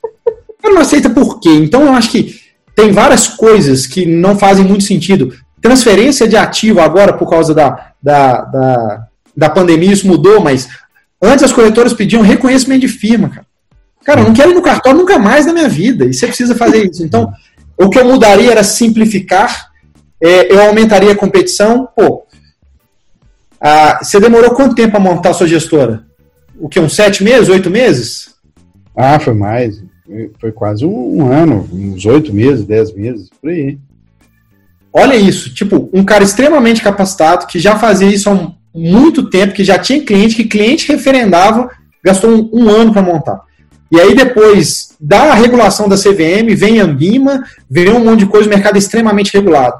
Ele 0.63 0.73
não 0.73 0.81
aceita 0.81 1.09
por 1.09 1.39
quê? 1.39 1.49
Então 1.49 1.85
eu 1.85 1.93
acho 1.93 2.09
que 2.09 2.39
tem 2.75 2.91
várias 2.91 3.27
coisas 3.27 3.85
que 3.85 4.05
não 4.05 4.37
fazem 4.37 4.63
muito 4.63 4.83
sentido. 4.83 5.33
Transferência 5.61 6.27
de 6.27 6.37
ativo 6.37 6.79
agora, 6.79 7.13
por 7.13 7.29
causa 7.29 7.53
da, 7.53 7.91
da, 8.01 8.41
da, 8.41 9.07
da 9.35 9.49
pandemia, 9.49 9.91
isso 9.91 10.07
mudou, 10.07 10.39
mas 10.39 10.69
antes 11.21 11.43
as 11.43 11.51
corretoras 11.51 11.93
pediam 11.93 12.21
reconhecimento 12.21 12.81
de 12.81 12.87
firma, 12.87 13.29
cara. 13.29 13.47
Cara, 14.03 14.21
eu 14.21 14.25
não 14.25 14.33
quero 14.33 14.51
ir 14.51 14.55
no 14.55 14.61
cartório 14.61 14.99
nunca 14.99 15.19
mais 15.19 15.45
na 15.45 15.53
minha 15.53 15.67
vida. 15.67 16.05
E 16.05 16.13
você 16.13 16.27
precisa 16.27 16.55
fazer 16.55 16.89
isso. 16.89 17.03
Então, 17.03 17.31
o 17.77 17.89
que 17.89 17.99
eu 17.99 18.05
mudaria 18.05 18.51
era 18.51 18.63
simplificar, 18.63 19.69
é, 20.21 20.51
eu 20.51 20.61
aumentaria 20.61 21.11
a 21.11 21.15
competição. 21.15 21.89
Pô, 21.95 22.25
ah, 23.59 23.99
você 24.01 24.19
demorou 24.19 24.55
quanto 24.55 24.75
tempo 24.75 24.95
a 24.95 24.99
montar 24.99 25.31
a 25.31 25.33
sua 25.33 25.47
gestora? 25.47 26.05
O 26.59 26.69
que, 26.69 26.79
uns 26.79 26.95
sete 26.95 27.23
meses, 27.23 27.49
oito 27.49 27.69
meses? 27.69 28.35
Ah, 28.95 29.19
foi 29.19 29.33
mais. 29.33 29.83
Foi 30.39 30.51
quase 30.51 30.85
um, 30.85 31.21
um 31.21 31.31
ano, 31.31 31.67
uns 31.71 32.05
oito 32.05 32.33
meses, 32.33 32.65
dez 32.65 32.93
meses, 32.93 33.29
por 33.41 33.49
aí. 33.49 33.77
Olha 34.93 35.15
isso, 35.15 35.53
tipo, 35.53 35.89
um 35.93 36.03
cara 36.03 36.23
extremamente 36.23 36.81
capacitado, 36.81 37.45
que 37.45 37.59
já 37.59 37.77
fazia 37.77 38.07
isso 38.07 38.29
há 38.29 38.33
muito 38.77 39.29
tempo, 39.29 39.53
que 39.53 39.63
já 39.63 39.79
tinha 39.79 40.03
cliente, 40.03 40.35
que 40.35 40.43
cliente 40.43 40.87
referendava, 40.87 41.71
gastou 42.03 42.29
um, 42.29 42.49
um 42.53 42.69
ano 42.69 42.93
para 42.93 43.01
montar. 43.01 43.41
E 43.91 43.99
aí 43.99 44.13
depois 44.13 44.95
da 44.99 45.33
regulação 45.33 45.89
da 45.89 45.95
CVM, 45.95 46.53
vem 46.55 46.79
Ambima, 46.79 47.43
vem 47.69 47.89
um 47.89 48.03
monte 48.03 48.19
de 48.19 48.25
coisa, 48.27 48.47
o 48.47 48.49
mercado 48.49 48.75
é 48.75 48.79
extremamente 48.79 49.33
regulado. 49.33 49.75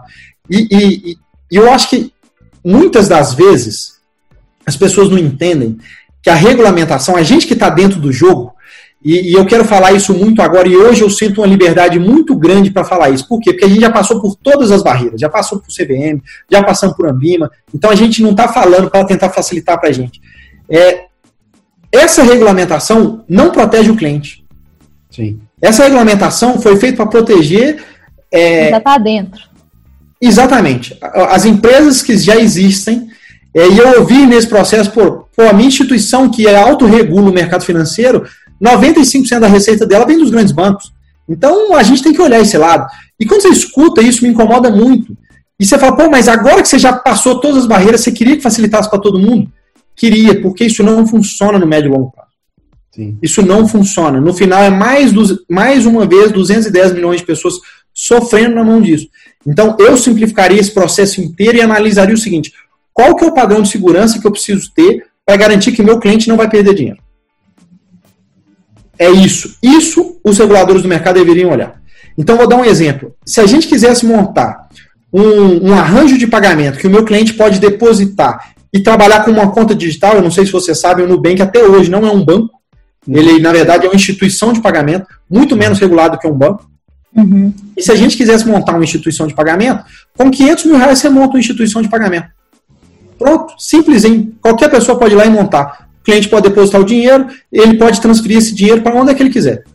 E, 0.49 0.67
e, 0.71 1.17
e 1.51 1.55
eu 1.55 1.71
acho 1.71 1.89
que 1.89 2.11
muitas 2.63 3.07
das 3.07 3.33
vezes 3.33 3.97
as 4.65 4.75
pessoas 4.75 5.09
não 5.09 5.17
entendem 5.17 5.77
que 6.21 6.29
a 6.29 6.35
regulamentação, 6.35 7.15
a 7.15 7.23
gente 7.23 7.45
que 7.45 7.53
está 7.53 7.69
dentro 7.69 7.99
do 7.99 8.11
jogo, 8.11 8.53
e, 9.07 9.31
e, 9.31 9.33
eu 9.33 9.45
quero 9.45 9.63
falar 9.63 9.93
isso 9.93 10.13
muito 10.13 10.41
agora, 10.41 10.67
e 10.67 10.75
hoje 10.75 11.01
eu 11.01 11.09
sinto 11.09 11.39
uma 11.39 11.47
liberdade 11.47 11.97
muito 11.97 12.35
grande 12.35 12.69
para 12.69 12.83
falar 12.83 13.09
isso. 13.09 13.25
Por 13.25 13.39
quê? 13.39 13.51
Porque 13.51 13.63
a 13.63 13.69
gente 13.69 13.79
já 13.79 13.89
passou 13.89 14.19
por 14.19 14.35
todas 14.35 14.69
as 14.69 14.83
barreiras, 14.83 15.21
já 15.21 15.29
passou 15.29 15.59
por 15.59 15.67
CVM, 15.67 16.21
já 16.51 16.61
passamos 16.61 16.93
por 16.97 17.07
Ambima, 17.07 17.49
então 17.73 17.89
a 17.89 17.95
gente 17.95 18.21
não 18.21 18.31
está 18.31 18.49
falando 18.49 18.89
para 18.89 19.05
tentar 19.05 19.29
facilitar 19.29 19.79
para 19.79 19.87
a 19.87 19.93
gente. 19.93 20.19
É, 20.69 21.05
essa 21.89 22.21
regulamentação 22.21 23.23
não 23.29 23.49
protege 23.49 23.89
o 23.89 23.95
cliente. 23.95 24.43
Sim. 25.09 25.39
Essa 25.61 25.83
regulamentação 25.83 26.59
foi 26.59 26.75
feita 26.75 26.97
para 26.97 27.07
proteger. 27.07 27.81
É, 28.29 28.71
já 28.71 28.77
está 28.77 28.97
dentro. 28.97 29.41
Exatamente. 30.21 30.97
As 31.01 31.45
empresas 31.45 32.01
que 32.01 32.17
já 32.17 32.35
existem, 32.35 33.07
é, 33.55 33.67
e 33.67 33.77
eu 33.77 33.99
ouvi 33.99 34.25
nesse 34.25 34.47
processo, 34.47 34.91
por, 34.91 35.27
a 35.37 35.53
minha 35.53 35.67
instituição 35.67 36.29
que 36.29 36.45
é 36.45 36.57
autorregula 36.57 37.29
o 37.29 37.33
mercado 37.33 37.63
financeiro, 37.63 38.27
95% 38.61 39.39
da 39.39 39.47
receita 39.47 39.85
dela 39.85 40.05
vem 40.05 40.17
dos 40.17 40.29
grandes 40.29 40.51
bancos. 40.51 40.91
Então 41.27 41.75
a 41.75 41.83
gente 41.83 42.03
tem 42.03 42.13
que 42.13 42.21
olhar 42.21 42.39
esse 42.39 42.57
lado. 42.57 42.87
E 43.19 43.25
quando 43.25 43.41
você 43.41 43.49
escuta 43.49 44.01
isso, 44.01 44.23
me 44.23 44.29
incomoda 44.29 44.69
muito. 44.69 45.15
E 45.59 45.65
você 45.65 45.77
fala, 45.77 45.95
pô, 45.95 46.09
mas 46.09 46.27
agora 46.27 46.61
que 46.61 46.67
você 46.67 46.77
já 46.77 46.93
passou 46.93 47.39
todas 47.39 47.57
as 47.57 47.67
barreiras, 47.67 48.01
você 48.01 48.11
queria 48.11 48.37
que 48.37 48.43
facilitasse 48.43 48.89
para 48.89 48.99
todo 48.99 49.19
mundo? 49.19 49.51
Queria, 49.95 50.39
porque 50.41 50.65
isso 50.65 50.83
não 50.83 51.05
funciona 51.07 51.57
no 51.57 51.65
médio 51.65 51.89
e 51.89 51.91
longo 51.91 52.11
prazo. 52.11 52.27
Sim. 52.91 53.17
Isso 53.21 53.41
não 53.41 53.67
funciona. 53.67 54.21
No 54.21 54.33
final 54.33 54.61
é 54.61 54.69
mais, 54.69 55.11
mais 55.49 55.85
uma 55.85 56.05
vez 56.05 56.31
210 56.31 56.93
milhões 56.93 57.19
de 57.19 57.25
pessoas 57.25 57.55
sofrendo 57.93 58.55
na 58.55 58.63
mão 58.63 58.79
disso. 58.79 59.07
Então 59.45 59.75
eu 59.79 59.97
simplificaria 59.97 60.59
esse 60.59 60.71
processo 60.71 61.19
inteiro 61.19 61.57
e 61.57 61.61
analisaria 61.61 62.13
o 62.13 62.17
seguinte: 62.17 62.53
qual 62.93 63.15
que 63.15 63.23
é 63.23 63.27
o 63.27 63.33
padrão 63.33 63.61
de 63.61 63.69
segurança 63.69 64.19
que 64.19 64.27
eu 64.27 64.31
preciso 64.31 64.71
ter 64.73 65.05
para 65.25 65.35
garantir 65.35 65.71
que 65.71 65.83
meu 65.83 65.99
cliente 65.99 66.27
não 66.27 66.37
vai 66.37 66.49
perder 66.49 66.75
dinheiro? 66.75 66.99
É 68.99 69.09
isso. 69.09 69.55
Isso 69.61 70.19
os 70.23 70.37
reguladores 70.37 70.81
do 70.81 70.87
mercado 70.87 71.15
deveriam 71.15 71.51
olhar. 71.51 71.79
Então, 72.17 72.37
vou 72.37 72.47
dar 72.47 72.57
um 72.57 72.65
exemplo. 72.65 73.15
Se 73.25 73.39
a 73.39 73.45
gente 73.45 73.67
quisesse 73.67 74.05
montar 74.05 74.67
um, 75.13 75.69
um, 75.69 75.73
arranjo 75.73 76.17
de 76.17 76.27
pagamento 76.27 76.79
que 76.79 76.87
o 76.87 76.89
meu 76.89 77.05
cliente 77.05 77.33
pode 77.33 77.59
depositar 77.59 78.53
e 78.73 78.79
trabalhar 78.79 79.23
com 79.23 79.31
uma 79.31 79.51
conta 79.51 79.75
digital, 79.75 80.15
eu 80.15 80.21
não 80.21 80.31
sei 80.31 80.45
se 80.45 80.51
você 80.51 80.73
sabe, 80.73 81.01
o 81.01 81.07
Nubank 81.07 81.41
até 81.41 81.63
hoje 81.63 81.89
não 81.89 82.05
é 82.05 82.11
um 82.11 82.23
banco. 82.23 82.57
Ele, 83.07 83.39
na 83.39 83.53
verdade, 83.53 83.85
é 83.85 83.89
uma 83.89 83.95
instituição 83.95 84.51
de 84.51 84.61
pagamento, 84.61 85.05
muito 85.29 85.55
menos 85.55 85.79
regulado 85.79 86.17
que 86.17 86.27
um 86.27 86.33
banco. 86.33 86.69
Uhum. 87.15 87.53
E 87.75 87.81
se 87.81 87.91
a 87.91 87.95
gente 87.95 88.17
quisesse 88.17 88.47
montar 88.47 88.73
uma 88.73 88.83
instituição 88.83 89.27
de 89.27 89.33
pagamento, 89.33 89.83
com 90.15 90.29
500 90.29 90.65
mil 90.65 90.77
reais 90.77 90.99
você 90.99 91.09
monta 91.09 91.35
uma 91.35 91.39
instituição 91.39 91.81
de 91.81 91.87
pagamento. 91.87 92.27
Pronto, 93.17 93.53
simples, 93.57 94.03
hein? 94.03 94.35
Qualquer 94.41 94.69
pessoa 94.69 94.99
pode 94.99 95.13
ir 95.13 95.17
lá 95.17 95.25
e 95.25 95.29
montar 95.29 95.86
cliente 96.07 96.29
pode 96.29 96.47
depositar 96.47 96.79
o 96.79 96.85
dinheiro, 96.85 97.27
ele 97.51 97.77
pode 97.77 97.99
transferir 97.99 98.37
esse 98.37 98.55
dinheiro 98.55 98.81
para 98.81 98.95
onde 98.95 99.11
é 99.11 99.13
que 99.13 99.21
ele 99.21 99.29
quiser. 99.29 99.65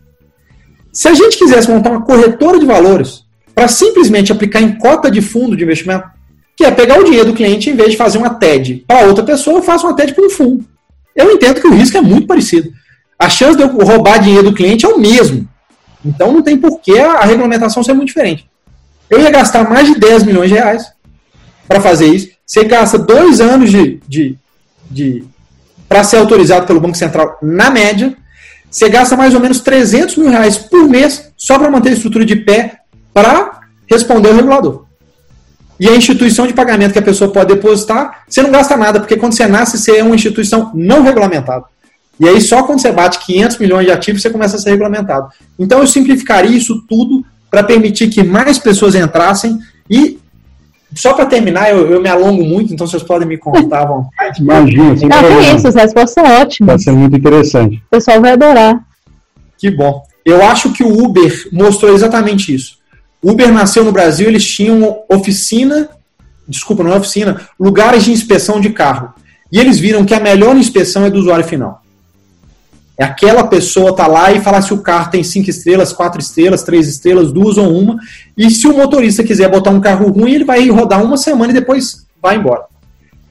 Se 0.91 1.07
a 1.07 1.15
gente 1.15 1.37
quisesse 1.37 1.71
montar 1.71 1.91
uma 1.91 2.01
corretora 2.01 2.59
de 2.59 2.65
valores 2.65 3.25
para 3.55 3.69
simplesmente 3.69 4.33
aplicar 4.33 4.63
em 4.63 4.79
cota 4.79 5.11
de 5.11 5.21
fundo 5.21 5.55
de 5.55 5.63
investimento, 5.63 6.09
que 6.57 6.65
é 6.65 6.71
pegar 6.71 6.99
o 6.99 7.05
dinheiro 7.05 7.27
do 7.27 7.35
cliente 7.35 7.69
em 7.69 7.77
vez 7.77 7.91
de 7.91 7.99
fazer 7.99 8.17
uma 8.17 8.31
TED 8.31 8.83
para 8.87 9.07
outra 9.07 9.23
pessoa, 9.23 9.59
eu 9.59 9.63
faço 9.63 9.87
uma 9.87 9.95
TED 9.95 10.15
para 10.15 10.25
um 10.25 10.31
fundo. 10.31 10.65
Eu 11.15 11.31
entendo 11.31 11.61
que 11.61 11.67
o 11.67 11.75
risco 11.75 11.99
é 11.99 12.01
muito 12.01 12.27
parecido. 12.27 12.73
A 13.19 13.29
chance 13.29 13.55
de 13.55 13.63
eu 13.63 13.69
roubar 13.69 14.19
dinheiro 14.19 14.51
do 14.51 14.57
cliente 14.57 14.87
é 14.87 14.89
o 14.89 14.99
mesmo. 14.99 15.47
Então 16.03 16.33
não 16.33 16.41
tem 16.41 16.57
porquê 16.57 16.99
a 16.99 17.27
regulamentação 17.27 17.83
ser 17.83 17.93
muito 17.93 18.09
diferente. 18.09 18.49
Eu 19.11 19.21
ia 19.21 19.31
gastar 19.31 19.69
mais 19.69 19.87
de 19.87 20.01
10 20.01 20.23
milhões 20.23 20.49
de 20.49 20.55
reais 20.55 20.93
para 21.69 21.79
fazer 21.79 22.07
isso. 22.07 22.31
Você 22.47 22.65
gasta 22.65 22.99
dois 22.99 23.39
anos 23.39 23.71
de, 23.71 24.01
de, 24.09 24.37
de 24.91 25.25
para 25.93 26.03
ser 26.05 26.17
autorizado 26.17 26.67
pelo 26.67 26.81
Banco 26.81 26.97
Central, 26.97 27.37
na 27.43 27.69
média, 27.69 28.17
você 28.71 28.89
gasta 28.89 29.15
mais 29.15 29.35
ou 29.35 29.41
menos 29.41 29.61
300 29.61 30.17
mil 30.17 30.31
reais 30.31 30.57
por 30.57 30.89
mês 30.89 31.31
só 31.37 31.59
para 31.59 31.71
manter 31.71 31.91
a 31.91 31.93
estrutura 31.93 32.25
de 32.25 32.35
pé 32.35 32.79
para 33.13 33.61
responder 33.87 34.31
ao 34.31 34.37
regulador. 34.37 34.87
E 35.79 35.87
a 35.87 35.95
instituição 35.95 36.47
de 36.47 36.55
pagamento 36.55 36.95
que 36.95 36.99
a 36.99 37.03
pessoa 37.03 37.31
pode 37.31 37.55
depositar, 37.55 38.23
você 38.27 38.41
não 38.41 38.51
gasta 38.51 38.75
nada, 38.75 39.01
porque 39.01 39.19
quando 39.19 39.35
você 39.35 39.47
nasce, 39.47 39.77
você 39.77 39.99
é 39.99 40.03
uma 40.03 40.15
instituição 40.15 40.71
não 40.75 41.03
regulamentada. 41.03 41.67
E 42.19 42.27
aí, 42.27 42.41
só 42.41 42.63
quando 42.63 42.81
você 42.81 42.91
bate 42.91 43.19
500 43.27 43.59
milhões 43.59 43.85
de 43.85 43.93
ativos, 43.93 44.23
você 44.23 44.31
começa 44.31 44.57
a 44.57 44.59
ser 44.59 44.71
regulamentado. 44.71 45.29
Então, 45.59 45.81
eu 45.81 45.87
simplificaria 45.87 46.57
isso 46.57 46.87
tudo 46.89 47.23
para 47.51 47.63
permitir 47.63 48.09
que 48.09 48.23
mais 48.23 48.59
pessoas 48.59 48.95
entrassem 48.95 49.59
e 49.91 50.19
só 50.95 51.15
para 51.15 51.27
terminar, 51.27 51.71
eu, 51.71 51.91
eu, 51.91 52.01
me 52.01 52.09
alongo 52.09 52.45
muito, 52.45 52.73
então 52.73 52.87
vocês 52.87 53.03
podem 53.03 53.27
me 53.27 53.39
contar 53.39 53.83
à 53.83 53.87
vontade. 53.87 54.43
Imagina. 54.43 54.95
Não, 54.95 54.97
que 54.97 55.57
isso, 55.57 55.69
as 55.69 55.75
respostas 55.75 56.13
são 56.13 56.25
ótimas. 56.25 56.67
Vai 56.67 56.79
ser 56.79 56.93
muito 56.93 57.17
interessante. 57.17 57.77
O 57.77 57.91
pessoal 57.91 58.21
vai 58.21 58.33
adorar. 58.33 58.85
Que 59.57 59.71
bom. 59.71 60.03
Eu 60.25 60.43
acho 60.45 60.73
que 60.73 60.83
o 60.83 61.05
Uber 61.05 61.49
mostrou 61.53 61.95
exatamente 61.95 62.55
isso. 62.55 62.79
O 63.23 63.31
Uber 63.31 63.53
nasceu 63.53 63.85
no 63.85 63.93
Brasil, 63.93 64.29
eles 64.29 64.45
tinham 64.45 65.01
oficina, 65.09 65.89
desculpa, 66.47 66.83
não 66.83 66.93
é 66.93 66.97
oficina, 66.97 67.41
lugares 67.59 68.05
de 68.05 68.13
inspeção 68.13 68.61
de 68.61 68.71
carro. 68.71 69.15
E 69.51 69.59
eles 69.59 69.79
viram 69.79 70.05
que 70.05 70.15
a 70.15 70.21
melhor 70.21 70.57
inspeção 70.57 71.05
é 71.05 71.11
do 71.11 71.19
usuário 71.19 71.45
final. 71.45 71.82
É 72.99 73.05
aquela 73.05 73.45
pessoa 73.45 73.97
tá 73.97 74.07
lá 74.07 74.33
e 74.33 74.41
falar 74.41 74.63
se 74.63 74.75
o 74.75 74.83
carro 74.83 75.11
tem 75.11 75.23
cinco 75.23 75.49
estrelas, 75.49 75.93
quatro 75.93 76.21
estrelas, 76.21 76.63
três 76.63 76.87
estrelas, 76.87 77.33
duas 77.33 77.57
ou 77.57 77.73
uma. 77.73 77.97
E 78.37 78.51
se 78.51 78.67
o 78.67 78.77
motorista 78.77 79.25
quiser 79.25 79.51
botar 79.51 79.71
um 79.71 79.81
carro 79.81 80.11
ruim, 80.11 80.35
ele 80.35 80.45
vai 80.45 80.69
rodar 80.69 81.03
uma 81.03 81.17
semana 81.17 81.51
e 81.51 81.55
depois 81.55 82.07
vai 82.21 82.37
embora. 82.37 82.65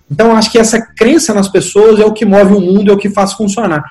Então, 0.09 0.35
acho 0.35 0.51
que 0.51 0.59
essa 0.59 0.81
crença 0.81 1.33
nas 1.33 1.47
pessoas 1.47 1.99
é 1.99 2.05
o 2.05 2.11
que 2.11 2.25
move 2.25 2.53
o 2.53 2.59
mundo, 2.59 2.91
é 2.91 2.93
o 2.93 2.97
que 2.97 3.09
faz 3.09 3.33
funcionar. 3.33 3.83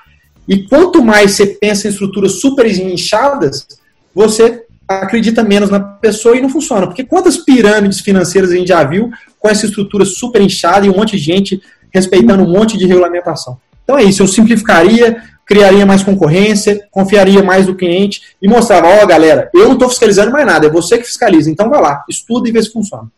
E 0.46 0.64
quanto 0.64 1.02
mais 1.02 1.32
você 1.32 1.46
pensa 1.46 1.86
em 1.86 1.90
estruturas 1.90 2.40
super 2.40 2.66
inchadas, 2.66 3.66
você 4.14 4.64
acredita 4.86 5.44
menos 5.44 5.70
na 5.70 5.78
pessoa 5.78 6.36
e 6.36 6.42
não 6.42 6.48
funciona. 6.48 6.86
Porque 6.86 7.04
quantas 7.04 7.38
pirâmides 7.38 8.00
financeiras 8.00 8.50
a 8.50 8.56
gente 8.56 8.68
já 8.68 8.82
viu 8.82 9.10
com 9.38 9.48
essa 9.48 9.64
estrutura 9.64 10.04
super 10.04 10.42
inchada 10.42 10.84
e 10.84 10.90
um 10.90 10.96
monte 10.96 11.16
de 11.16 11.22
gente 11.22 11.62
respeitando 11.94 12.42
um 12.42 12.50
monte 12.50 12.76
de 12.76 12.86
regulamentação? 12.86 13.58
Então 13.84 13.96
é 13.96 14.02
isso, 14.02 14.22
eu 14.22 14.28
simplificaria, 14.28 15.22
criaria 15.50 15.84
mais 15.84 16.02
concorrência, 16.04 16.86
confiaria 16.92 17.42
mais 17.42 17.66
no 17.66 17.74
cliente 17.74 18.22
e 18.40 18.46
mostrava, 18.46 18.86
ó, 18.86 19.02
oh, 19.02 19.06
galera, 19.06 19.50
eu 19.52 19.64
não 19.64 19.72
estou 19.72 19.88
fiscalizando 19.88 20.30
mais 20.30 20.46
nada, 20.46 20.68
é 20.68 20.70
você 20.70 20.96
que 20.96 21.02
fiscaliza, 21.02 21.50
então 21.50 21.68
vai 21.68 21.82
lá, 21.82 22.04
estuda 22.08 22.48
e 22.48 22.52
vê 22.52 22.62
se 22.62 22.72
funciona. 22.72 23.08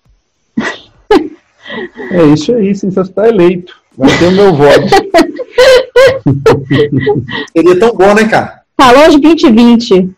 É 2.11 2.23
isso 2.33 2.55
aí, 2.55 2.75
sim, 2.75 2.91
você 2.91 3.03
está 3.03 3.29
eleito. 3.29 3.75
Vai 3.99 4.19
ter 4.19 4.29
o 4.29 4.33
meu 4.33 4.55
voto. 4.55 4.81
Seria 7.55 7.79
tão 7.79 7.95
bom, 7.95 8.15
né, 8.15 8.27
cara? 8.27 8.63
Falou 8.81 9.11
de 9.11 9.21
2020. 9.21 10.09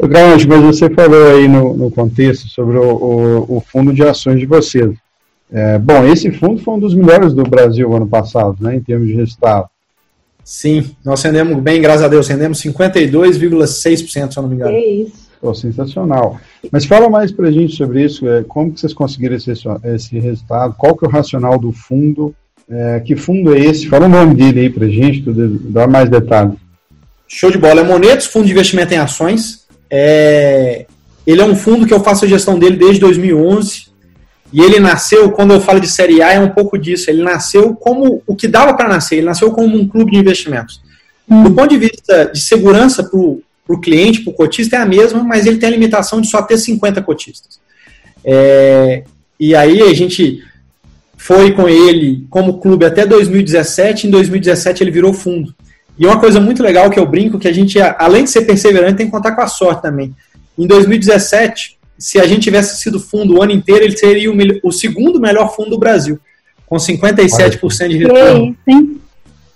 Grande, 0.00 0.48
mas 0.48 0.62
você 0.62 0.90
falou 0.90 1.36
aí 1.36 1.46
no, 1.46 1.76
no 1.76 1.92
contexto 1.92 2.48
sobre 2.48 2.76
o, 2.76 2.82
o, 2.82 3.58
o, 3.58 3.60
fundo 3.60 3.92
de 3.92 4.02
ações 4.02 4.40
de 4.40 4.46
vocês. 4.46 4.90
É, 5.52 5.78
bom, 5.78 6.06
esse 6.06 6.30
fundo 6.30 6.60
foi 6.62 6.74
um 6.74 6.78
dos 6.78 6.94
melhores 6.94 7.34
do 7.34 7.42
Brasil 7.42 7.92
ano 7.94 8.06
passado, 8.06 8.56
né, 8.60 8.76
em 8.76 8.80
termos 8.80 9.08
de 9.08 9.14
resultado. 9.14 9.68
Sim, 10.44 10.90
nós 11.04 11.22
rendemos 11.22 11.60
bem, 11.62 11.82
graças 11.82 12.02
a 12.02 12.08
Deus, 12.08 12.28
rendemos 12.28 12.62
52,6%, 12.62 14.06
se 14.06 14.38
eu 14.38 14.42
não 14.42 14.48
me 14.48 14.56
engano. 14.56 14.72
É 14.72 14.86
isso. 14.86 15.30
Pô, 15.40 15.54
sensacional. 15.54 16.38
Mas 16.70 16.84
fala 16.84 17.08
mais 17.08 17.32
para 17.32 17.48
a 17.48 17.50
gente 17.50 17.74
sobre 17.74 18.04
isso, 18.04 18.28
é, 18.28 18.44
como 18.44 18.72
que 18.72 18.80
vocês 18.80 18.92
conseguiram 18.92 19.36
esse, 19.36 19.50
esse 19.84 20.18
resultado, 20.18 20.74
qual 20.76 20.96
que 20.96 21.04
é 21.04 21.08
o 21.08 21.10
racional 21.10 21.58
do 21.58 21.72
fundo, 21.72 22.34
é, 22.68 23.00
que 23.00 23.16
fundo 23.16 23.54
é 23.54 23.60
esse? 23.60 23.88
Fala 23.88 24.06
o 24.06 24.08
nome 24.08 24.34
dele 24.34 24.60
aí 24.60 24.70
para 24.70 24.86
a 24.86 24.90
gente, 24.90 25.24
dá 25.70 25.86
mais 25.86 26.08
detalhes. 26.08 26.54
Show 27.32 27.50
de 27.50 27.58
bola. 27.58 27.80
É 27.80 27.84
Monetos, 27.84 28.26
fundo 28.26 28.46
de 28.46 28.52
investimento 28.52 28.92
em 28.92 28.98
ações. 28.98 29.64
É... 29.88 30.84
Ele 31.24 31.40
é 31.40 31.44
um 31.44 31.54
fundo 31.54 31.86
que 31.86 31.94
eu 31.94 32.00
faço 32.00 32.24
a 32.24 32.28
gestão 32.28 32.58
dele 32.58 32.76
desde 32.76 32.98
2011. 33.00 33.89
E 34.52 34.60
ele 34.60 34.80
nasceu, 34.80 35.30
quando 35.30 35.54
eu 35.54 35.60
falo 35.60 35.80
de 35.80 35.88
Série 35.88 36.22
A, 36.22 36.32
é 36.32 36.40
um 36.40 36.50
pouco 36.50 36.76
disso. 36.76 37.08
Ele 37.08 37.22
nasceu 37.22 37.74
como 37.74 38.22
o 38.26 38.34
que 38.34 38.48
dava 38.48 38.74
para 38.74 38.88
nascer. 38.88 39.16
Ele 39.16 39.26
nasceu 39.26 39.52
como 39.52 39.76
um 39.76 39.86
clube 39.86 40.12
de 40.12 40.18
investimentos. 40.18 40.80
Hum. 41.28 41.44
Do 41.44 41.52
ponto 41.52 41.68
de 41.68 41.78
vista 41.78 42.26
de 42.32 42.40
segurança 42.40 43.04
para 43.04 43.18
o 43.18 43.80
cliente, 43.80 44.20
para 44.20 44.32
o 44.32 44.34
cotista, 44.34 44.76
é 44.76 44.80
a 44.80 44.86
mesma, 44.86 45.22
mas 45.22 45.46
ele 45.46 45.58
tem 45.58 45.68
a 45.68 45.72
limitação 45.72 46.20
de 46.20 46.28
só 46.28 46.42
ter 46.42 46.58
50 46.58 47.00
cotistas. 47.02 47.60
É, 48.24 49.04
e 49.38 49.54
aí 49.54 49.80
a 49.82 49.94
gente 49.94 50.42
foi 51.16 51.52
com 51.52 51.68
ele 51.68 52.26
como 52.28 52.58
clube 52.58 52.84
até 52.84 53.06
2017. 53.06 54.08
Em 54.08 54.10
2017 54.10 54.82
ele 54.82 54.90
virou 54.90 55.12
fundo. 55.12 55.54
E 55.96 56.06
uma 56.06 56.18
coisa 56.18 56.40
muito 56.40 56.62
legal 56.62 56.90
que 56.90 56.98
eu 56.98 57.06
brinco, 57.06 57.38
que 57.38 57.46
a 57.46 57.52
gente, 57.52 57.78
além 57.80 58.24
de 58.24 58.30
ser 58.30 58.42
perseverante, 58.42 58.96
tem 58.96 59.06
que 59.06 59.12
contar 59.12 59.32
com 59.32 59.42
a 59.42 59.46
sorte 59.46 59.82
também. 59.82 60.14
Em 60.58 60.66
2017, 60.66 61.78
se 62.00 62.18
a 62.18 62.26
gente 62.26 62.42
tivesse 62.42 62.82
sido 62.82 62.98
fundo 62.98 63.36
o 63.36 63.42
ano 63.42 63.52
inteiro, 63.52 63.84
ele 63.84 63.96
seria 63.96 64.32
o, 64.32 64.36
o 64.64 64.72
segundo 64.72 65.20
melhor 65.20 65.54
fundo 65.54 65.70
do 65.70 65.78
Brasil, 65.78 66.18
com 66.66 66.76
57% 66.76 67.88
de 67.88 67.98
retorno. 67.98 68.56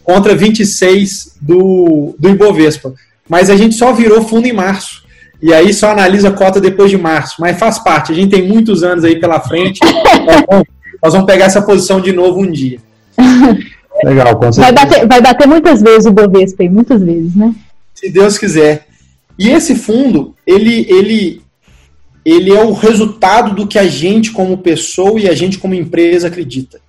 contra 0.05 0.37
26 0.37 1.37
do, 1.41 2.15
do 2.19 2.29
Ibovespa. 2.29 2.93
Mas 3.29 3.49
a 3.49 3.57
gente 3.57 3.75
só 3.75 3.93
virou 3.93 4.23
fundo 4.23 4.47
em 4.47 4.53
março. 4.53 5.03
E 5.41 5.53
aí 5.53 5.73
só 5.73 5.91
analisa 5.91 6.29
a 6.29 6.33
cota 6.33 6.61
depois 6.61 6.91
de 6.91 6.99
março. 6.99 7.37
Mas 7.41 7.59
faz 7.59 7.79
parte, 7.79 8.13
a 8.13 8.15
gente 8.15 8.31
tem 8.31 8.47
muitos 8.47 8.83
anos 8.83 9.05
aí 9.05 9.19
pela 9.19 9.41
frente. 9.41 9.81
É 10.27 10.75
nós 11.03 11.13
vamos 11.13 11.27
pegar 11.27 11.45
essa 11.45 11.61
posição 11.61 12.01
de 12.01 12.13
novo 12.13 12.41
um 12.41 12.51
dia. 12.51 12.79
Legal, 14.03 14.37
com 14.37 14.51
vai 14.51 14.73
bater, 14.73 15.07
vai 15.07 15.21
bater 15.21 15.47
muitas 15.47 15.83
vezes 15.83 16.07
o 16.07 16.13
Bovespa, 16.13 16.65
muitas 16.65 17.03
vezes, 17.03 17.37
né? 17.37 17.55
Se 17.95 18.09
Deus 18.09 18.39
quiser. 18.39 18.87
E 19.39 19.51
esse 19.51 19.75
fundo, 19.75 20.35
ele, 20.47 20.87
ele, 20.89 21.43
ele 22.25 22.51
é 22.51 22.63
o 22.63 22.73
resultado 22.73 23.55
do 23.55 23.67
que 23.67 23.79
a 23.79 23.87
gente 23.87 24.33
como 24.33 24.59
pessoa 24.59 25.21
e 25.21 25.29
a 25.29 25.35
gente 25.35 25.59
como 25.59 25.75
empresa 25.75 26.29
acredita. 26.29 26.81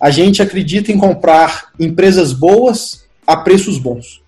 A 0.00 0.10
gente 0.10 0.40
acredita 0.40 0.90
em 0.90 0.96
comprar 0.96 1.70
empresas 1.78 2.32
boas 2.32 3.04
a 3.26 3.36
preços 3.36 3.78
bons. 3.78 4.22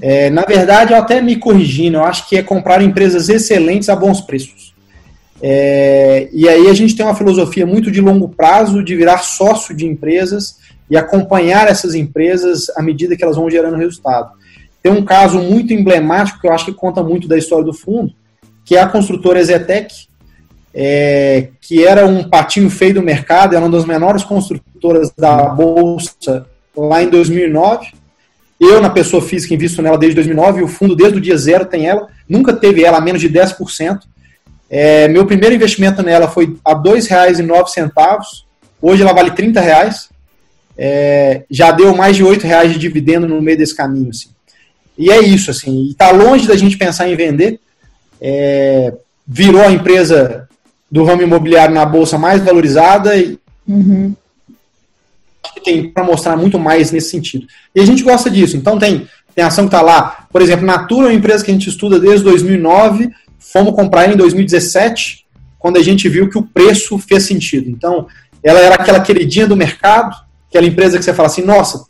É, 0.00 0.28
na 0.30 0.42
verdade, 0.42 0.92
eu 0.92 0.98
até 0.98 1.20
me 1.20 1.36
corrigindo, 1.36 1.98
eu 1.98 2.04
acho 2.04 2.28
que 2.28 2.36
é 2.36 2.42
comprar 2.42 2.82
empresas 2.82 3.28
excelentes 3.28 3.88
a 3.88 3.96
bons 3.96 4.20
preços. 4.20 4.74
É, 5.40 6.28
e 6.32 6.48
aí 6.48 6.68
a 6.68 6.74
gente 6.74 6.96
tem 6.96 7.06
uma 7.06 7.14
filosofia 7.14 7.64
muito 7.64 7.90
de 7.90 8.00
longo 8.00 8.28
prazo, 8.28 8.82
de 8.82 8.96
virar 8.96 9.18
sócio 9.18 9.74
de 9.74 9.86
empresas 9.86 10.56
e 10.90 10.96
acompanhar 10.96 11.68
essas 11.68 11.94
empresas 11.94 12.68
à 12.76 12.82
medida 12.82 13.16
que 13.16 13.22
elas 13.22 13.36
vão 13.36 13.50
gerando 13.50 13.76
resultado. 13.76 14.32
Tem 14.82 14.90
um 14.90 15.04
caso 15.04 15.38
muito 15.38 15.72
emblemático 15.72 16.40
que 16.40 16.46
eu 16.46 16.52
acho 16.52 16.64
que 16.64 16.72
conta 16.72 17.02
muito 17.02 17.28
da 17.28 17.36
história 17.36 17.64
do 17.64 17.72
fundo, 17.72 18.12
que 18.68 18.76
é 18.76 18.82
a 18.82 18.86
construtora 18.86 19.42
Zetec, 19.42 19.94
é, 20.74 21.48
que 21.58 21.86
era 21.86 22.04
um 22.04 22.22
patinho 22.22 22.68
feio 22.68 22.92
do 22.92 23.02
mercado, 23.02 23.56
era 23.56 23.64
uma 23.64 23.74
das 23.74 23.86
menores 23.86 24.22
construtoras 24.22 25.10
da 25.16 25.46
Bolsa 25.46 26.44
lá 26.76 27.02
em 27.02 27.08
2009. 27.08 27.86
Eu, 28.60 28.78
na 28.78 28.90
pessoa 28.90 29.22
física, 29.22 29.54
invisto 29.54 29.80
nela 29.80 29.96
desde 29.96 30.16
2009, 30.16 30.60
e 30.60 30.64
o 30.64 30.68
fundo, 30.68 30.94
desde 30.94 31.16
o 31.16 31.20
dia 31.20 31.38
zero, 31.38 31.64
tem 31.64 31.86
ela. 31.86 32.08
Nunca 32.28 32.52
teve 32.52 32.84
ela 32.84 32.98
a 32.98 33.00
menos 33.00 33.22
de 33.22 33.30
10%. 33.30 34.00
É, 34.68 35.08
meu 35.08 35.24
primeiro 35.24 35.54
investimento 35.54 36.02
nela 36.02 36.28
foi 36.28 36.54
a 36.62 36.74
R$ 36.74 36.82
2,09. 36.82 38.18
Hoje 38.82 39.00
ela 39.00 39.14
vale 39.14 39.30
R$ 39.30 39.60
reais. 39.62 40.10
É, 40.76 41.44
já 41.50 41.70
deu 41.70 41.96
mais 41.96 42.16
de 42.16 42.22
R$ 42.22 42.36
reais 42.36 42.70
de 42.74 42.78
dividendo 42.78 43.26
no 43.26 43.40
meio 43.40 43.56
desse 43.56 43.74
caminho. 43.74 44.10
Assim. 44.10 44.28
E 44.98 45.10
é 45.10 45.20
isso, 45.20 45.50
assim. 45.50 45.86
E 45.86 45.92
está 45.92 46.10
longe 46.10 46.46
da 46.46 46.54
gente 46.54 46.76
pensar 46.76 47.08
em 47.08 47.16
vender. 47.16 47.58
É, 48.20 48.92
virou 49.26 49.62
a 49.62 49.70
empresa 49.70 50.48
do 50.90 51.04
ramo 51.04 51.22
imobiliário 51.22 51.74
na 51.74 51.84
bolsa 51.84 52.16
mais 52.16 52.42
valorizada 52.42 53.16
e 53.16 53.38
uhum. 53.66 54.14
tem 55.62 55.90
para 55.90 56.04
mostrar 56.04 56.36
muito 56.36 56.58
mais 56.58 56.90
nesse 56.90 57.10
sentido. 57.10 57.46
E 57.74 57.80
a 57.80 57.86
gente 57.86 58.02
gosta 58.02 58.30
disso. 58.30 58.56
Então 58.56 58.78
tem, 58.78 59.06
tem 59.34 59.44
ação 59.44 59.64
que 59.64 59.74
está 59.74 59.82
lá. 59.82 60.26
Por 60.32 60.40
exemplo, 60.40 60.66
Natura 60.66 61.06
é 61.06 61.10
uma 61.10 61.16
empresa 61.16 61.44
que 61.44 61.50
a 61.50 61.54
gente 61.54 61.68
estuda 61.68 62.00
desde 62.00 62.24
2009. 62.24 63.10
Fomos 63.38 63.74
comprar 63.74 64.10
em 64.10 64.16
2017, 64.16 65.24
quando 65.58 65.76
a 65.76 65.82
gente 65.82 66.08
viu 66.08 66.28
que 66.28 66.38
o 66.38 66.42
preço 66.42 66.98
fez 66.98 67.24
sentido. 67.24 67.68
Então, 67.70 68.06
ela 68.42 68.60
era 68.60 68.74
aquela 68.74 69.00
queridinha 69.00 69.46
do 69.46 69.56
mercado, 69.56 70.16
aquela 70.48 70.66
empresa 70.66 70.98
que 70.98 71.04
você 71.04 71.14
fala 71.14 71.28
assim, 71.28 71.42
nossa, 71.42 71.84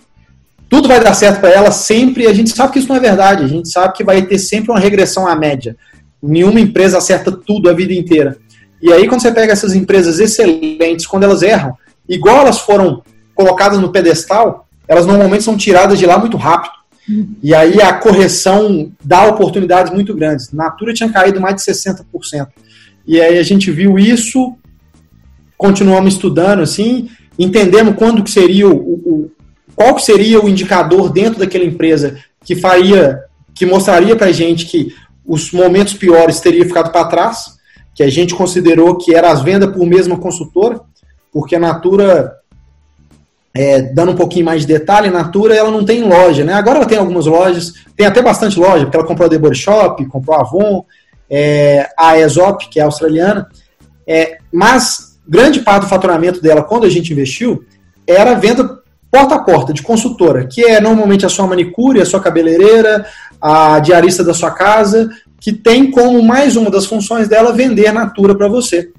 tudo 0.68 0.88
vai 0.88 1.02
dar 1.02 1.14
certo 1.14 1.40
para 1.40 1.50
ela 1.50 1.70
sempre, 1.70 2.24
e 2.24 2.26
a 2.26 2.32
gente 2.32 2.50
sabe 2.50 2.72
que 2.72 2.78
isso 2.78 2.88
não 2.88 2.96
é 2.96 3.00
verdade, 3.00 3.44
a 3.44 3.48
gente 3.48 3.68
sabe 3.68 3.94
que 3.94 4.04
vai 4.04 4.22
ter 4.22 4.38
sempre 4.38 4.70
uma 4.70 4.80
regressão 4.80 5.26
à 5.26 5.34
média. 5.34 5.76
Nenhuma 6.22 6.60
empresa 6.60 6.98
acerta 6.98 7.30
tudo 7.30 7.68
a 7.68 7.72
vida 7.72 7.92
inteira. 7.92 8.38
E 8.80 8.92
aí, 8.92 9.08
quando 9.08 9.20
você 9.22 9.32
pega 9.32 9.52
essas 9.52 9.74
empresas 9.74 10.20
excelentes, 10.20 11.06
quando 11.06 11.24
elas 11.24 11.42
erram, 11.42 11.76
igual 12.08 12.38
elas 12.38 12.60
foram 12.60 13.02
colocadas 13.34 13.78
no 13.78 13.90
pedestal, 13.90 14.68
elas 14.86 15.06
normalmente 15.06 15.44
são 15.44 15.56
tiradas 15.56 15.98
de 15.98 16.06
lá 16.06 16.18
muito 16.18 16.36
rápido. 16.36 16.78
E 17.42 17.54
aí 17.54 17.80
a 17.80 17.92
correção 17.94 18.92
dá 19.02 19.26
oportunidades 19.26 19.92
muito 19.92 20.14
grandes. 20.14 20.52
Natura 20.52 20.92
tinha 20.92 21.10
caído 21.10 21.40
mais 21.40 21.56
de 21.56 21.62
60%. 21.62 22.04
E 23.06 23.20
aí 23.20 23.38
a 23.38 23.42
gente 23.42 23.70
viu 23.70 23.98
isso, 23.98 24.54
continuamos 25.56 26.14
estudando, 26.14 26.60
assim, 26.60 27.08
entendemos 27.38 27.94
quando 27.96 28.22
que 28.22 28.30
seria 28.30 28.68
o, 28.68 28.74
o 28.76 29.30
qual 29.74 29.94
que 29.94 30.02
seria 30.02 30.42
o 30.42 30.48
indicador 30.48 31.10
dentro 31.10 31.38
daquela 31.38 31.64
empresa 31.64 32.18
que 32.44 32.54
faria, 32.54 33.20
que 33.54 33.64
mostraria 33.64 34.14
para 34.14 34.26
a 34.26 34.32
gente 34.32 34.66
que 34.66 34.92
os 35.28 35.52
momentos 35.52 35.92
piores 35.92 36.40
teriam 36.40 36.66
ficado 36.66 36.90
para 36.90 37.04
trás, 37.04 37.58
que 37.94 38.02
a 38.02 38.08
gente 38.10 38.34
considerou 38.34 38.96
que 38.96 39.14
era 39.14 39.30
as 39.30 39.42
vendas 39.42 39.70
por 39.70 39.86
mesma 39.86 40.16
consultora, 40.16 40.80
porque 41.30 41.54
a 41.54 41.60
Natura, 41.60 42.32
é, 43.52 43.82
dando 43.82 44.12
um 44.12 44.16
pouquinho 44.16 44.46
mais 44.46 44.62
de 44.62 44.68
detalhe, 44.68 45.08
a 45.08 45.12
Natura 45.12 45.54
ela 45.54 45.70
não 45.70 45.84
tem 45.84 46.02
loja, 46.02 46.44
né? 46.44 46.54
Agora 46.54 46.78
ela 46.78 46.86
tem 46.86 46.96
algumas 46.96 47.26
lojas, 47.26 47.74
tem 47.94 48.06
até 48.06 48.22
bastante 48.22 48.58
loja, 48.58 48.86
porque 48.86 48.96
ela 48.96 49.06
comprou 49.06 49.30
a 49.30 49.38
Body 49.38 49.58
Shop, 49.58 50.02
comprou 50.06 50.34
a 50.34 50.40
Avon, 50.40 50.84
é, 51.28 51.90
a 51.98 52.12
Aesop, 52.12 52.70
que 52.70 52.80
é 52.80 52.84
australiana, 52.84 53.46
é, 54.06 54.38
mas 54.50 55.18
grande 55.28 55.60
parte 55.60 55.82
do 55.82 55.88
faturamento 55.90 56.40
dela, 56.40 56.62
quando 56.62 56.86
a 56.86 56.90
gente 56.90 57.12
investiu, 57.12 57.62
era 58.06 58.32
venda 58.32 58.78
porta 59.10 59.34
a 59.34 59.38
porta 59.38 59.72
de 59.72 59.82
consultora, 59.82 60.46
que 60.46 60.64
é 60.64 60.80
normalmente 60.80 61.26
a 61.26 61.28
sua 61.28 61.46
manicure, 61.46 62.00
a 62.00 62.06
sua 62.06 62.20
cabeleireira, 62.20 63.06
a 63.40 63.78
diarista 63.78 64.24
da 64.24 64.34
sua 64.34 64.50
casa, 64.50 65.08
que 65.40 65.52
tem 65.52 65.90
como 65.90 66.22
mais 66.22 66.56
uma 66.56 66.70
das 66.70 66.86
funções 66.86 67.28
dela 67.28 67.52
vender 67.52 67.92
Natura 67.92 68.34
para 68.34 68.48
você. 68.48 68.90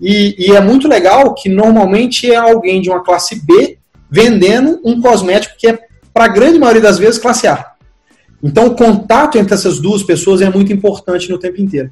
E, 0.00 0.34
e, 0.38 0.56
é 0.56 0.60
muito 0.60 0.88
legal 0.88 1.32
que 1.34 1.48
normalmente 1.48 2.30
é 2.30 2.36
alguém 2.36 2.80
de 2.80 2.90
uma 2.90 3.04
classe 3.04 3.40
B 3.44 3.78
vendendo 4.10 4.80
um 4.84 5.00
cosmético 5.00 5.54
que 5.56 5.68
é, 5.68 5.78
para 6.12 6.24
a 6.24 6.28
grande 6.28 6.58
maioria 6.58 6.82
das 6.82 6.98
vezes, 6.98 7.20
classe 7.20 7.46
A. 7.46 7.72
Então, 8.42 8.66
o 8.66 8.74
contato 8.74 9.38
entre 9.38 9.54
essas 9.54 9.78
duas 9.78 10.02
pessoas 10.02 10.40
é 10.40 10.50
muito 10.50 10.72
importante 10.72 11.30
no 11.30 11.38
tempo 11.38 11.60
inteiro. 11.60 11.90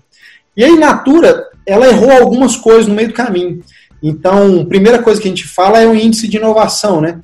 E 0.57 0.64
a 0.64 0.76
Natura, 0.76 1.46
ela 1.64 1.86
errou 1.86 2.11
algumas 2.11 2.57
coisas 2.57 2.88
no 2.88 2.94
meio 2.94 3.09
do 3.09 3.14
caminho. 3.14 3.62
Então, 4.03 4.62
a 4.62 4.66
primeira 4.66 5.01
coisa 5.01 5.20
que 5.20 5.28
a 5.28 5.30
gente 5.30 5.46
fala 5.46 5.78
é 5.78 5.86
o 5.86 5.94
índice 5.94 6.26
de 6.26 6.38
inovação, 6.38 7.01
né? 7.01 7.20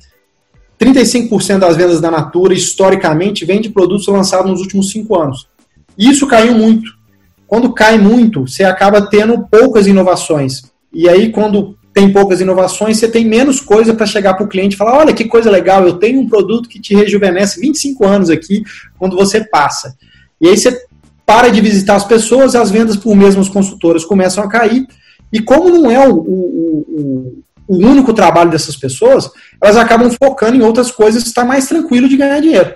35% 0.79 1.59
das 1.59 1.75
vendas 1.75 1.99
da 1.99 2.11
Natura, 2.11 2.53
historicamente, 2.53 3.45
vem 3.45 3.61
de 3.61 3.69
produtos 3.69 4.07
lançados 4.07 4.49
nos 4.49 4.61
últimos 4.61 4.91
cinco 4.91 5.19
anos. 5.19 5.47
Isso 5.97 6.27
caiu 6.27 6.53
muito. 6.53 6.95
Quando 7.47 7.73
cai 7.73 7.97
muito, 7.97 8.47
você 8.47 8.63
acaba 8.63 9.01
tendo 9.01 9.47
poucas 9.49 9.87
inovações. 9.87 10.63
E 10.93 11.07
aí, 11.09 11.31
quando 11.31 11.77
tem 11.93 12.13
poucas 12.13 12.41
inovações, 12.41 12.97
você 12.97 13.07
tem 13.07 13.25
menos 13.25 13.59
coisa 13.59 13.93
para 13.93 14.05
chegar 14.05 14.35
para 14.35 14.45
o 14.45 14.47
cliente 14.47 14.75
e 14.75 14.77
falar: 14.77 14.97
olha 14.99 15.13
que 15.13 15.25
coisa 15.25 15.49
legal, 15.49 15.83
eu 15.83 15.93
tenho 15.93 16.19
um 16.19 16.27
produto 16.27 16.69
que 16.69 16.79
te 16.79 16.93
rejuvenesce 16.93 17.59
25 17.59 18.05
anos 18.05 18.29
aqui 18.29 18.63
quando 18.99 19.15
você 19.15 19.43
passa. 19.43 19.95
E 20.39 20.47
aí 20.47 20.57
você 20.57 20.85
para 21.25 21.49
de 21.49 21.59
visitar 21.59 21.95
as 21.95 22.05
pessoas, 22.05 22.55
as 22.55 22.71
vendas 22.71 22.95
por 22.95 23.15
mesmas 23.15 23.49
consultoras 23.49 24.05
começam 24.05 24.43
a 24.43 24.47
cair. 24.47 24.87
E 25.33 25.41
como 25.41 25.69
não 25.69 25.91
é 25.91 26.07
o, 26.07 26.15
o, 26.15 26.85
o, 26.87 27.43
o 27.67 27.75
único 27.75 28.13
trabalho 28.13 28.49
dessas 28.49 28.75
pessoas, 28.75 29.29
elas 29.61 29.75
acabam 29.75 30.09
focando 30.09 30.55
em 30.55 30.61
outras 30.61 30.89
coisas 30.91 31.23
que 31.23 31.29
está 31.29 31.43
mais 31.43 31.67
tranquilo 31.67 32.07
de 32.07 32.17
ganhar 32.17 32.39
dinheiro. 32.39 32.73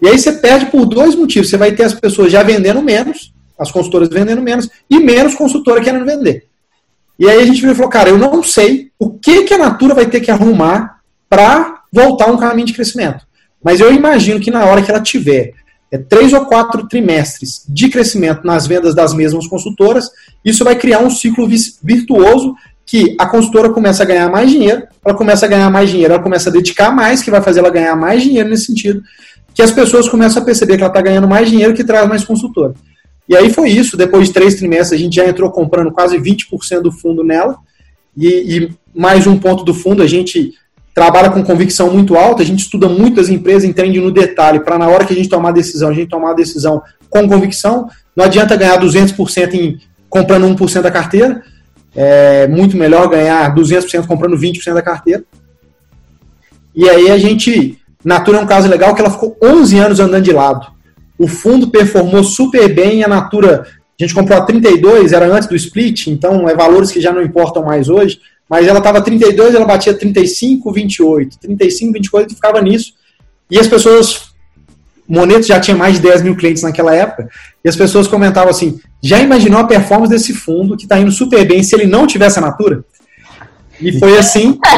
E 0.00 0.08
aí 0.08 0.18
você 0.18 0.32
perde 0.32 0.66
por 0.66 0.86
dois 0.86 1.14
motivos. 1.14 1.48
Você 1.48 1.56
vai 1.56 1.72
ter 1.72 1.84
as 1.84 1.94
pessoas 1.94 2.32
já 2.32 2.42
vendendo 2.42 2.82
menos, 2.82 3.32
as 3.58 3.70
consultoras 3.70 4.08
vendendo 4.08 4.42
menos, 4.42 4.68
e 4.88 4.98
menos 4.98 5.34
consultora 5.34 5.80
querendo 5.80 6.04
vender. 6.04 6.46
E 7.18 7.28
aí 7.28 7.40
a 7.40 7.46
gente 7.46 7.62
falou, 7.74 7.88
cara, 7.88 8.08
eu 8.08 8.18
não 8.18 8.42
sei 8.42 8.90
o 8.98 9.10
que, 9.10 9.44
que 9.44 9.54
a 9.54 9.58
Natura 9.58 9.94
vai 9.94 10.06
ter 10.06 10.20
que 10.20 10.30
arrumar 10.30 11.00
para 11.28 11.82
voltar 11.92 12.30
um 12.30 12.36
caminho 12.36 12.66
de 12.66 12.72
crescimento. 12.72 13.24
Mas 13.62 13.80
eu 13.80 13.92
imagino 13.92 14.40
que 14.40 14.50
na 14.50 14.64
hora 14.64 14.82
que 14.82 14.90
ela 14.90 15.00
tiver 15.00 15.54
é, 15.90 15.98
três 15.98 16.32
ou 16.32 16.44
quatro 16.46 16.88
trimestres 16.88 17.64
de 17.68 17.88
crescimento 17.88 18.44
nas 18.44 18.66
vendas 18.66 18.94
das 18.94 19.14
mesmas 19.14 19.46
consultoras, 19.46 20.10
isso 20.44 20.64
vai 20.64 20.76
criar 20.76 20.98
um 20.98 21.10
ciclo 21.10 21.48
virtuoso 21.82 22.54
que 22.86 23.16
a 23.18 23.26
consultora 23.26 23.70
começa 23.70 24.02
a 24.02 24.06
ganhar 24.06 24.28
mais 24.28 24.50
dinheiro, 24.50 24.82
ela 25.04 25.14
começa 25.14 25.46
a 25.46 25.48
ganhar 25.48 25.70
mais 25.70 25.90
dinheiro, 25.90 26.14
ela 26.14 26.22
começa 26.22 26.50
a 26.50 26.52
dedicar 26.52 26.94
mais, 26.94 27.22
que 27.22 27.30
vai 27.30 27.40
fazer 27.40 27.60
ela 27.60 27.70
ganhar 27.70 27.96
mais 27.96 28.22
dinheiro 28.22 28.48
nesse 28.48 28.66
sentido, 28.66 29.02
que 29.54 29.62
as 29.62 29.70
pessoas 29.70 30.08
começam 30.08 30.42
a 30.42 30.44
perceber 30.44 30.76
que 30.76 30.82
ela 30.82 30.90
está 30.90 31.00
ganhando 31.00 31.28
mais 31.28 31.48
dinheiro 31.48 31.74
que 31.74 31.84
traz 31.84 32.08
mais 32.08 32.24
consultora. 32.24 32.74
E 33.28 33.34
aí 33.34 33.50
foi 33.50 33.70
isso, 33.70 33.96
depois 33.96 34.28
de 34.28 34.34
três 34.34 34.56
trimestres 34.56 35.00
a 35.00 35.02
gente 35.02 35.16
já 35.16 35.26
entrou 35.26 35.50
comprando 35.50 35.90
quase 35.90 36.18
20% 36.18 36.82
do 36.82 36.92
fundo 36.92 37.24
nela, 37.24 37.56
e, 38.16 38.28
e, 38.28 38.70
mais 38.94 39.26
um 39.26 39.38
ponto 39.38 39.64
do 39.64 39.74
fundo, 39.74 40.02
a 40.02 40.06
gente 40.06 40.52
trabalha 40.94 41.30
com 41.30 41.42
convicção 41.42 41.90
muito 41.90 42.16
alta, 42.16 42.42
a 42.42 42.46
gente 42.46 42.60
estuda 42.60 42.88
muito 42.88 43.20
as 43.20 43.28
empresas, 43.28 43.64
entende 43.64 44.00
no 44.00 44.12
detalhe, 44.12 44.60
para 44.60 44.78
na 44.78 44.88
hora 44.88 45.04
que 45.04 45.12
a 45.12 45.16
gente 45.16 45.28
tomar 45.28 45.48
a 45.48 45.52
decisão, 45.52 45.88
a 45.88 45.94
gente 45.94 46.08
tomar 46.08 46.30
a 46.30 46.34
decisão 46.34 46.80
com 47.10 47.28
convicção, 47.28 47.88
não 48.14 48.24
adianta 48.24 48.56
ganhar 48.56 48.78
200% 48.80 49.54
em 49.54 49.78
comprando 50.08 50.46
1% 50.46 50.80
da 50.80 50.92
carteira, 50.92 51.42
é 51.94 52.46
muito 52.48 52.76
melhor 52.76 53.08
ganhar 53.08 53.54
200% 53.54 54.06
comprando 54.06 54.36
20% 54.36 54.74
da 54.74 54.82
carteira. 54.82 55.24
E 56.74 56.88
aí 56.88 57.10
a 57.10 57.18
gente. 57.18 57.78
Natura 58.04 58.38
é 58.38 58.40
um 58.42 58.46
caso 58.46 58.68
legal 58.68 58.94
que 58.94 59.00
ela 59.00 59.10
ficou 59.10 59.36
11 59.42 59.78
anos 59.78 60.00
andando 60.00 60.24
de 60.24 60.32
lado. 60.32 60.66
O 61.18 61.26
fundo 61.26 61.70
performou 61.70 62.22
super 62.22 62.72
bem, 62.74 63.02
a 63.02 63.08
Natura, 63.08 63.66
a 63.98 64.02
gente 64.02 64.14
comprou 64.14 64.36
a 64.36 64.42
32, 64.44 65.12
era 65.12 65.26
antes 65.26 65.48
do 65.48 65.56
split, 65.56 66.08
então 66.08 66.48
é 66.48 66.54
valores 66.54 66.90
que 66.90 67.00
já 67.00 67.12
não 67.12 67.22
importam 67.22 67.64
mais 67.64 67.88
hoje, 67.88 68.20
mas 68.50 68.66
ela 68.66 68.78
estava 68.78 69.00
32, 69.00 69.54
ela 69.54 69.64
batia 69.64 69.94
35, 69.94 70.70
28, 70.70 71.38
35, 71.38 71.92
28 71.92 72.32
e 72.32 72.34
ficava 72.34 72.60
nisso. 72.60 72.92
E 73.50 73.58
as 73.58 73.68
pessoas. 73.68 74.33
Moneto 75.08 75.46
já 75.46 75.60
tinha 75.60 75.76
mais 75.76 75.96
de 75.96 76.00
10 76.00 76.22
mil 76.22 76.36
clientes 76.36 76.62
naquela 76.62 76.94
época, 76.94 77.28
e 77.64 77.68
as 77.68 77.76
pessoas 77.76 78.06
comentavam 78.06 78.50
assim: 78.50 78.80
já 79.02 79.20
imaginou 79.20 79.60
a 79.60 79.64
performance 79.64 80.10
desse 80.10 80.32
fundo 80.32 80.76
que 80.76 80.84
está 80.84 80.98
indo 80.98 81.12
super 81.12 81.46
bem 81.46 81.62
se 81.62 81.74
ele 81.74 81.86
não 81.86 82.06
tivesse 82.06 82.38
a 82.38 82.42
Natura? 82.42 82.84
E 83.80 83.98
foi 83.98 84.16
assim. 84.18 84.58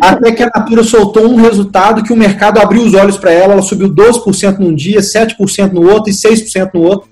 até 0.00 0.32
que 0.32 0.42
a 0.42 0.50
Natura 0.54 0.82
soltou 0.82 1.26
um 1.26 1.36
resultado 1.36 2.02
que 2.02 2.12
o 2.12 2.16
mercado 2.16 2.58
abriu 2.58 2.82
os 2.82 2.94
olhos 2.94 3.16
para 3.16 3.32
ela. 3.32 3.54
Ela 3.54 3.62
subiu 3.62 3.88
12% 3.88 4.58
num 4.58 4.74
dia, 4.74 5.00
7% 5.00 5.72
no 5.72 5.88
outro 5.88 6.10
e 6.10 6.14
6% 6.14 6.70
no 6.74 6.82
outro. 6.82 7.08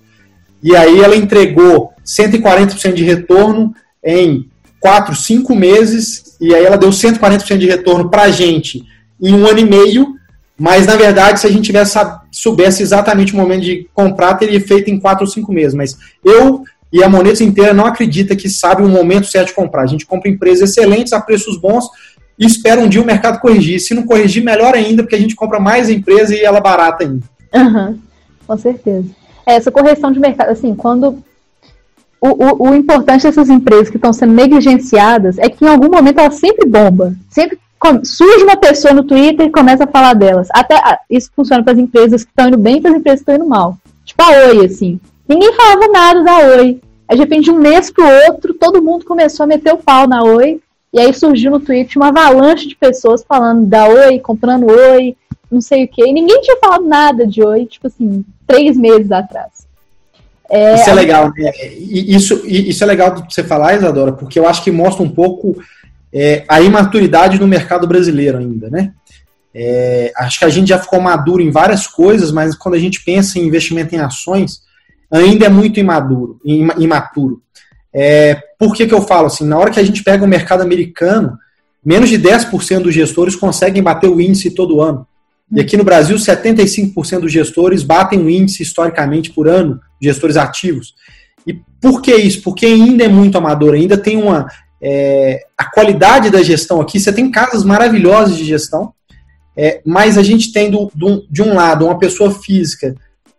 E 0.62 0.74
aí 0.74 1.00
ela 1.00 1.16
entregou 1.16 1.92
140% 2.04 2.92
de 2.94 3.04
retorno 3.04 3.74
em 4.04 4.48
4, 4.80 5.14
5 5.14 5.54
meses. 5.54 6.36
E 6.40 6.54
aí 6.54 6.64
ela 6.64 6.76
deu 6.76 6.90
140% 6.90 7.58
de 7.58 7.66
retorno 7.66 8.10
para 8.10 8.22
a 8.22 8.30
gente 8.30 8.84
em 9.20 9.34
um 9.34 9.46
ano 9.46 9.60
e 9.60 9.64
meio. 9.64 10.14
Mas 10.58 10.86
na 10.86 10.96
verdade, 10.96 11.40
se 11.40 11.46
a 11.46 11.50
gente 11.50 11.66
tivesse 11.66 11.98
soubesse 12.30 12.82
exatamente 12.82 13.34
o 13.34 13.36
momento 13.36 13.62
de 13.62 13.88
comprar, 13.92 14.34
teria 14.34 14.60
feito 14.60 14.90
em 14.90 14.98
4 14.98 15.24
ou 15.24 15.30
5 15.30 15.52
meses. 15.52 15.74
Mas 15.74 15.96
eu 16.24 16.64
e 16.92 17.02
a 17.02 17.08
Monetos 17.08 17.40
inteira 17.40 17.74
não 17.74 17.86
acredita 17.86 18.36
que 18.36 18.48
sabe 18.48 18.82
o 18.82 18.88
momento 18.88 19.26
certo 19.26 19.48
de 19.48 19.54
comprar. 19.54 19.82
A 19.82 19.86
gente 19.86 20.06
compra 20.06 20.30
empresas 20.30 20.70
excelentes 20.70 21.12
a 21.12 21.20
preços 21.20 21.58
bons 21.58 21.88
e 22.38 22.46
espera 22.46 22.80
um 22.80 22.88
dia 22.88 23.02
o 23.02 23.06
mercado 23.06 23.40
corrigir. 23.40 23.80
Se 23.80 23.94
não 23.94 24.04
corrigir, 24.04 24.44
melhor 24.44 24.74
ainda, 24.74 25.02
porque 25.02 25.16
a 25.16 25.20
gente 25.20 25.34
compra 25.34 25.58
mais 25.58 25.90
empresa 25.90 26.34
e 26.34 26.40
ela 26.40 26.60
barata 26.60 27.02
ainda. 27.02 27.24
Uhum, 27.52 27.98
com 28.46 28.56
certeza. 28.56 29.08
É, 29.44 29.54
essa 29.54 29.72
correção 29.72 30.12
de 30.12 30.20
mercado, 30.20 30.50
assim, 30.50 30.74
quando. 30.74 31.18
O, 32.20 32.28
o, 32.28 32.70
o 32.70 32.74
importante 32.74 33.24
dessas 33.24 33.50
empresas 33.50 33.90
que 33.90 33.96
estão 33.96 34.12
sendo 34.12 34.32
negligenciadas 34.32 35.36
é 35.36 35.48
que 35.48 35.64
em 35.64 35.68
algum 35.68 35.90
momento 35.90 36.20
ela 36.20 36.30
sempre 36.30 36.66
bomba. 36.66 37.14
Sempre 37.28 37.58
surge 38.04 38.44
uma 38.44 38.56
pessoa 38.56 38.94
no 38.94 39.04
Twitter 39.04 39.46
e 39.46 39.52
começa 39.52 39.84
a 39.84 39.88
falar 39.88 40.14
delas. 40.14 40.48
Até 40.52 40.80
isso 41.10 41.30
funciona 41.34 41.62
para 41.62 41.72
as 41.72 41.78
empresas 41.78 42.24
que 42.24 42.30
estão 42.30 42.48
indo 42.48 42.58
bem 42.58 42.76
e 42.76 42.80
para 42.80 42.90
as 42.90 42.96
empresas 42.96 43.20
que 43.20 43.30
estão 43.30 43.44
indo 43.44 43.48
mal. 43.48 43.76
Tipo 44.04 44.22
a 44.22 44.30
Oi, 44.48 44.66
assim. 44.66 45.00
Ninguém 45.28 45.52
falava 45.54 45.88
nada 45.88 46.22
da 46.22 46.38
Oi. 46.56 46.80
Aí, 47.08 47.16
de 47.16 47.22
repente, 47.22 47.44
de 47.44 47.50
um 47.50 47.58
mês 47.58 47.90
pro 47.90 48.04
outro, 48.28 48.54
todo 48.54 48.82
mundo 48.82 49.04
começou 49.04 49.44
a 49.44 49.46
meter 49.46 49.72
o 49.72 49.78
pau 49.78 50.06
na 50.06 50.22
Oi. 50.22 50.60
E 50.92 51.00
aí 51.00 51.12
surgiu 51.12 51.50
no 51.50 51.60
Twitter 51.60 51.96
uma 51.96 52.08
avalanche 52.08 52.68
de 52.68 52.76
pessoas 52.76 53.24
falando 53.26 53.66
da 53.66 53.86
Oi, 53.88 54.20
comprando 54.20 54.70
Oi, 54.70 55.16
não 55.50 55.60
sei 55.60 55.84
o 55.84 55.88
quê. 55.88 56.04
E 56.06 56.12
ninguém 56.12 56.40
tinha 56.40 56.56
falado 56.58 56.86
nada 56.86 57.26
de 57.26 57.42
Oi, 57.42 57.66
tipo 57.66 57.88
assim, 57.88 58.24
três 58.46 58.76
meses 58.76 59.10
atrás. 59.10 59.66
É... 60.48 60.74
Isso 60.74 60.90
é 60.90 60.94
legal, 60.94 61.32
né? 61.36 61.50
Isso, 61.76 62.46
isso 62.46 62.84
é 62.84 62.86
legal 62.86 63.10
de 63.14 63.34
você 63.34 63.42
falar, 63.42 63.74
Isadora, 63.74 64.12
porque 64.12 64.38
eu 64.38 64.46
acho 64.46 64.62
que 64.62 64.70
mostra 64.70 65.02
um 65.02 65.10
pouco 65.10 65.56
é, 66.14 66.44
a 66.48 66.60
imaturidade 66.60 67.38
do 67.38 67.46
mercado 67.46 67.86
brasileiro 67.88 68.38
ainda, 68.38 68.70
né? 68.70 68.92
É, 69.52 70.12
acho 70.16 70.38
que 70.38 70.44
a 70.44 70.48
gente 70.48 70.68
já 70.68 70.78
ficou 70.78 71.00
maduro 71.00 71.42
em 71.42 71.50
várias 71.50 71.86
coisas, 71.86 72.30
mas 72.30 72.54
quando 72.54 72.76
a 72.76 72.78
gente 72.78 73.04
pensa 73.04 73.38
em 73.38 73.46
investimento 73.46 73.94
em 73.94 73.98
ações, 73.98 74.60
ainda 75.10 75.46
é 75.46 75.48
muito 75.48 75.78
imaduro, 75.78 76.40
imaturo. 76.44 77.42
É, 77.92 78.40
por 78.58 78.74
que, 78.74 78.86
que 78.86 78.94
eu 78.94 79.02
falo 79.02 79.26
assim? 79.26 79.44
Na 79.44 79.58
hora 79.58 79.70
que 79.70 79.78
a 79.78 79.84
gente 79.84 80.02
pega 80.02 80.24
o 80.24 80.28
mercado 80.28 80.62
americano, 80.62 81.38
menos 81.84 82.08
de 82.08 82.18
10% 82.18 82.82
dos 82.82 82.94
gestores 82.94 83.36
conseguem 83.36 83.82
bater 83.82 84.08
o 84.08 84.20
índice 84.20 84.50
todo 84.50 84.80
ano. 84.80 85.06
E 85.52 85.60
aqui 85.60 85.76
no 85.76 85.84
Brasil, 85.84 86.16
75% 86.16 87.20
dos 87.20 87.32
gestores 87.32 87.82
batem 87.82 88.18
o 88.18 88.30
índice 88.30 88.62
historicamente 88.62 89.30
por 89.30 89.46
ano, 89.46 89.78
gestores 90.00 90.36
ativos. 90.36 90.94
E 91.46 91.52
por 91.80 92.00
que 92.00 92.14
isso? 92.14 92.42
Porque 92.42 92.66
ainda 92.66 93.04
é 93.04 93.08
muito 93.08 93.36
amador, 93.38 93.74
ainda 93.74 93.96
tem 93.96 94.16
uma. 94.16 94.48
É, 94.86 95.46
a 95.56 95.64
qualidade 95.64 96.28
da 96.28 96.42
gestão 96.42 96.78
aqui, 96.78 97.00
você 97.00 97.10
tem 97.10 97.30
casas 97.30 97.64
maravilhosas 97.64 98.36
de 98.36 98.44
gestão, 98.44 98.92
é, 99.56 99.80
mas 99.82 100.18
a 100.18 100.22
gente 100.22 100.52
tem 100.52 100.70
do, 100.70 100.90
do, 100.94 101.24
de 101.30 101.40
um 101.40 101.54
lado 101.54 101.86
uma 101.86 101.98
pessoa 101.98 102.30
física 102.30 102.94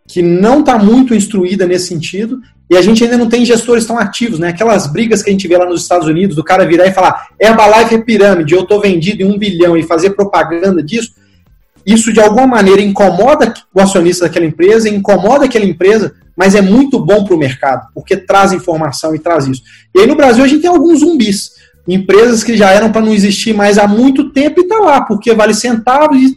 que 0.08 0.22
não 0.22 0.60
está 0.60 0.76
muito 0.76 1.14
instruída 1.14 1.64
nesse 1.64 1.86
sentido, 1.86 2.40
e 2.68 2.76
a 2.76 2.82
gente 2.82 3.04
ainda 3.04 3.16
não 3.16 3.28
tem 3.28 3.44
gestores 3.44 3.86
tão 3.86 3.96
ativos, 3.96 4.40
né? 4.40 4.48
Aquelas 4.48 4.88
brigas 4.88 5.22
que 5.22 5.30
a 5.30 5.32
gente 5.32 5.46
vê 5.46 5.56
lá 5.56 5.66
nos 5.66 5.82
Estados 5.82 6.08
Unidos, 6.08 6.34
do 6.34 6.42
cara 6.42 6.66
virar 6.66 6.86
e 6.86 6.92
falar 6.92 7.28
Herbalife 7.40 7.94
é 7.94 7.98
pirâmide, 7.98 8.54
eu 8.54 8.62
estou 8.62 8.80
vendido 8.80 9.22
em 9.22 9.26
um 9.26 9.38
bilhão 9.38 9.76
e 9.76 9.84
fazer 9.84 10.10
propaganda 10.10 10.82
disso, 10.82 11.12
isso 11.84 12.12
de 12.12 12.18
alguma 12.18 12.46
maneira 12.46 12.82
incomoda 12.82 13.54
o 13.72 13.80
acionista 13.80 14.24
daquela 14.24 14.46
empresa, 14.46 14.88
incomoda 14.88 15.44
aquela 15.44 15.64
empresa, 15.64 16.12
mas 16.36 16.54
é 16.54 16.60
muito 16.60 16.98
bom 16.98 17.24
para 17.24 17.34
o 17.34 17.38
mercado, 17.38 17.88
porque 17.94 18.16
traz 18.16 18.52
informação 18.52 19.14
e 19.14 19.18
traz 19.18 19.46
isso. 19.46 19.62
E 19.94 20.00
aí 20.00 20.06
no 20.06 20.14
Brasil 20.14 20.44
a 20.44 20.46
gente 20.46 20.60
tem 20.60 20.70
alguns 20.70 21.00
zumbis, 21.00 21.52
empresas 21.88 22.44
que 22.44 22.56
já 22.56 22.70
eram 22.70 22.92
para 22.92 23.00
não 23.00 23.14
existir 23.14 23.54
mais 23.54 23.78
há 23.78 23.88
muito 23.88 24.30
tempo 24.32 24.60
e 24.60 24.64
está 24.64 24.78
lá, 24.78 25.00
porque 25.02 25.34
vale 25.34 25.54
centavos 25.54 26.20
e 26.20 26.36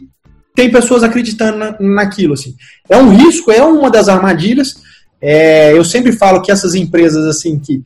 tem 0.54 0.70
pessoas 0.70 1.02
acreditando 1.02 1.58
na, 1.58 1.76
naquilo. 1.80 2.34
Assim. 2.34 2.54
É 2.88 2.96
um 2.96 3.10
risco, 3.10 3.50
é 3.50 3.62
uma 3.62 3.90
das 3.90 4.08
armadilhas. 4.08 4.74
É, 5.20 5.72
eu 5.72 5.84
sempre 5.84 6.12
falo 6.12 6.40
que 6.40 6.50
essas 6.50 6.74
empresas 6.74 7.26
assim 7.26 7.58
que, 7.58 7.82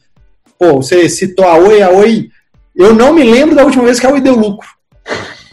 pô, 0.58 0.74
você 0.74 1.08
citou 1.08 1.44
a 1.44 1.56
Oi, 1.56 1.82
a 1.82 1.90
Oi, 1.90 2.28
eu 2.76 2.94
não 2.94 3.12
me 3.12 3.24
lembro 3.24 3.56
da 3.56 3.64
última 3.64 3.84
vez 3.84 3.98
que 3.98 4.06
a 4.06 4.10
Oi 4.10 4.20
deu 4.20 4.36
lucro. 4.36 4.68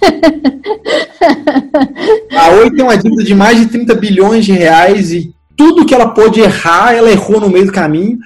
a 2.31 2.49
Oi 2.49 2.71
tem 2.71 2.83
uma 2.83 2.97
dívida 2.97 3.23
de 3.23 3.33
mais 3.33 3.59
de 3.59 3.67
30 3.67 3.95
bilhões 3.95 4.45
de 4.45 4.51
reais 4.51 5.11
e 5.11 5.33
tudo 5.61 5.85
que 5.85 5.93
ela 5.93 6.09
pôde 6.09 6.41
errar, 6.41 6.95
ela 6.95 7.11
errou 7.11 7.39
no 7.39 7.47
meio 7.47 7.67
do 7.67 7.71
caminho. 7.71 8.17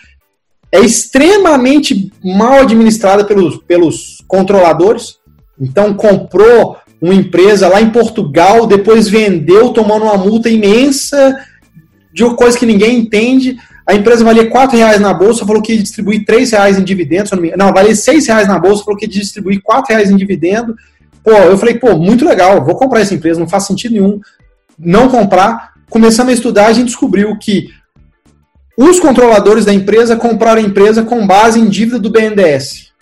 É 0.72 0.80
extremamente 0.80 2.10
mal 2.24 2.62
administrada 2.62 3.26
pelos, 3.26 3.58
pelos 3.58 4.24
controladores. 4.26 5.18
Então 5.60 5.94
comprou 5.94 6.78
uma 7.02 7.14
empresa 7.14 7.68
lá 7.68 7.82
em 7.82 7.90
Portugal, 7.90 8.66
depois 8.66 9.10
vendeu 9.10 9.74
tomando 9.74 10.06
uma 10.06 10.18
multa 10.18 10.50
imensa 10.50 11.36
de 12.14 12.24
uma 12.24 12.38
coisa 12.38 12.58
que 12.58 12.66
ninguém 12.66 13.00
entende. 13.00 13.58
A 13.86 13.94
empresa 13.94 14.24
valia 14.24 14.50
4 14.50 14.78
reais 14.78 15.02
na 15.02 15.14
bolsa, 15.14 15.46
falou 15.46 15.62
que 15.62 15.74
ia 15.74 15.84
distribuir 15.84 16.24
3 16.26 16.52
reais 16.52 16.80
em 16.80 16.86
dividendos. 16.86 17.32
Não, 17.58 17.74
valia 17.74 17.94
6 17.94 18.28
reais 18.28 18.48
na 18.48 18.58
bolsa, 18.58 18.86
falou 18.86 18.98
que 18.98 19.06
ia 19.06 19.12
distribuir 19.12 19.62
4 19.62 19.94
reais 19.94 20.10
em 20.10 20.16
dividendo. 20.16 20.74
Pô, 21.22 21.32
eu 21.32 21.58
falei, 21.58 21.78
pô, 21.78 21.98
muito 21.98 22.24
legal, 22.24 22.64
vou 22.64 22.76
comprar 22.76 23.02
essa 23.02 23.14
empresa, 23.14 23.42
não 23.42 23.50
faz 23.50 23.66
sentido 23.66 23.92
nenhum 23.92 24.22
não 24.80 25.10
comprar. 25.10 25.75
Começamos 25.90 26.32
a 26.32 26.36
estudar, 26.36 26.68
a 26.68 26.74
gente 26.74 26.88
descobriu 26.88 27.38
que 27.38 27.70
os 28.78 29.00
controladores 29.00 29.66
da 29.66 29.74
empresa 29.74 30.16
compraram 30.16 30.62
a 30.62 30.66
empresa 30.66 31.04
com 31.04 31.26
base 31.26 31.60
em 31.60 31.70
dívida 31.70 31.98
do 32.00 32.10
BNDES 32.10 32.94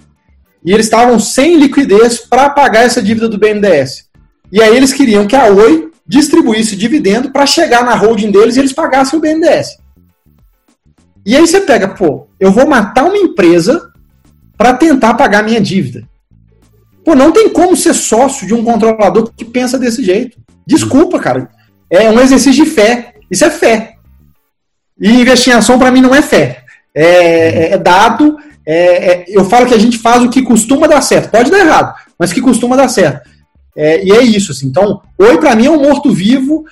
e 0.65 0.71
eles 0.71 0.85
estavam 0.85 1.19
sem 1.19 1.57
liquidez 1.57 2.19
para 2.19 2.49
pagar 2.49 2.85
essa 2.85 3.01
dívida 3.01 3.27
do 3.27 3.37
BNDES. 3.37 4.07
E 4.51 4.61
aí 4.61 4.75
eles 4.75 4.93
queriam 4.93 5.27
que 5.27 5.35
a 5.35 5.47
Oi 5.47 5.91
distribuísse 6.07 6.75
dividendo 6.75 7.31
para 7.31 7.45
chegar 7.45 7.83
na 7.83 7.95
holding 7.95 8.31
deles 8.31 8.55
e 8.55 8.59
eles 8.59 8.73
pagassem 8.73 9.17
o 9.17 9.21
BNDES. 9.21 9.77
E 11.25 11.35
aí 11.35 11.45
você 11.45 11.61
pega, 11.61 11.87
pô, 11.87 12.27
eu 12.39 12.51
vou 12.51 12.67
matar 12.67 13.05
uma 13.05 13.17
empresa 13.17 13.91
para 14.57 14.73
tentar 14.73 15.15
pagar 15.15 15.43
minha 15.43 15.59
dívida. 15.59 16.07
Pô, 17.03 17.15
não 17.15 17.31
tem 17.31 17.49
como 17.49 17.75
ser 17.75 17.93
sócio 17.93 18.47
de 18.47 18.53
um 18.53 18.63
controlador 18.63 19.31
que 19.35 19.43
pensa 19.43 19.77
desse 19.77 20.03
jeito. 20.03 20.37
Desculpa, 20.65 21.19
cara. 21.19 21.49
É 21.93 22.09
um 22.09 22.19
exercício 22.19 22.65
de 22.65 22.69
fé. 22.69 23.13
Isso 23.29 23.45
é 23.45 23.51
fé. 23.51 23.93
E 24.99 25.09
investir 25.09 25.53
em 25.53 25.55
ação 25.55 25.77
para 25.77 25.91
mim 25.91 26.01
não 26.01 26.13
é 26.13 26.21
fé. 26.21 26.63
É, 26.93 27.05
é, 27.05 27.73
é 27.73 27.77
dado, 27.77 28.37
é, 28.65 29.11
é, 29.11 29.25
eu 29.27 29.45
falo 29.45 29.65
que 29.65 29.73
a 29.73 29.79
gente 29.79 29.97
faz 29.97 30.23
o 30.23 30.29
que 30.29 30.41
costuma 30.41 30.87
dar 30.87 31.01
certo. 31.01 31.29
Pode 31.29 31.51
dar 31.51 31.59
errado, 31.59 31.93
mas 32.17 32.33
que 32.33 32.41
costuma 32.41 32.75
dar 32.75 32.87
certo. 32.87 33.29
É, 33.75 34.03
e 34.03 34.11
é 34.11 34.23
isso. 34.23 34.51
Assim. 34.51 34.67
Então, 34.67 35.01
Oi 35.19 35.37
para 35.37 35.55
mim 35.55 35.67
é 35.67 35.71
um 35.71 35.81
morto-vivo. 35.81 36.65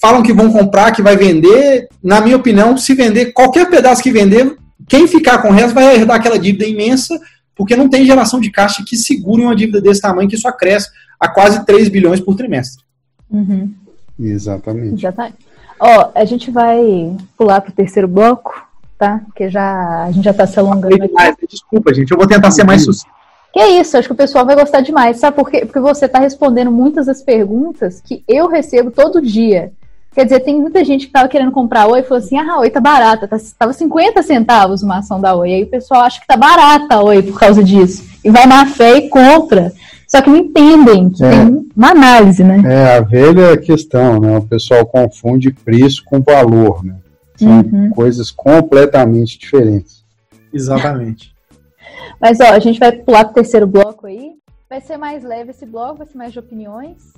Falam 0.00 0.22
que 0.22 0.32
vão 0.32 0.50
comprar, 0.50 0.90
que 0.90 1.02
vai 1.02 1.16
vender. 1.16 1.88
Na 2.02 2.20
minha 2.20 2.36
opinião, 2.36 2.76
se 2.76 2.94
vender 2.94 3.32
qualquer 3.32 3.68
pedaço 3.68 4.02
que 4.02 4.10
vender, 4.10 4.56
quem 4.88 5.06
ficar 5.06 5.38
com 5.38 5.48
o 5.48 5.52
resto 5.52 5.74
vai 5.74 5.94
herdar 5.94 6.16
aquela 6.16 6.38
dívida 6.38 6.66
imensa, 6.66 7.20
porque 7.54 7.76
não 7.76 7.88
tem 7.88 8.06
geração 8.06 8.40
de 8.40 8.50
caixa 8.50 8.82
que 8.84 8.96
segure 8.96 9.42
uma 9.42 9.54
dívida 9.54 9.80
desse 9.80 10.00
tamanho 10.00 10.28
que 10.28 10.36
só 10.36 10.50
cresce 10.50 10.88
a 11.20 11.28
quase 11.28 11.64
3 11.64 11.88
bilhões 11.88 12.20
por 12.20 12.34
trimestre. 12.34 12.82
Uhum. 13.30 13.72
Exatamente. 14.18 15.00
Já 15.00 15.12
tá. 15.12 15.30
Ó, 15.78 16.10
a 16.14 16.24
gente 16.24 16.50
vai 16.50 17.16
pular 17.36 17.60
para 17.60 17.70
o 17.70 17.74
terceiro 17.74 18.08
bloco 18.08 18.64
tá? 18.98 19.20
Porque 19.26 19.50
já, 19.50 20.04
a 20.04 20.10
gente 20.10 20.24
já 20.24 20.30
está 20.30 20.46
se 20.46 20.58
alongando 20.58 20.94
aqui. 20.94 21.46
Desculpa, 21.48 21.92
gente, 21.92 22.10
eu 22.10 22.16
vou 22.16 22.26
tentar 22.26 22.50
ser 22.50 22.64
mais 22.64 22.84
sucinto. 22.84 23.12
Que 23.52 23.60
é 23.60 23.80
isso, 23.80 23.96
acho 23.96 24.08
que 24.08 24.12
o 24.12 24.16
pessoal 24.16 24.44
vai 24.44 24.56
gostar 24.56 24.80
demais, 24.80 25.18
sabe 25.18 25.36
por 25.36 25.48
quê? 25.48 25.64
Porque 25.64 25.78
você 25.78 26.06
está 26.06 26.18
respondendo 26.18 26.72
muitas 26.72 27.06
das 27.06 27.22
perguntas 27.22 28.00
que 28.00 28.24
eu 28.26 28.48
recebo 28.48 28.90
todo 28.90 29.22
dia. 29.22 29.72
Quer 30.12 30.24
dizer, 30.24 30.40
tem 30.40 30.60
muita 30.60 30.84
gente 30.84 31.02
que 31.02 31.06
estava 31.08 31.28
querendo 31.28 31.52
comprar 31.52 31.86
Oi 31.86 32.00
e 32.00 32.02
falou 32.02 32.18
assim: 32.18 32.36
ah, 32.38 32.58
Oi 32.58 32.70
tá 32.70 32.80
barata, 32.80 33.28
tá, 33.28 33.36
tava 33.58 33.72
50 33.72 34.22
centavos 34.22 34.82
uma 34.82 34.98
ação 34.98 35.20
da 35.20 35.34
Oi. 35.34 35.54
Aí 35.54 35.62
o 35.64 35.68
pessoal 35.68 36.02
acha 36.02 36.20
que 36.20 36.26
tá 36.26 36.36
barata 36.36 36.96
a 36.96 37.02
Oi 37.02 37.22
por 37.22 37.38
causa 37.38 37.62
disso. 37.62 38.04
E 38.24 38.30
vai 38.30 38.46
na 38.46 38.66
fé 38.66 38.96
e 38.96 39.08
compra. 39.08 39.72
Só 40.14 40.22
que 40.22 40.30
não 40.30 40.36
entendem 40.36 41.10
que 41.10 41.24
é. 41.24 41.30
tem 41.30 41.68
uma 41.76 41.90
análise, 41.90 42.44
né? 42.44 42.62
É, 42.64 42.98
a 42.98 43.00
velha 43.00 43.56
questão, 43.56 44.20
né? 44.20 44.38
O 44.38 44.42
pessoal 44.42 44.86
confunde 44.86 45.52
preço 45.52 46.04
com 46.04 46.20
valor, 46.20 46.84
né? 46.84 46.94
São 47.34 47.62
uhum. 47.62 47.90
coisas 47.90 48.30
completamente 48.30 49.36
diferentes. 49.36 50.04
Exatamente. 50.52 51.34
Mas 52.20 52.38
ó, 52.38 52.44
a 52.44 52.60
gente 52.60 52.78
vai 52.78 52.92
pular 52.92 53.24
para 53.24 53.32
o 53.32 53.34
terceiro 53.34 53.66
bloco 53.66 54.06
aí. 54.06 54.34
Vai 54.70 54.80
ser 54.80 54.96
mais 54.98 55.24
leve 55.24 55.50
esse 55.50 55.66
bloco, 55.66 55.98
vai 55.98 56.06
ser 56.06 56.16
mais 56.16 56.32
de 56.32 56.38
opiniões. 56.38 57.12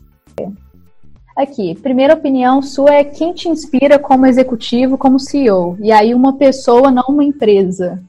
Aqui, 1.37 1.75
primeira 1.75 2.15
opinião 2.15 2.63
sua 2.63 2.95
é 2.95 3.05
quem 3.05 3.35
te 3.35 3.47
inspira 3.47 3.99
como 3.99 4.25
executivo, 4.25 4.97
como 4.97 5.21
CEO? 5.21 5.77
E 5.83 5.93
aí 5.93 6.15
uma 6.15 6.39
pessoa, 6.39 6.91
não 6.91 7.05
uma 7.11 7.25
empresa. 7.25 8.03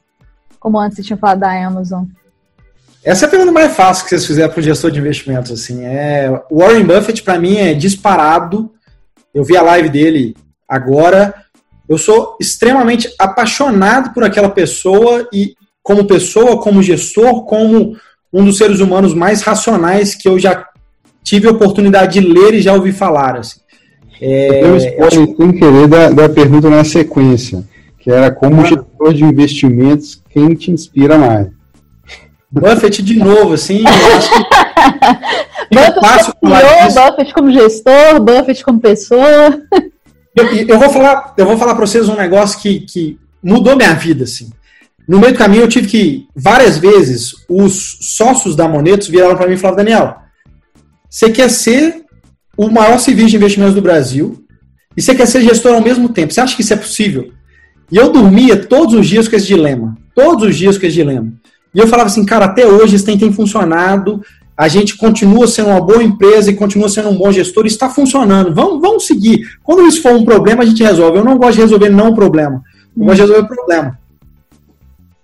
Como 0.58 0.78
antes 0.78 0.96
você 0.96 1.02
tinha 1.02 1.18
falado 1.18 1.40
da 1.40 1.66
Amazon. 1.66 2.06
Essa 3.08 3.24
é 3.24 3.26
a 3.26 3.30
pergunta 3.30 3.50
mais 3.50 3.74
fácil 3.74 4.04
que 4.04 4.10
vocês 4.10 4.26
fizeram 4.26 4.50
para 4.50 4.60
o 4.60 4.62
gestor 4.62 4.90
de 4.90 5.00
investimentos. 5.00 5.50
Assim, 5.50 5.82
é, 5.82 6.30
Warren 6.52 6.84
Buffett, 6.84 7.22
para 7.22 7.38
mim, 7.38 7.56
é 7.56 7.72
disparado. 7.72 8.70
Eu 9.32 9.42
vi 9.42 9.56
a 9.56 9.62
live 9.62 9.88
dele 9.88 10.36
agora. 10.68 11.32
Eu 11.88 11.96
sou 11.96 12.36
extremamente 12.38 13.08
apaixonado 13.18 14.12
por 14.12 14.22
aquela 14.24 14.50
pessoa 14.50 15.26
e, 15.32 15.54
como 15.82 16.04
pessoa, 16.04 16.60
como 16.60 16.82
gestor, 16.82 17.46
como 17.46 17.96
um 18.30 18.44
dos 18.44 18.58
seres 18.58 18.78
humanos 18.78 19.14
mais 19.14 19.40
racionais 19.40 20.14
que 20.14 20.28
eu 20.28 20.38
já 20.38 20.66
tive 21.24 21.48
a 21.48 21.52
oportunidade 21.52 22.20
de 22.20 22.28
ler 22.28 22.52
e 22.52 22.60
já 22.60 22.74
ouvi 22.74 22.92
falar. 22.92 23.38
Assim. 23.38 23.60
É, 24.20 24.64
eu 24.64 25.06
acho... 25.06 25.34
sem 25.34 25.52
querer 25.52 25.88
da, 25.88 26.10
da 26.10 26.28
pergunta 26.28 26.68
na 26.68 26.84
sequência, 26.84 27.66
que 28.00 28.10
era 28.10 28.30
como 28.30 28.60
ah. 28.60 28.64
gestor 28.66 29.14
de 29.14 29.24
investimentos, 29.24 30.22
quem 30.28 30.54
te 30.54 30.70
inspira 30.70 31.16
mais? 31.16 31.57
Buffett 32.50 33.02
de 33.02 33.16
novo, 33.16 33.54
assim, 33.54 33.84
Buffett 35.70 36.32
como 36.40 36.56
CEO, 36.56 36.94
Buffett 36.94 37.34
como 37.34 37.52
gestor, 37.52 38.20
Buffett 38.20 38.64
como 38.64 38.80
pessoa. 38.80 39.60
Eu, 40.34 40.46
eu, 40.66 40.78
vou 40.78 40.88
falar, 40.88 41.34
eu 41.36 41.44
vou 41.44 41.58
falar 41.58 41.74
para 41.74 41.86
vocês 41.86 42.08
um 42.08 42.16
negócio 42.16 42.58
que, 42.60 42.80
que 42.80 43.18
mudou 43.42 43.76
minha 43.76 43.92
vida, 43.94 44.24
assim. 44.24 44.50
No 45.06 45.18
meio 45.18 45.32
do 45.32 45.38
caminho 45.38 45.62
eu 45.62 45.68
tive 45.68 45.88
que, 45.88 46.26
várias 46.34 46.78
vezes, 46.78 47.34
os 47.48 47.98
sócios 48.00 48.54
da 48.54 48.68
Monetos 48.68 49.08
viraram 49.08 49.36
para 49.36 49.46
mim 49.46 49.54
e 49.54 49.58
falaram, 49.58 49.84
Daniel, 49.84 50.16
você 51.08 51.30
quer 51.30 51.50
ser 51.50 52.04
o 52.56 52.68
maior 52.70 52.98
serviço 52.98 53.30
de 53.30 53.36
investimentos 53.36 53.74
do 53.74 53.82
Brasil 53.82 54.44
e 54.96 55.02
você 55.02 55.14
quer 55.14 55.26
ser 55.26 55.42
gestor 55.42 55.74
ao 55.74 55.82
mesmo 55.82 56.08
tempo. 56.10 56.32
Você 56.32 56.40
acha 56.40 56.54
que 56.54 56.62
isso 56.62 56.74
é 56.74 56.76
possível? 56.76 57.32
E 57.90 57.96
eu 57.96 58.12
dormia 58.12 58.56
todos 58.56 58.94
os 58.94 59.06
dias 59.06 59.28
com 59.28 59.36
esse 59.36 59.46
dilema. 59.46 59.96
Todos 60.14 60.48
os 60.48 60.56
dias 60.56 60.76
com 60.76 60.84
esse 60.84 60.96
dilema. 60.96 61.32
E 61.74 61.78
eu 61.78 61.86
falava 61.86 62.08
assim, 62.08 62.24
cara, 62.24 62.46
até 62.46 62.66
hoje 62.66 62.96
isso 62.96 63.04
tem, 63.04 63.18
tem 63.18 63.32
funcionado, 63.32 64.22
a 64.58 64.66
gente 64.66 64.96
continua 64.96 65.46
sendo 65.46 65.68
uma 65.68 65.80
boa 65.80 66.02
empresa 66.02 66.50
e 66.50 66.56
continua 66.56 66.88
sendo 66.88 67.10
um 67.10 67.16
bom 67.16 67.30
gestor, 67.30 67.64
está 67.64 67.88
funcionando. 67.88 68.52
Vamos, 68.52 68.80
vamos 68.80 69.06
seguir. 69.06 69.46
Quando 69.62 69.86
isso 69.86 70.02
for 70.02 70.12
um 70.12 70.24
problema, 70.24 70.64
a 70.64 70.66
gente 70.66 70.82
resolve. 70.82 71.18
Eu 71.18 71.24
não 71.24 71.38
gosto 71.38 71.54
de 71.54 71.60
resolver 71.60 71.88
não 71.88 72.12
problema. 72.12 72.62
Eu 72.96 73.04
gosto 73.04 73.14
de 73.14 73.20
resolver 73.20 73.46
problema. 73.46 73.98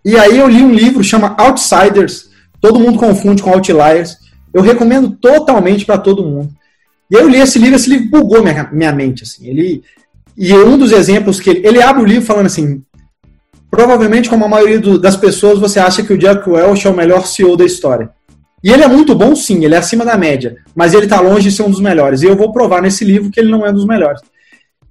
E 0.05 0.17
aí 0.17 0.39
eu 0.39 0.49
li 0.49 0.63
um 0.63 0.71
livro 0.71 1.03
chama 1.03 1.35
Outsiders. 1.37 2.31
Todo 2.61 2.79
mundo 2.79 2.97
confunde 2.97 3.43
com 3.43 3.51
Outliers. 3.51 4.19
Eu 4.53 4.63
recomendo 4.63 5.11
totalmente 5.11 5.85
para 5.85 5.99
todo 5.99 6.23
mundo. 6.23 6.51
E 7.11 7.15
eu 7.15 7.29
li 7.29 7.39
esse 7.39 7.59
livro, 7.59 7.75
esse 7.75 7.91
livro 7.91 8.11
bugou 8.11 8.41
minha, 8.41 8.69
minha 8.73 8.93
mente. 8.93 9.25
Assim. 9.25 9.49
Ele, 9.49 9.83
e 10.37 10.55
um 10.55 10.79
dos 10.79 10.93
exemplos 10.93 11.41
que 11.41 11.51
ele, 11.51 11.67
ele 11.67 11.83
abre 11.83 12.03
o 12.03 12.07
livro 12.07 12.25
falando 12.25 12.47
assim: 12.47 12.85
provavelmente, 13.75 14.29
como 14.31 14.45
a 14.45 14.49
maioria 14.49 14.79
do, 14.79 14.97
das 14.97 15.17
pessoas, 15.17 15.59
você 15.59 15.81
acha 15.81 16.05
que 16.05 16.13
o 16.13 16.19
Jack 16.19 16.49
Welch 16.49 16.87
é 16.87 16.91
o 16.91 16.95
melhor 16.95 17.27
CEO 17.27 17.57
da 17.57 17.65
história. 17.65 18.09
E 18.63 18.71
ele 18.71 18.85
é 18.85 18.89
muito 18.89 19.17
bom, 19.17 19.35
sim, 19.35 19.65
ele 19.65 19.75
é 19.75 19.79
acima 19.79 20.05
da 20.05 20.17
média, 20.17 20.57
mas 20.77 20.95
ele 20.95 21.07
está 21.07 21.21
longe 21.21 21.51
de 21.51 21.57
ser 21.57 21.65
um 21.65 21.71
dos 21.71 21.81
melhores. 21.81 22.23
E 22.23 22.27
eu 22.27 22.37
vou 22.37 22.53
provar 22.53 22.81
nesse 22.81 23.05
livro 23.05 23.33
que 23.33 23.41
ele 23.41 23.51
não 23.51 23.67
é 23.67 23.71
um 23.71 23.75
dos 23.75 23.85
melhores. 23.85 24.21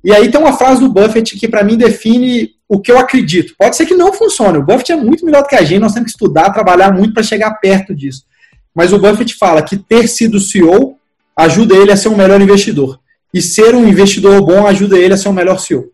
E 0.04 0.12
aí 0.12 0.30
tem 0.30 0.40
uma 0.40 0.52
frase 0.52 0.82
do 0.82 0.90
Buffett 0.90 1.40
que 1.40 1.48
para 1.48 1.64
mim 1.64 1.78
define 1.78 2.52
o 2.68 2.78
que 2.78 2.92
eu 2.92 3.00
acredito. 3.00 3.56
Pode 3.58 3.78
ser 3.78 3.86
que 3.86 3.96
não 3.96 4.12
funcione. 4.12 4.58
O 4.58 4.64
Buffett 4.64 4.92
é 4.92 4.96
muito 4.98 5.26
melhor 5.26 5.44
do 5.44 5.48
que 5.48 5.56
a 5.56 5.64
gente, 5.64 5.80
nós 5.80 5.94
temos 5.94 6.12
que 6.12 6.18
estudar, 6.18 6.50
trabalhar 6.50 6.92
muito 6.92 7.14
para 7.14 7.24
chegar 7.24 7.52
perto 7.62 7.96
disso. 7.96 8.24
Mas 8.76 8.92
o 8.92 9.00
Buffett 9.00 9.34
fala 9.36 9.62
que 9.62 9.78
ter 9.78 10.10
sido 10.10 10.42
CEO 10.42 10.98
ajuda 11.38 11.74
ele 11.74 11.92
a 11.94 11.96
ser 11.96 12.10
um 12.10 12.18
melhor 12.18 12.42
investidor. 12.42 13.00
E 13.34 13.42
ser 13.42 13.76
um 13.76 13.88
investidor 13.88 14.42
bom 14.46 14.68
ajuda 14.68 14.98
ele 14.98 15.14
a 15.14 15.18
ser 15.18 15.30
um 15.30 15.34
melhor 15.34 15.58
CEO. 15.58 15.93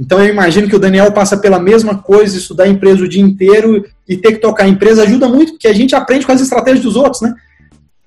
Então 0.00 0.22
eu 0.22 0.32
imagino 0.32 0.68
que 0.68 0.76
o 0.76 0.78
Daniel 0.78 1.10
passa 1.12 1.36
pela 1.36 1.58
mesma 1.58 1.98
coisa, 1.98 2.36
estudar 2.36 2.68
empresa 2.68 3.02
o 3.02 3.08
dia 3.08 3.22
inteiro 3.22 3.84
e 4.08 4.16
ter 4.16 4.32
que 4.32 4.38
tocar 4.38 4.64
a 4.64 4.68
empresa 4.68 5.02
ajuda 5.02 5.28
muito, 5.28 5.52
porque 5.52 5.66
a 5.66 5.72
gente 5.72 5.94
aprende 5.94 6.24
com 6.24 6.32
as 6.32 6.40
estratégias 6.40 6.84
dos 6.84 6.94
outros, 6.94 7.20
né? 7.20 7.34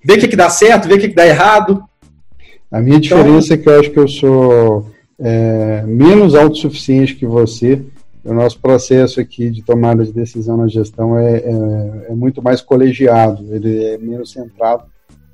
Ver 0.04 0.18
o 0.18 0.20
que, 0.20 0.28
que 0.30 0.36
dá 0.36 0.50
certo, 0.50 0.88
ver 0.88 0.96
o 0.96 1.00
que, 1.00 1.10
que 1.10 1.16
dá 1.16 1.28
errado. 1.28 1.84
A 2.72 2.80
minha 2.80 2.98
então, 2.98 3.18
diferença 3.18 3.54
é 3.54 3.58
que 3.58 3.68
eu 3.68 3.80
acho 3.80 3.92
que 3.92 4.00
eu 4.00 4.08
sou 4.08 4.90
é, 5.20 5.84
menos 5.86 6.34
autossuficiente 6.34 7.16
que 7.16 7.26
você. 7.26 7.82
O 8.24 8.34
nosso 8.34 8.60
processo 8.60 9.20
aqui 9.20 9.50
de 9.50 9.62
tomada 9.62 10.06
de 10.06 10.14
decisão 10.14 10.56
na 10.56 10.68
gestão 10.68 11.18
é, 11.18 11.38
é, 11.38 12.06
é 12.10 12.16
muito 12.16 12.42
mais 12.42 12.62
colegiado, 12.62 13.44
ele 13.54 13.84
é 13.84 13.98
menos 13.98 14.32
centrado 14.32 14.84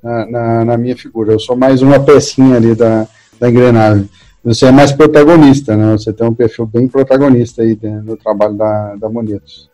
na, 0.02 0.26
na, 0.26 0.64
na, 0.64 0.76
minha 0.76 0.96
figura. 0.96 1.32
Eu 1.32 1.38
sou 1.38 1.54
mais 1.54 1.82
uma 1.82 2.00
pecinha 2.00 2.56
ali 2.56 2.74
da, 2.74 3.06
da 3.38 3.50
engrenagem. 3.50 4.08
Você 4.48 4.64
é 4.64 4.70
mais 4.70 4.92
protagonista, 4.92 5.76
né? 5.76 5.92
Você 5.92 6.10
tem 6.10 6.26
um 6.26 6.32
perfil 6.32 6.64
bem 6.64 6.88
protagonista 6.88 7.60
aí 7.60 7.78
no 8.02 8.16
trabalho 8.16 8.54
da, 8.54 8.96
da 8.96 9.06
Monetos. 9.06 9.68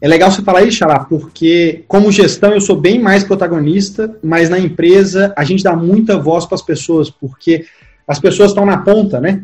É 0.00 0.06
legal 0.06 0.30
você 0.30 0.40
falar 0.40 0.62
isso, 0.62 0.78
Xará, 0.78 1.00
porque 1.00 1.84
como 1.88 2.12
gestão 2.12 2.52
eu 2.52 2.60
sou 2.60 2.76
bem 2.76 3.00
mais 3.00 3.24
protagonista, 3.24 4.16
mas 4.22 4.48
na 4.48 4.56
empresa 4.56 5.34
a 5.36 5.42
gente 5.42 5.64
dá 5.64 5.74
muita 5.74 6.16
voz 6.16 6.46
para 6.46 6.54
as 6.54 6.62
pessoas, 6.62 7.10
porque 7.10 7.64
as 8.06 8.20
pessoas 8.20 8.50
estão 8.50 8.64
na 8.64 8.78
ponta, 8.78 9.20
né? 9.20 9.42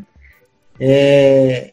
É, 0.79 1.73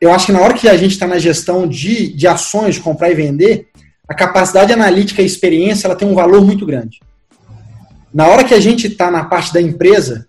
eu 0.00 0.12
acho 0.12 0.26
que 0.26 0.32
na 0.32 0.40
hora 0.40 0.54
que 0.54 0.68
a 0.68 0.76
gente 0.76 0.92
está 0.92 1.06
na 1.08 1.18
gestão 1.18 1.66
de, 1.66 2.12
de 2.12 2.28
ações, 2.28 2.76
de 2.76 2.80
comprar 2.80 3.10
e 3.10 3.14
vender, 3.14 3.70
a 4.08 4.14
capacidade 4.14 4.72
analítica 4.72 5.20
e 5.20 5.26
experiência 5.26 5.88
ela 5.88 5.96
tem 5.96 6.06
um 6.06 6.14
valor 6.14 6.44
muito 6.44 6.64
grande. 6.64 7.00
Na 8.14 8.28
hora 8.28 8.44
que 8.44 8.54
a 8.54 8.60
gente 8.60 8.86
está 8.86 9.10
na 9.10 9.24
parte 9.24 9.52
da 9.52 9.60
empresa, 9.60 10.26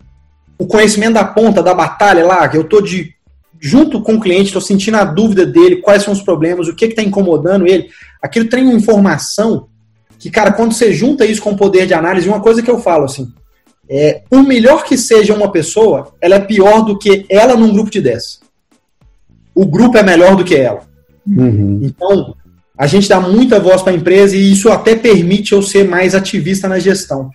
o 0.60 0.66
conhecimento 0.66 1.14
da 1.14 1.24
ponta, 1.24 1.62
da 1.62 1.74
batalha 1.74 2.24
lá, 2.24 2.48
que 2.48 2.56
eu 2.56 2.62
estou 2.62 2.80
de 2.80 3.14
junto 3.58 4.00
com 4.00 4.14
o 4.14 4.20
cliente, 4.20 4.46
estou 4.46 4.62
sentindo 4.62 4.96
a 4.96 5.04
dúvida 5.04 5.44
dele, 5.44 5.82
quais 5.82 6.02
são 6.02 6.12
os 6.12 6.22
problemas, 6.22 6.68
o 6.68 6.74
que 6.74 6.86
está 6.86 7.02
incomodando 7.02 7.66
ele, 7.66 7.88
aquilo 8.22 8.48
tem 8.48 8.64
uma 8.64 8.72
informação 8.72 9.66
que, 10.18 10.30
cara, 10.30 10.52
quando 10.52 10.72
você 10.72 10.92
junta 10.92 11.26
isso 11.26 11.42
com 11.42 11.50
o 11.50 11.56
poder 11.56 11.86
de 11.86 11.92
análise, 11.92 12.28
uma 12.28 12.40
coisa 12.40 12.62
que 12.62 12.70
eu 12.70 12.78
falo 12.78 13.04
assim, 13.04 13.28
é, 13.88 14.22
por 14.30 14.42
melhor 14.42 14.84
que 14.84 14.96
seja 14.96 15.34
uma 15.34 15.50
pessoa, 15.50 16.14
ela 16.22 16.36
é 16.36 16.40
pior 16.40 16.82
do 16.82 16.98
que 16.98 17.26
ela 17.28 17.54
num 17.54 17.72
grupo 17.72 17.90
de 17.90 18.00
10 18.00 18.40
o 19.60 19.66
grupo 19.66 19.98
é 19.98 20.02
melhor 20.02 20.36
do 20.36 20.44
que 20.44 20.54
ela. 20.54 20.82
Uhum. 21.26 21.80
Então, 21.82 22.34
a 22.76 22.86
gente 22.86 23.08
dá 23.08 23.20
muita 23.20 23.60
voz 23.60 23.82
para 23.82 23.92
a 23.92 23.96
empresa 23.96 24.34
e 24.34 24.52
isso 24.52 24.70
até 24.70 24.96
permite 24.96 25.52
eu 25.52 25.62
ser 25.62 25.86
mais 25.86 26.14
ativista 26.14 26.66
na 26.66 26.78
gestão. 26.78 27.30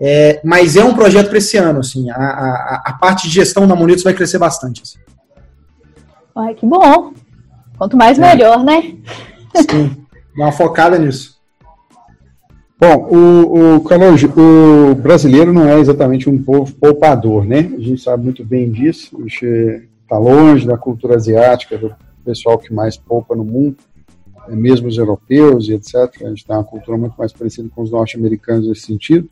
É, 0.00 0.40
mas 0.42 0.76
é 0.76 0.84
um 0.84 0.94
projeto 0.94 1.28
para 1.28 1.36
esse 1.36 1.58
ano, 1.58 1.80
assim, 1.80 2.08
a, 2.10 2.16
a, 2.16 2.82
a, 2.86 2.92
parte 2.94 3.28
de 3.28 3.34
gestão 3.34 3.68
da 3.68 3.76
Monitos 3.76 4.02
vai 4.02 4.14
crescer 4.14 4.38
bastante. 4.38 4.82
Assim. 4.82 4.98
Ai, 6.34 6.54
que 6.54 6.64
bom! 6.64 7.12
Quanto 7.76 7.98
mais 7.98 8.18
é. 8.18 8.22
melhor, 8.22 8.64
né? 8.64 8.96
Sim, 9.54 9.96
dá 10.36 10.44
uma 10.44 10.52
focada 10.52 10.98
nisso. 10.98 11.38
Bom, 12.80 13.08
o, 13.10 13.76
o, 13.76 13.80
Carlos, 13.82 14.22
o 14.24 14.94
brasileiro 14.94 15.52
não 15.52 15.68
é 15.68 15.78
exatamente 15.78 16.30
um 16.30 16.42
povo 16.42 16.72
poupador, 16.76 17.44
né? 17.44 17.70
A 17.76 17.80
gente 17.80 18.00
sabe 18.00 18.24
muito 18.24 18.42
bem 18.42 18.70
disso. 18.70 19.14
A 19.18 19.20
gente 19.20 19.86
está 20.02 20.16
longe 20.16 20.66
da 20.66 20.78
cultura 20.78 21.16
asiática, 21.16 21.76
do 21.76 21.94
pessoal 22.24 22.56
que 22.56 22.72
mais 22.72 22.96
poupa 22.96 23.36
no 23.36 23.44
mundo, 23.44 23.76
é 24.48 24.56
mesmo 24.56 24.88
os 24.88 24.96
europeus 24.96 25.68
e 25.68 25.74
etc. 25.74 25.94
A 26.22 26.28
gente 26.30 26.46
tem 26.46 26.56
uma 26.56 26.64
cultura 26.64 26.96
muito 26.96 27.16
mais 27.18 27.34
parecida 27.34 27.68
com 27.74 27.82
os 27.82 27.90
norte-americanos 27.90 28.66
nesse 28.66 28.86
sentido. 28.86 29.28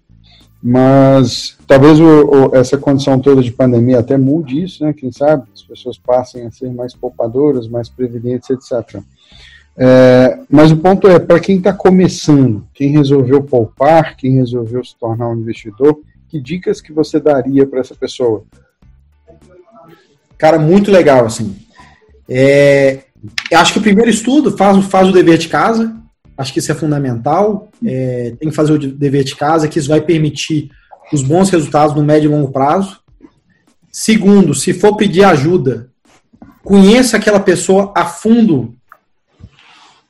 Mas 0.63 1.57
talvez 1.67 2.01
o, 2.01 2.05
o, 2.05 2.57
essa 2.57 2.77
condição 2.77 3.19
toda 3.21 3.43
de 3.43 3.53
pandemia 3.53 4.01
até 4.01 4.17
mude 4.17 4.65
isso, 4.65 4.85
né? 4.85 4.93
Quem 4.93 5.13
sabe 5.13 5.45
as 5.55 5.63
pessoas 5.63 5.97
passem 5.97 6.47
a 6.47 6.51
ser 6.51 6.73
mais 6.73 6.95
poupadoras, 6.95 7.69
mais 7.69 7.89
previdentes, 7.89 8.51
etc. 8.51 9.01
É, 9.77 10.41
mas 10.51 10.73
o 10.73 10.77
ponto 10.77 11.07
é, 11.07 11.21
para 11.21 11.39
quem 11.39 11.59
está 11.59 11.73
começando, 11.73 12.67
quem 12.75 12.91
resolveu 12.91 13.41
poupar, 13.43 14.17
quem 14.17 14.35
resolveu 14.35 14.83
se 14.85 14.97
tornar 14.97 15.29
um 15.29 15.39
investidor, 15.39 16.01
que 16.29 16.41
dicas 16.41 16.81
que 16.81 16.93
você 16.93 17.21
daria 17.21 17.65
para 17.65 17.79
essa 17.79 17.95
pessoa? 17.95 18.45
Cara, 20.37 20.59
muito 20.59 20.91
legal, 20.91 21.25
assim. 21.25 21.57
É, 22.29 23.05
acho 23.55 23.73
que 23.73 23.79
o 23.79 23.83
primeiro 23.83 24.11
estudo 24.11 24.57
faz, 24.57 24.85
faz 24.87 25.09
o 25.09 25.13
dever 25.13 25.39
de 25.39 25.49
casa. 25.49 25.95
Acho 26.39 26.53
que 26.53 26.61
isso 26.61 26.71
é 26.71 26.75
fundamental. 26.75 27.69
É, 27.85 28.33
tem 28.39 28.49
que 28.49 28.55
fazer 28.55 28.73
o 28.73 28.79
dever 28.79 29.25
de 29.25 29.35
casa, 29.35 29.67
que 29.67 29.79
isso 29.79 29.89
vai 29.89 30.01
permitir 30.01 30.71
os 31.13 31.23
bons 31.23 31.51
resultados 31.51 31.97
no 31.97 32.05
médio 32.05 32.31
e 32.31 32.35
longo 32.35 32.53
prazo. 32.53 33.01
Segundo, 33.91 34.55
se 34.55 34.73
for 34.73 34.97
pedir 34.97 35.25
ajuda, 35.25 35.89
conheça 36.63 37.17
aquela 37.17 37.41
pessoa 37.41 37.93
a 37.97 38.05
fundo. 38.05 38.75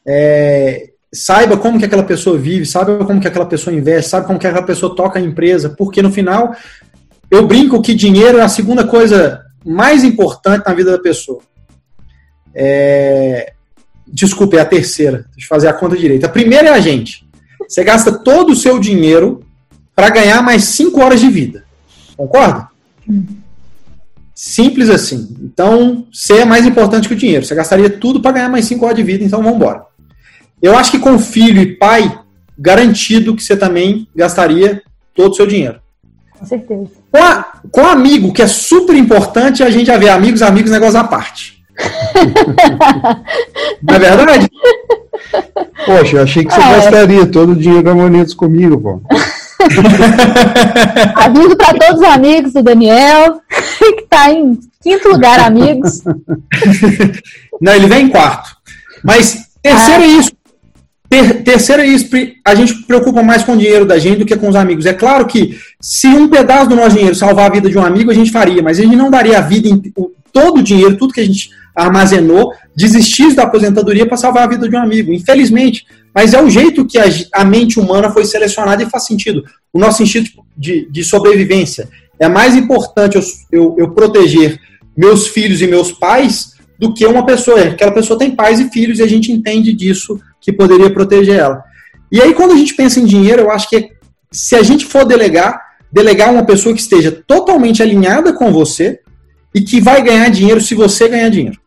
É, 0.07 0.91
saiba 1.13 1.57
como 1.57 1.79
que 1.79 1.87
aquela 1.87 2.03
pessoa 2.03 2.37
vive, 2.37 2.67
saiba 2.67 3.05
como 3.05 3.21
que 3.21 3.29
aquela 3.29 3.47
pessoa 3.47 3.75
investe, 3.75 4.11
sabe 4.11 4.27
como 4.27 4.39
que 4.39 4.47
aquela 4.47 4.67
pessoa 4.67 4.95
toca 4.95 5.19
a 5.19 5.23
empresa, 5.23 5.71
porque 5.71 6.03
no 6.03 6.13
final 6.13 6.55
eu 7.31 7.47
brinco 7.47 7.81
que 7.81 7.95
dinheiro 7.95 8.39
é 8.39 8.43
a 8.43 8.49
segunda 8.49 8.87
coisa 8.87 9.43
mais 9.65 10.05
importante 10.05 10.67
na 10.67 10.75
vida 10.75 10.93
da 10.93 10.99
pessoa. 10.99 11.41
É... 12.55 13.53
Desculpe, 14.13 14.57
é 14.57 14.61
a 14.61 14.65
terceira. 14.65 15.27
Deixa 15.33 15.45
eu 15.45 15.49
fazer 15.49 15.69
a 15.69 15.73
conta 15.73 15.97
direita. 15.97 16.27
A 16.27 16.31
primeira 16.31 16.69
é 16.69 16.73
a 16.73 16.81
gente. 16.81 17.27
Você 17.69 17.85
gasta 17.85 18.13
todo 18.13 18.51
o 18.51 18.57
seu 18.57 18.79
dinheiro 18.79 19.45
para 19.95 20.11
ganhar 20.11 20.43
mais 20.43 20.65
5 20.65 21.01
horas 21.01 21.21
de 21.21 21.29
vida. 21.29 21.65
Concorda? 22.17 22.69
Simples 24.35 24.89
assim. 24.89 25.37
Então, 25.43 26.07
ser 26.13 26.39
é 26.39 26.45
mais 26.45 26.65
importante 26.65 27.09
que 27.09 27.15
o 27.15 27.17
dinheiro. 27.17 27.45
Você 27.45 27.55
gastaria 27.55 27.91
tudo 27.91 28.21
para 28.21 28.33
ganhar 28.33 28.49
mais 28.49 28.65
5 28.67 28.85
horas 28.85 28.97
de 28.97 29.03
vida, 29.03 29.25
então 29.25 29.43
vamos 29.43 29.57
embora. 29.57 29.83
Eu 30.63 30.77
acho 30.77 30.91
que 30.91 30.99
com 30.99 31.19
filho 31.19 31.61
e 31.61 31.77
pai, 31.77 32.19
garantido 32.59 33.35
que 33.35 33.43
você 33.43 33.57
também 33.57 34.09
gastaria 34.15 34.83
todo 35.15 35.33
o 35.33 35.35
seu 35.35 35.47
dinheiro. 35.47 35.81
Com 36.39 36.47
certeza. 36.47 36.91
Com, 37.11 37.19
a, 37.19 37.53
com 37.71 37.81
amigo, 37.81 38.33
que 38.33 38.43
é 38.43 38.47
super 38.47 38.97
importante, 38.97 39.63
a 39.63 39.71
gente 39.71 39.87
já 39.87 39.97
vê 39.97 40.09
amigos, 40.09 40.43
amigos, 40.43 40.71
negócio 40.71 40.99
à 40.99 41.05
parte. 41.05 41.58
Não 43.83 43.95
é 43.95 43.99
verdade? 43.99 44.51
Poxa, 45.87 46.17
eu 46.17 46.23
achei 46.23 46.45
que 46.45 46.53
você 46.53 46.61
ah, 46.61 46.77
gastaria 46.77 47.27
todo 47.27 47.53
o 47.53 47.57
dinheiro 47.57 47.85
da 47.85 47.95
Monetos 47.95 48.35
comigo, 48.35 48.81
pô. 48.81 49.01
Amigo 51.17 51.57
para 51.57 51.75
todos 51.75 52.01
os 52.01 52.09
amigos 52.09 52.53
do 52.53 52.63
Daniel, 52.63 53.41
que 53.51 54.03
está 54.03 54.31
em 54.31 54.59
quinto 54.83 55.09
lugar, 55.09 55.41
amigos. 55.41 56.03
Não, 57.61 57.73
ele 57.73 57.87
vem 57.87 58.07
em 58.07 58.09
quarto. 58.09 58.57
Mas 59.03 59.49
terceiro 59.63 60.03
ah. 60.03 60.07
é 60.07 60.09
isso. 60.09 60.33
Ter, 61.09 61.43
terceiro 61.43 61.83
é 61.83 61.87
isso. 61.87 62.09
A 62.45 62.55
gente 62.55 62.75
preocupa 62.83 63.23
mais 63.23 63.43
com 63.43 63.53
o 63.53 63.57
dinheiro 63.57 63.87
da 63.87 63.99
gente 63.99 64.19
do 64.19 64.27
que 64.27 64.37
com 64.37 64.49
os 64.49 64.57
amigos. 64.57 64.87
É 64.87 64.93
claro 64.93 65.27
que 65.27 65.59
se 65.81 66.07
um 66.07 66.29
pedaço 66.29 66.69
do 66.69 66.77
nosso 66.77 66.97
dinheiro 66.97 67.15
salvar 67.15 67.47
a 67.47 67.53
vida 67.53 67.69
de 67.69 67.79
um 67.79 67.85
amigo, 67.85 68.11
a 68.11 68.15
gente 68.15 68.31
faria, 68.31 68.63
mas 68.63 68.79
a 68.79 68.83
gente 68.83 68.97
não 68.97 69.11
daria 69.11 69.39
a 69.39 69.43
vida, 69.43 69.69
todo 70.33 70.59
o 70.59 70.63
dinheiro, 70.63 70.97
tudo 70.97 71.15
que 71.15 71.21
a 71.21 71.27
gente 71.27 71.51
armazenou, 71.79 72.53
desistir 72.75 73.35
da 73.35 73.45
aposentadoria 73.45 74.05
para 74.05 74.17
salvar 74.17 74.43
a 74.43 74.49
vida 74.49 74.69
de 74.69 74.75
um 74.75 74.83
amigo. 74.83 75.13
Infelizmente, 75.13 75.87
mas 76.13 76.35
é 76.35 76.43
o 76.43 76.51
jeito 76.51 76.85
que 76.85 76.99
a, 76.99 77.05
a 77.33 77.45
mente 77.45 77.79
humana 77.79 78.11
foi 78.11 78.25
selecionada 78.25 78.83
e 78.83 78.91
faz 78.91 79.07
sentido. 79.07 79.45
O 79.73 79.79
nosso 79.79 80.03
instinto 80.03 80.31
de, 80.57 80.89
de 80.91 81.05
sobrevivência. 81.05 81.89
É 82.19 82.29
mais 82.29 82.57
importante 82.57 83.17
eu, 83.17 83.23
eu, 83.53 83.77
eu, 83.79 83.91
proteger 83.93 84.59
meus 84.97 85.29
filhos 85.29 85.63
e 85.63 85.69
meus 85.69 85.93
pais 85.93 86.55
do 86.77 86.93
que 86.93 87.07
uma 87.07 87.25
pessoa. 87.25 87.61
Aquela 87.61 87.93
pessoa 87.93 88.19
tem 88.19 88.33
pais 88.33 88.59
e 88.59 88.69
filhos 88.71 88.99
e 88.99 89.03
a 89.03 89.07
gente 89.07 89.31
entende 89.31 89.73
disso 89.73 90.21
que 90.41 90.53
poderia 90.53 90.91
proteger 90.91 91.37
ela. 91.37 91.63
E 92.11 92.21
aí, 92.21 92.35
quando 92.35 92.53
a 92.53 92.57
gente 92.57 92.75
pensa 92.75 92.99
em 92.99 93.05
dinheiro, 93.05 93.43
eu 93.43 93.51
acho 93.53 93.69
que 93.71 93.91
se 94.33 94.57
a 94.57 94.63
gente 94.63 94.85
for 94.85 95.05
delegar, 95.05 95.61
delegar 95.93 96.33
uma 96.33 96.45
pessoa 96.45 96.75
que 96.75 96.81
esteja 96.81 97.13
totalmente 97.13 97.83
alinhada 97.83 98.33
com 98.33 98.51
você 98.51 98.99
e 99.55 99.61
que 99.61 99.81
vai 99.81 100.03
ganhar 100.03 100.29
dinheiro 100.29 100.61
se 100.61 100.75
você 100.75 101.09
ganhar 101.09 101.29
dinheiro. 101.29 101.61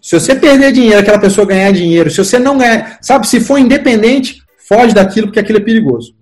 Se 0.00 0.18
você 0.18 0.34
perder 0.34 0.72
dinheiro, 0.72 1.00
aquela 1.00 1.18
pessoa 1.18 1.46
ganhar 1.46 1.70
dinheiro, 1.72 2.10
se 2.10 2.18
você 2.18 2.38
não 2.38 2.56
ganhar, 2.56 2.98
sabe, 3.02 3.26
se 3.26 3.40
for 3.40 3.58
independente, 3.58 4.42
foge 4.68 4.94
daquilo 4.94 5.26
porque 5.26 5.40
aquilo 5.40 5.58
é 5.58 5.62
perigoso. 5.62 6.14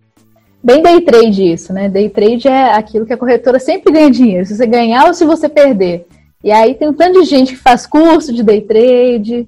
Bem 0.63 0.83
day 0.83 1.01
trade 1.03 1.53
isso, 1.53 1.73
né? 1.73 1.89
Day 1.89 2.11
trade 2.11 2.49
é 2.49 2.75
aquilo 2.75 3.07
que 3.07 3.13
a 3.13 3.17
corretora 3.17 3.61
sempre 3.61 3.93
ganha 3.93 4.11
dinheiro, 4.11 4.45
se 4.45 4.57
você 4.57 4.67
ganhar 4.67 5.07
ou 5.07 5.15
se 5.15 5.25
você 5.25 5.49
perder. 5.49 6.07
E 6.43 6.51
aí 6.51 6.75
tem 6.75 6.89
um 6.89 6.93
tanto 6.93 7.21
de 7.21 7.27
gente 7.27 7.53
que 7.53 7.59
faz 7.59 7.87
curso 7.87 8.33
de 8.33 8.43
day 8.43 8.61
trade. 8.61 9.47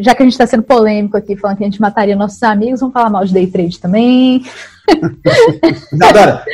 Já 0.00 0.14
que 0.14 0.22
a 0.22 0.24
gente 0.24 0.32
está 0.32 0.46
sendo 0.46 0.62
polêmico 0.62 1.16
aqui, 1.16 1.36
falando 1.36 1.58
que 1.58 1.64
a 1.64 1.66
gente 1.66 1.80
mataria 1.80 2.16
nossos 2.16 2.42
amigos, 2.42 2.80
vamos 2.80 2.92
falar 2.92 3.10
mal 3.10 3.24
de 3.24 3.34
day 3.34 3.46
trade 3.46 3.78
também. 3.78 4.44
Adora, 6.02 6.44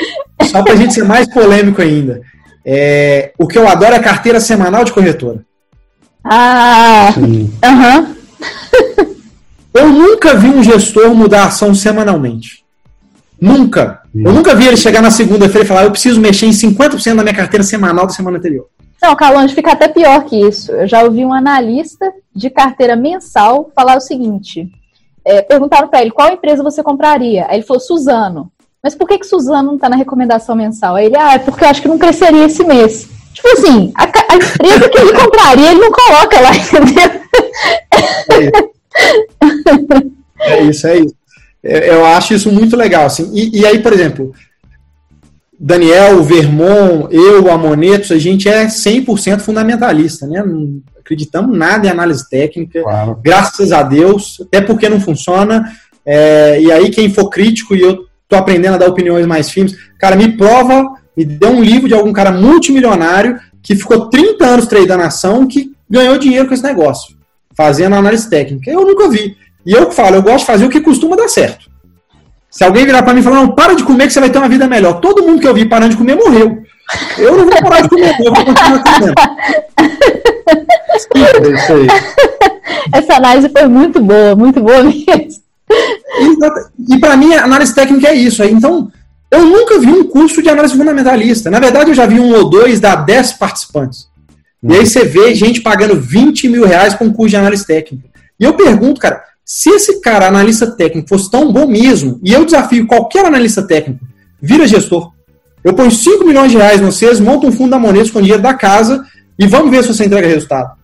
só 0.43 0.63
para 0.63 0.73
a 0.73 0.77
gente 0.77 0.95
ser 0.95 1.05
mais 1.05 1.33
polêmico 1.33 1.81
ainda. 1.81 2.21
É, 2.65 3.33
o 3.39 3.47
que 3.47 3.57
eu 3.57 3.69
adoro 3.69 3.95
é 3.95 4.01
carteira 4.01 4.41
semanal 4.41 4.83
de 4.83 4.93
corretora. 4.93 5.46
Ah, 6.29 7.15
aham. 7.65 7.99
Uhum. 8.01 8.17
Eu 9.77 9.91
nunca 9.91 10.35
vi 10.35 10.49
um 10.49 10.63
gestor 10.63 11.15
mudar 11.15 11.43
a 11.43 11.47
ação 11.49 11.75
semanalmente. 11.75 12.65
Nunca. 13.39 14.01
Eu 14.15 14.33
nunca 14.33 14.55
vi 14.55 14.67
ele 14.67 14.77
chegar 14.77 15.03
na 15.03 15.11
segunda-feira 15.11 15.65
e 15.65 15.69
falar: 15.69 15.85
eu 15.85 15.91
preciso 15.91 16.19
mexer 16.19 16.47
em 16.47 16.51
50% 16.51 17.15
da 17.15 17.23
minha 17.23 17.35
carteira 17.35 17.63
semanal 17.63 18.07
da 18.07 18.13
semana 18.13 18.39
anterior. 18.39 18.67
Não, 19.03 19.15
Calonge, 19.15 19.55
fica 19.55 19.73
até 19.73 19.89
pior 19.89 20.25
que 20.25 20.41
isso. 20.41 20.73
Eu 20.73 20.89
já 20.89 21.03
ouvi 21.03 21.23
um 21.25 21.33
analista 21.35 22.11
de 22.35 22.49
carteira 22.49 22.97
mensal 22.97 23.71
falar 23.77 23.97
o 23.97 24.01
seguinte: 24.01 24.67
é, 25.23 25.43
perguntaram 25.43 25.89
para 25.89 26.01
ele 26.01 26.11
qual 26.11 26.33
empresa 26.33 26.63
você 26.63 26.83
compraria. 26.83 27.47
Aí 27.47 27.59
ele 27.59 27.67
falou: 27.67 27.81
Suzano. 27.81 28.51
Mas 28.83 28.95
por 28.95 29.07
que, 29.07 29.19
que 29.19 29.27
Suzano 29.27 29.69
não 29.69 29.75
está 29.75 29.91
na 29.91 29.97
recomendação 29.97 30.57
mensal? 30.57 30.95
Aí 30.95 31.07
ele: 31.07 31.19
ah, 31.19 31.35
é 31.35 31.39
porque 31.39 31.65
eu 31.65 31.69
acho 31.69 31.83
que 31.83 31.89
não 31.89 31.99
cresceria 31.99 32.47
esse 32.47 32.65
mês. 32.65 33.07
Tipo 33.35 33.49
assim, 33.49 33.93
a, 33.95 34.07
a 34.29 34.37
empresa 34.37 34.89
que 34.89 34.99
ele 34.99 35.13
compraria, 35.13 35.71
ele 35.71 35.81
não 35.81 35.91
coloca 35.91 36.41
lá, 36.41 36.51
entendeu? 36.57 37.21
É 40.41 40.63
isso, 40.63 40.87
é 40.87 40.99
isso. 40.99 41.15
Eu 41.63 42.05
acho 42.07 42.35
isso 42.35 42.53
muito 42.53 42.77
legal. 42.77 43.07
Assim. 43.07 43.31
E, 43.35 43.61
e 43.61 43.67
aí, 43.67 43.81
por 43.81 43.93
exemplo, 43.93 44.33
Daniel, 45.59 46.19
o 46.19 46.23
Vermont, 46.23 47.09
eu, 47.11 47.51
a 47.51 47.59
Monetos, 47.59 48.13
a 48.13 48.19
gente 48.19 48.49
é 48.49 48.67
100% 48.67 49.41
fundamentalista, 49.41 50.27
né? 50.27 50.43
Não 50.43 50.81
acreditamos 50.99 51.57
nada 51.57 51.87
em 51.87 51.91
análise 51.91 52.29
técnica, 52.29 52.83
claro. 52.83 53.19
graças 53.23 53.73
a 53.73 53.83
Deus, 53.83 54.41
até 54.41 54.61
porque 54.61 54.89
não 54.89 55.01
funciona. 55.01 55.65
É, 56.05 56.61
e 56.61 56.71
aí, 56.71 56.91
quem 56.91 57.13
for 57.13 57.29
crítico, 57.29 57.75
e 57.75 57.81
eu 57.81 58.05
tô 58.29 58.37
aprendendo 58.37 58.75
a 58.75 58.79
dar 58.79 58.89
opiniões 58.89 59.27
mais 59.27 59.51
firmes, 59.51 59.77
cara, 59.99 60.15
me 60.15 60.37
prova 60.37 60.97
me 61.17 61.25
deu 61.25 61.51
um 61.51 61.63
livro 61.63 61.89
de 61.89 61.95
algum 61.95 62.13
cara 62.13 62.31
multimilionário 62.31 63.41
que 63.67 63.75
ficou 63.75 64.09
30 64.09 64.47
anos 64.47 64.67
tradando 64.67 65.03
ação 65.03 65.45
que 65.45 65.73
ganhou 65.91 66.17
dinheiro 66.19 66.47
com 66.47 66.55
esse 66.55 66.63
negócio, 66.63 67.17
fazendo 67.57 67.97
análise 67.97 68.31
técnica. 68.31 68.71
Eu 68.71 68.87
nunca 68.87 69.09
vi. 69.09 69.37
E 69.67 69.73
eu 69.73 69.91
falo, 69.91 70.15
eu 70.15 70.23
gosto 70.23 70.39
de 70.39 70.47
fazer 70.47 70.65
o 70.65 70.71
que 70.71 70.81
costuma 70.81 71.17
dar 71.17 71.29
certo. 71.29 71.67
Se 72.49 72.63
alguém 72.63 72.87
virar 72.87 73.03
para 73.03 73.13
mim 73.13 73.19
e 73.19 73.23
falar, 73.25 73.39
não, 73.39 73.57
para 73.57 73.75
de 73.75 73.83
comer 73.83 74.07
que 74.07 74.13
você 74.13 74.21
vai 74.21 74.31
ter 74.31 74.39
uma 74.39 74.49
vida 74.49 74.69
melhor. 74.69 75.01
Todo 75.01 75.25
mundo 75.25 75.41
que 75.41 75.49
eu 75.49 75.53
vi 75.53 75.69
parando 75.69 75.91
de 75.91 75.97
comer 75.97 76.15
morreu. 76.15 76.63
Eu 77.19 77.37
não 77.37 77.45
vou 77.45 77.61
parar 77.61 77.81
de 77.81 77.89
comer, 77.89 78.17
eu 78.21 78.33
vou 78.33 78.45
continuar 78.45 78.83
comendo. 78.85 79.15
É 81.45 81.55
isso 81.55 81.73
aí. 81.73 81.87
Essa 82.95 83.15
análise 83.17 83.49
foi 83.49 83.67
muito 83.67 84.01
boa, 84.01 84.37
muito 84.37 84.61
boa 84.61 84.85
mesmo. 84.85 85.43
E 86.89 86.99
para 87.01 87.17
mim, 87.17 87.35
a 87.35 87.43
análise 87.43 87.75
técnica 87.75 88.09
é 88.09 88.15
isso. 88.15 88.45
Então, 88.45 88.93
eu 89.31 89.45
nunca 89.45 89.79
vi 89.79 89.89
um 89.89 90.05
curso 90.05 90.43
de 90.43 90.49
análise 90.49 90.77
fundamentalista. 90.77 91.51
Na 91.51 91.59
verdade, 91.59 91.91
eu 91.91 91.95
já 91.95 92.07
vi 92.07 92.21
um 92.21 92.35
ou 92.35 92.49
dois 92.49 92.81
da 92.81 92.95
10 92.95 93.35
participantes. 93.35 94.09
Uhum. 94.63 94.73
E 94.73 94.79
aí 94.79 94.87
você 94.87 95.05
vê 95.05 95.35
gente 95.35 95.61
pagando 95.61 96.01
20 96.01 96.49
mil 96.49 96.65
reais 96.65 96.95
para 96.95 97.07
um 97.07 97.13
curso 97.13 97.31
de 97.31 97.37
análise 97.37 97.67
técnica. 97.67 98.09
E 98.39 98.45
eu 98.45 98.55
pergunto, 98.55 99.01
cara, 99.01 99.23
se 99.45 99.71
esse 99.71 100.01
cara, 100.01 100.27
analista 100.27 100.67
técnico, 100.71 101.09
fosse 101.09 101.31
tão 101.31 101.53
bom 101.53 101.67
mesmo, 101.67 102.21
e 102.23 102.33
eu 102.33 102.45
desafio 102.45 102.87
qualquer 102.87 103.25
analista 103.25 103.63
técnico, 103.63 104.05
vira 104.41 104.67
gestor. 104.67 105.13
Eu 105.63 105.75
ponho 105.75 105.91
5 105.91 106.25
milhões 106.25 106.53
de 106.53 106.59
reais 106.59 106.81
em 106.81 106.85
vocês, 106.85 107.19
monto 107.19 107.47
um 107.47 107.53
fundo 107.53 107.71
da 107.71 107.79
moneda 107.79 108.09
com 108.11 108.21
dinheiro 108.21 108.43
da 108.43 108.55
casa 108.55 109.05
e 109.39 109.47
vamos 109.47 109.71
ver 109.71 109.83
se 109.83 109.93
você 109.93 110.05
entrega 110.05 110.29
resultado. 110.29 110.77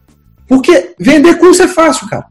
Porque 0.49 0.95
vender 0.99 1.39
curso 1.39 1.63
é 1.63 1.69
fácil, 1.69 2.09
cara. 2.09 2.27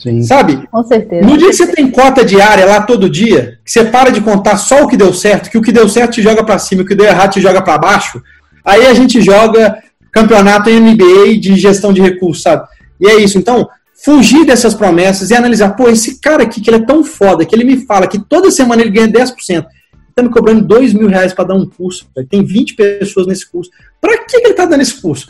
Sim. 0.00 0.22
Sabe? 0.22 0.66
Com 0.68 0.82
certeza. 0.82 1.26
No 1.26 1.36
dia 1.36 1.48
que 1.48 1.56
você 1.56 1.66
tem 1.66 1.90
cota 1.90 2.24
diária 2.24 2.64
lá 2.64 2.80
todo 2.80 3.08
dia, 3.08 3.58
que 3.62 3.70
você 3.70 3.84
para 3.84 4.10
de 4.10 4.22
contar 4.22 4.56
só 4.56 4.82
o 4.82 4.88
que 4.88 4.96
deu 4.96 5.12
certo, 5.12 5.50
que 5.50 5.58
o 5.58 5.62
que 5.62 5.70
deu 5.70 5.88
certo 5.88 6.12
te 6.12 6.22
joga 6.22 6.42
para 6.42 6.58
cima, 6.58 6.82
o 6.82 6.86
que 6.86 6.94
deu 6.94 7.06
errado 7.06 7.32
te 7.32 7.40
joga 7.40 7.60
para 7.60 7.76
baixo, 7.76 8.22
aí 8.64 8.86
a 8.86 8.94
gente 8.94 9.20
joga 9.20 9.78
campeonato 10.10 10.70
NBA 10.70 11.38
de 11.38 11.54
gestão 11.56 11.92
de 11.92 12.00
recursos, 12.00 12.42
sabe? 12.42 12.66
E 12.98 13.08
é 13.08 13.16
isso. 13.16 13.36
Então, 13.36 13.68
fugir 14.02 14.46
dessas 14.46 14.74
promessas 14.74 15.30
e 15.30 15.34
analisar, 15.34 15.76
pô, 15.76 15.86
esse 15.88 16.18
cara 16.18 16.44
aqui 16.44 16.62
que 16.62 16.70
ele 16.70 16.78
é 16.78 16.86
tão 16.86 17.04
foda, 17.04 17.44
que 17.44 17.54
ele 17.54 17.64
me 17.64 17.84
fala 17.84 18.06
que 18.06 18.18
toda 18.18 18.50
semana 18.50 18.80
ele 18.80 18.90
ganha 18.90 19.06
10%, 19.06 19.66
tá 20.14 20.22
me 20.22 20.30
cobrando 20.30 20.62
2 20.62 20.94
mil 20.94 21.08
reais 21.08 21.34
para 21.34 21.48
dar 21.48 21.54
um 21.54 21.66
curso, 21.66 22.08
tem 22.30 22.42
20 22.42 22.74
pessoas 22.74 23.26
nesse 23.26 23.48
curso. 23.50 23.70
Para 24.00 24.16
que 24.24 24.36
ele 24.38 24.54
tá 24.54 24.64
dando 24.64 24.80
esse 24.80 24.98
curso? 24.98 25.28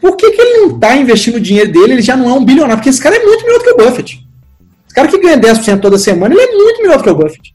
Por 0.00 0.16
que, 0.16 0.30
que 0.30 0.40
ele 0.40 0.58
não 0.60 0.74
está 0.74 0.96
investindo 0.96 1.36
o 1.36 1.40
dinheiro 1.40 1.70
dele? 1.70 1.94
Ele 1.94 2.02
já 2.02 2.16
não 2.16 2.30
é 2.30 2.32
um 2.32 2.44
bilionário, 2.44 2.76
porque 2.76 2.88
esse 2.88 3.00
cara 3.00 3.16
é 3.16 3.24
muito 3.24 3.44
melhor 3.44 3.58
do 3.58 3.64
que 3.64 3.70
o 3.70 3.76
Buffett. 3.76 4.26
Esse 4.86 4.94
cara 4.94 5.08
que 5.08 5.18
ganha 5.18 5.38
10% 5.38 5.80
toda 5.80 5.98
semana, 5.98 6.34
ele 6.34 6.42
é 6.42 6.56
muito 6.56 6.82
melhor 6.82 6.98
do 6.98 7.04
que 7.04 7.10
o 7.10 7.14
Buffett. 7.14 7.54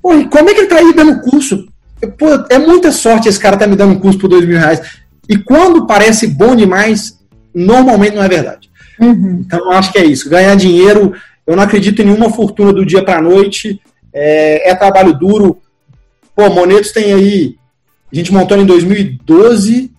Pô, 0.00 0.14
e 0.14 0.28
como 0.28 0.48
é 0.48 0.54
que 0.54 0.60
ele 0.60 0.66
está 0.66 0.76
aí 0.76 0.94
dando 0.94 1.20
curso? 1.20 1.66
Pô, 2.18 2.26
é 2.48 2.58
muita 2.58 2.92
sorte 2.92 3.28
esse 3.28 3.38
cara 3.38 3.56
tá 3.56 3.66
me 3.66 3.76
dando 3.76 3.92
um 3.92 3.98
curso 3.98 4.18
por 4.18 4.28
dois 4.28 4.46
mil 4.46 4.58
reais. 4.58 4.80
E 5.28 5.36
quando 5.36 5.86
parece 5.86 6.26
bom 6.26 6.56
demais, 6.56 7.18
normalmente 7.54 8.14
não 8.14 8.22
é 8.22 8.28
verdade. 8.28 8.70
Uhum. 9.00 9.42
Então, 9.44 9.58
eu 9.58 9.72
acho 9.72 9.92
que 9.92 9.98
é 9.98 10.04
isso. 10.04 10.30
Ganhar 10.30 10.54
dinheiro, 10.56 11.12
eu 11.46 11.56
não 11.56 11.62
acredito 11.62 12.00
em 12.00 12.06
nenhuma 12.06 12.30
fortuna 12.30 12.72
do 12.72 12.86
dia 12.86 13.02
para 13.02 13.18
a 13.18 13.22
noite. 13.22 13.80
É, 14.12 14.70
é, 14.70 14.74
trabalho 14.74 15.12
duro. 15.18 15.58
Pô, 16.34 16.48
Monetos 16.50 16.92
tem 16.92 17.12
aí. 17.12 17.56
A 18.12 18.16
gente 18.16 18.32
montou 18.32 18.56
em 18.56 18.66
2012 18.66 19.90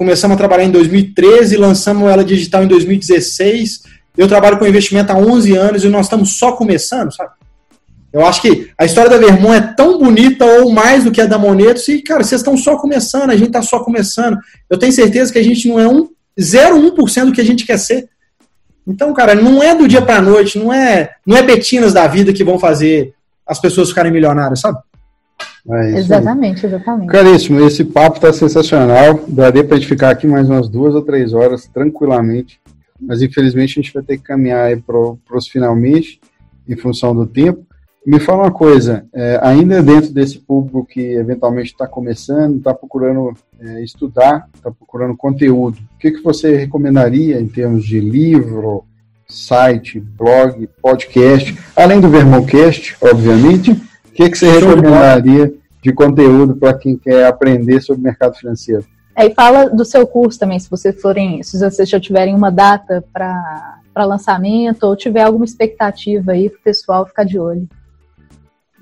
começamos 0.00 0.34
a 0.34 0.38
trabalhar 0.38 0.64
em 0.64 0.70
2013, 0.70 1.58
lançamos 1.58 2.10
ela 2.10 2.24
digital 2.24 2.64
em 2.64 2.66
2016. 2.66 3.82
Eu 4.16 4.26
trabalho 4.26 4.58
com 4.58 4.66
investimento 4.66 5.12
há 5.12 5.14
11 5.14 5.54
anos 5.54 5.84
e 5.84 5.88
nós 5.90 6.06
estamos 6.06 6.38
só 6.38 6.52
começando, 6.52 7.14
sabe? 7.14 7.32
Eu 8.10 8.24
acho 8.24 8.40
que 8.40 8.70
a 8.78 8.86
história 8.86 9.10
da 9.10 9.18
Vermont 9.18 9.58
é 9.58 9.60
tão 9.60 9.98
bonita 9.98 10.42
ou 10.42 10.72
mais 10.72 11.04
do 11.04 11.10
que 11.10 11.20
a 11.20 11.26
da 11.26 11.36
Monetos 11.36 11.86
e, 11.88 12.00
cara, 12.00 12.24
vocês 12.24 12.40
estão 12.40 12.56
só 12.56 12.78
começando, 12.78 13.28
a 13.28 13.36
gente 13.36 13.48
está 13.48 13.60
só 13.60 13.80
começando. 13.80 14.38
Eu 14.70 14.78
tenho 14.78 14.90
certeza 14.90 15.30
que 15.30 15.38
a 15.38 15.44
gente 15.44 15.68
não 15.68 15.78
é 15.78 15.86
um 15.86 16.08
0,1% 16.40 17.26
do 17.26 17.32
que 17.32 17.40
a 17.42 17.44
gente 17.44 17.66
quer 17.66 17.78
ser. 17.78 18.08
Então, 18.86 19.12
cara, 19.12 19.34
não 19.34 19.62
é 19.62 19.74
do 19.74 19.86
dia 19.86 20.00
para 20.00 20.16
a 20.16 20.22
noite, 20.22 20.58
não 20.58 20.72
é, 20.72 21.10
não 21.26 21.36
é 21.36 21.42
betinas 21.42 21.92
da 21.92 22.06
vida 22.08 22.32
que 22.32 22.42
vão 22.42 22.58
fazer 22.58 23.12
as 23.46 23.60
pessoas 23.60 23.90
ficarem 23.90 24.10
milionárias, 24.10 24.60
sabe? 24.60 24.78
É 25.68 25.98
exatamente, 25.98 26.64
aí. 26.64 26.72
exatamente. 26.72 27.10
Caríssimo, 27.10 27.60
esse 27.60 27.84
papo 27.84 28.16
está 28.16 28.32
sensacional. 28.32 29.24
Daria 29.28 29.64
para 29.64 29.76
a 29.76 29.78
gente 29.78 29.88
ficar 29.88 30.10
aqui 30.10 30.26
mais 30.26 30.48
umas 30.48 30.68
duas 30.68 30.94
ou 30.94 31.02
três 31.02 31.32
horas 31.32 31.66
tranquilamente, 31.66 32.60
mas 33.00 33.22
infelizmente 33.22 33.78
a 33.78 33.82
gente 33.82 33.92
vai 33.92 34.02
ter 34.02 34.16
que 34.16 34.24
caminhar 34.24 34.76
para 34.78 35.36
os 35.36 35.48
finalmente, 35.48 36.20
em 36.68 36.76
função 36.76 37.14
do 37.14 37.26
tempo. 37.26 37.66
Me 38.06 38.18
fala 38.18 38.44
uma 38.44 38.50
coisa, 38.50 39.04
é, 39.14 39.38
ainda 39.42 39.82
dentro 39.82 40.10
desse 40.10 40.38
público 40.38 40.86
que 40.86 41.00
eventualmente 41.00 41.72
está 41.72 41.86
começando, 41.86 42.56
está 42.56 42.72
procurando 42.72 43.34
é, 43.60 43.84
estudar, 43.84 44.48
está 44.54 44.70
procurando 44.70 45.14
conteúdo, 45.14 45.76
o 45.76 45.98
que, 45.98 46.10
que 46.10 46.22
você 46.22 46.56
recomendaria 46.56 47.38
em 47.38 47.46
termos 47.46 47.84
de 47.84 48.00
livro, 48.00 48.84
site, 49.28 50.00
blog, 50.00 50.66
podcast, 50.82 51.56
além 51.76 52.00
do 52.00 52.08
Vermocast, 52.08 52.96
obviamente, 53.02 53.78
que, 54.20 54.30
que 54.30 54.38
você 54.38 54.50
recomendaria 54.50 55.54
de 55.82 55.92
conteúdo 55.92 56.54
para 56.56 56.74
quem 56.74 56.96
quer 56.96 57.26
aprender 57.26 57.80
sobre 57.80 58.02
mercado 58.02 58.36
financeiro? 58.36 58.84
É, 59.16 59.26
e 59.26 59.34
fala 59.34 59.70
do 59.70 59.84
seu 59.84 60.06
curso 60.06 60.38
também, 60.38 60.58
se 60.58 60.68
vocês 60.68 61.00
forem, 61.00 61.42
se 61.42 61.58
vocês 61.58 61.88
já 61.88 61.98
tiverem 61.98 62.34
uma 62.34 62.50
data 62.50 63.02
para 63.12 64.04
lançamento 64.04 64.84
ou 64.84 64.94
tiver 64.94 65.22
alguma 65.22 65.44
expectativa 65.44 66.32
aí 66.32 66.50
para 66.50 66.58
o 66.58 66.62
pessoal 66.62 67.06
ficar 67.06 67.24
de 67.24 67.38
olho. 67.38 67.66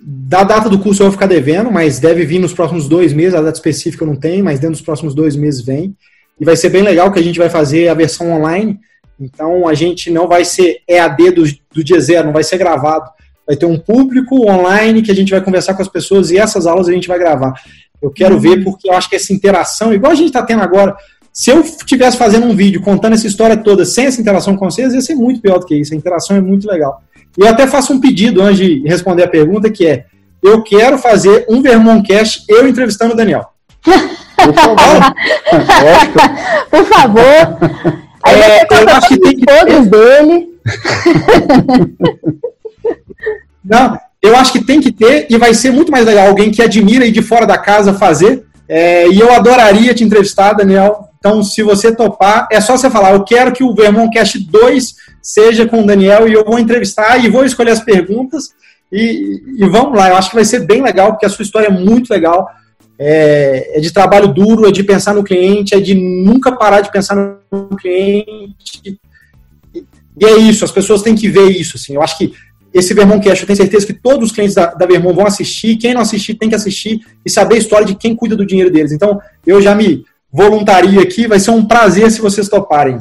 Da 0.00 0.42
data 0.44 0.68
do 0.68 0.78
curso 0.78 1.02
eu 1.02 1.06
vou 1.06 1.12
ficar 1.12 1.26
devendo, 1.26 1.70
mas 1.70 1.98
deve 1.98 2.24
vir 2.24 2.38
nos 2.38 2.52
próximos 2.52 2.88
dois 2.88 3.12
meses. 3.12 3.34
A 3.34 3.42
data 3.42 3.56
específica 3.58 4.04
eu 4.04 4.08
não 4.08 4.16
tenho, 4.16 4.44
mas 4.44 4.60
dentro 4.60 4.76
dos 4.76 4.84
próximos 4.84 5.14
dois 5.14 5.34
meses 5.36 5.60
vem. 5.60 5.96
E 6.40 6.44
vai 6.44 6.56
ser 6.56 6.68
bem 6.68 6.82
legal 6.82 7.10
que 7.12 7.18
a 7.18 7.22
gente 7.22 7.38
vai 7.38 7.50
fazer 7.50 7.88
a 7.88 7.94
versão 7.94 8.32
online. 8.32 8.78
Então 9.20 9.66
a 9.66 9.74
gente 9.74 10.10
não 10.10 10.28
vai 10.28 10.44
ser 10.44 10.82
EAD 10.88 11.30
do, 11.32 11.42
do 11.74 11.82
dia 11.82 12.00
zero, 12.00 12.26
não 12.26 12.32
vai 12.32 12.44
ser 12.44 12.58
gravado. 12.58 13.10
Vai 13.48 13.56
ter 13.56 13.64
um 13.64 13.78
público 13.78 14.48
online 14.48 15.00
que 15.00 15.10
a 15.10 15.14
gente 15.14 15.30
vai 15.30 15.40
conversar 15.40 15.72
com 15.72 15.80
as 15.80 15.88
pessoas 15.88 16.30
e 16.30 16.36
essas 16.36 16.66
aulas 16.66 16.86
a 16.86 16.92
gente 16.92 17.08
vai 17.08 17.18
gravar. 17.18 17.54
Eu 18.00 18.10
quero 18.10 18.34
uhum. 18.34 18.40
ver 18.40 18.62
porque 18.62 18.90
eu 18.90 18.92
acho 18.92 19.08
que 19.08 19.16
essa 19.16 19.32
interação, 19.32 19.90
igual 19.90 20.12
a 20.12 20.14
gente 20.14 20.26
está 20.26 20.42
tendo 20.42 20.62
agora, 20.62 20.94
se 21.32 21.50
eu 21.50 21.60
estivesse 21.60 22.18
fazendo 22.18 22.46
um 22.46 22.54
vídeo 22.54 22.82
contando 22.82 23.14
essa 23.14 23.26
história 23.26 23.56
toda 23.56 23.86
sem 23.86 24.04
essa 24.04 24.20
interação 24.20 24.54
com 24.54 24.70
vocês, 24.70 24.92
ia 24.92 25.00
ser 25.00 25.14
muito 25.14 25.40
pior 25.40 25.58
do 25.58 25.64
que 25.64 25.74
isso. 25.74 25.94
A 25.94 25.96
interação 25.96 26.36
é 26.36 26.42
muito 26.42 26.68
legal. 26.68 27.02
E 27.38 27.40
eu 27.40 27.48
até 27.48 27.66
faço 27.66 27.90
um 27.92 28.00
pedido 28.00 28.42
antes 28.42 28.58
de 28.58 28.82
responder 28.86 29.22
a 29.22 29.28
pergunta, 29.28 29.70
que 29.70 29.86
é, 29.86 30.04
eu 30.42 30.62
quero 30.62 30.98
fazer 30.98 31.46
um 31.48 31.62
Vermoncast 31.62 32.44
eu 32.48 32.68
entrevistando 32.68 33.14
o 33.14 33.16
Daniel. 33.16 33.46
Por 33.82 34.52
favor. 34.52 35.14
Por 36.70 36.84
favor. 36.84 37.58
Aí 38.24 38.40
é, 38.40 38.66
eu 38.70 38.88
acho 38.90 39.08
que 39.08 39.20
tem 39.20 39.36
que 39.36 39.46
todos 39.46 39.86
dele. 39.86 40.48
Não, 43.64 43.98
eu 44.22 44.36
acho 44.36 44.52
que 44.52 44.64
tem 44.64 44.80
que 44.80 44.90
ter 44.90 45.26
e 45.30 45.36
vai 45.36 45.54
ser 45.54 45.70
muito 45.70 45.92
mais 45.92 46.06
legal 46.06 46.28
alguém 46.28 46.50
que 46.50 46.62
admira 46.62 47.06
e 47.06 47.12
de 47.12 47.22
fora 47.22 47.46
da 47.46 47.58
casa 47.58 47.94
fazer. 47.94 48.44
É, 48.68 49.08
e 49.08 49.18
eu 49.18 49.32
adoraria 49.32 49.94
te 49.94 50.04
entrevistar, 50.04 50.52
Daniel. 50.52 51.08
Então, 51.18 51.42
se 51.42 51.62
você 51.62 51.94
topar, 51.94 52.48
é 52.50 52.60
só 52.60 52.76
você 52.76 52.90
falar: 52.90 53.12
eu 53.12 53.24
quero 53.24 53.52
que 53.52 53.64
o 53.64 53.74
Vermoncast 53.74 54.38
2 54.38 54.94
seja 55.22 55.66
com 55.66 55.82
o 55.82 55.86
Daniel 55.86 56.28
e 56.28 56.32
eu 56.32 56.44
vou 56.44 56.58
entrevistar 56.58 57.22
e 57.22 57.28
vou 57.28 57.44
escolher 57.44 57.72
as 57.72 57.80
perguntas 57.80 58.50
e, 58.92 59.42
e 59.58 59.68
vamos 59.68 59.96
lá. 59.96 60.08
Eu 60.08 60.16
acho 60.16 60.30
que 60.30 60.36
vai 60.36 60.44
ser 60.44 60.60
bem 60.60 60.82
legal, 60.82 61.12
porque 61.12 61.26
a 61.26 61.28
sua 61.28 61.42
história 61.42 61.66
é 61.66 61.70
muito 61.70 62.10
legal. 62.10 62.48
É, 63.00 63.76
é, 63.76 63.80
de 63.80 63.92
trabalho 63.92 64.26
duro, 64.28 64.66
é 64.66 64.72
de 64.72 64.82
pensar 64.82 65.14
no 65.14 65.22
cliente, 65.22 65.74
é 65.74 65.78
de 65.78 65.94
nunca 65.94 66.50
parar 66.50 66.80
de 66.80 66.90
pensar 66.90 67.14
no 67.14 67.76
cliente. 67.76 68.98
E 70.20 70.24
é 70.24 70.36
isso, 70.38 70.64
as 70.64 70.72
pessoas 70.72 71.02
têm 71.02 71.14
que 71.14 71.28
ver 71.28 71.48
isso. 71.48 71.76
Assim. 71.76 71.94
Eu 71.94 72.02
acho 72.02 72.18
que 72.18 72.32
esse 72.78 72.94
Vermont 72.94 73.22
Cash, 73.22 73.40
eu 73.40 73.46
tenho 73.46 73.56
certeza 73.56 73.86
que 73.86 73.92
todos 73.92 74.30
os 74.30 74.34
clientes 74.34 74.54
da, 74.54 74.66
da 74.66 74.86
Vermont 74.86 75.14
vão 75.14 75.26
assistir. 75.26 75.76
Quem 75.76 75.94
não 75.94 76.00
assistir 76.00 76.34
tem 76.34 76.48
que 76.48 76.54
assistir 76.54 77.00
e 77.24 77.30
saber 77.30 77.56
a 77.56 77.58
história 77.58 77.86
de 77.86 77.94
quem 77.94 78.14
cuida 78.14 78.36
do 78.36 78.46
dinheiro 78.46 78.70
deles. 78.70 78.92
Então, 78.92 79.20
eu 79.46 79.60
já 79.60 79.74
me 79.74 80.04
voluntaria 80.32 81.00
aqui, 81.00 81.26
vai 81.26 81.38
ser 81.38 81.50
um 81.50 81.64
prazer 81.64 82.10
se 82.10 82.20
vocês 82.20 82.48
toparem. 82.48 82.98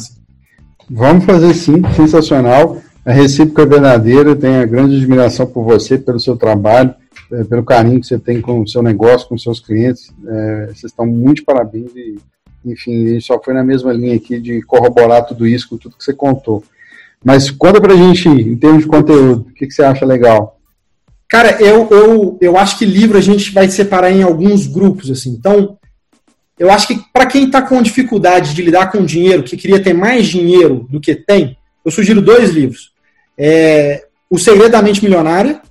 Vamos 0.89 1.25
fazer 1.25 1.53
sim, 1.53 1.82
sensacional. 1.95 2.82
A 3.05 3.11
recíproca 3.11 3.63
é 3.63 3.65
verdadeira, 3.65 4.36
tenho 4.36 4.61
a 4.61 4.65
grande 4.65 4.97
admiração 4.97 5.45
por 5.45 5.63
você, 5.63 5.97
pelo 5.97 6.19
seu 6.19 6.36
trabalho, 6.36 6.93
eh, 7.32 7.43
pelo 7.43 7.63
carinho 7.63 8.01
que 8.01 8.07
você 8.07 8.19
tem 8.19 8.41
com 8.41 8.61
o 8.61 8.67
seu 8.67 8.82
negócio, 8.82 9.30
com 9.30 9.38
seus 9.38 9.59
clientes. 9.59 10.13
É, 10.28 10.65
vocês 10.65 10.86
estão 10.86 11.05
muito 11.05 11.45
parabéns 11.45 11.91
e, 11.95 12.17
enfim, 12.65 13.05
a 13.05 13.09
gente 13.13 13.25
só 13.25 13.41
foi 13.41 13.53
na 13.53 13.63
mesma 13.63 13.93
linha 13.93 14.15
aqui 14.15 14.39
de 14.39 14.61
corroborar 14.61 15.25
tudo 15.25 15.47
isso 15.47 15.69
com 15.69 15.78
tudo 15.78 15.95
que 15.97 16.03
você 16.03 16.13
contou. 16.13 16.63
Mas 17.24 17.49
conta 17.49 17.82
pra 17.82 17.95
gente, 17.95 18.28
em 18.30 18.55
termos 18.55 18.84
de 18.84 18.89
conteúdo, 18.89 19.47
o 19.49 19.53
que, 19.53 19.68
que 19.68 19.74
você 19.74 19.84
acha 19.84 20.05
legal? 20.05 20.59
Cara, 21.30 21.61
eu, 21.61 21.88
eu, 21.91 22.38
eu 22.39 22.57
acho 22.57 22.78
que 22.78 22.86
livro 22.86 23.18
a 23.18 23.22
gente 23.22 23.51
vai 23.51 23.70
separar 23.70 24.11
em 24.11 24.24
alguns 24.24 24.65
grupos, 24.65 25.11
assim. 25.11 25.32
Então, 25.32 25.78
eu 26.57 26.72
acho 26.72 26.88
que 26.88 26.99
para 27.11 27.26
quem 27.26 27.45
está 27.45 27.61
com 27.61 27.82
dificuldade 27.82 28.53
de 28.53 28.61
lidar 28.61 28.91
com 28.91 29.05
dinheiro, 29.05 29.43
que 29.43 29.57
queria 29.57 29.82
ter 29.82 29.93
mais 29.93 30.26
dinheiro 30.26 30.88
do 30.89 30.99
que 31.01 31.15
tem, 31.15 31.57
eu 31.84 31.91
sugiro 31.91 32.22
dois 32.22 32.51
livros. 32.51 32.91
É, 33.38 34.05
o 34.30 34.38
Segredo 34.39 34.72
da 34.72 34.82
Mente 34.82 35.03
Milionária, 35.03 35.61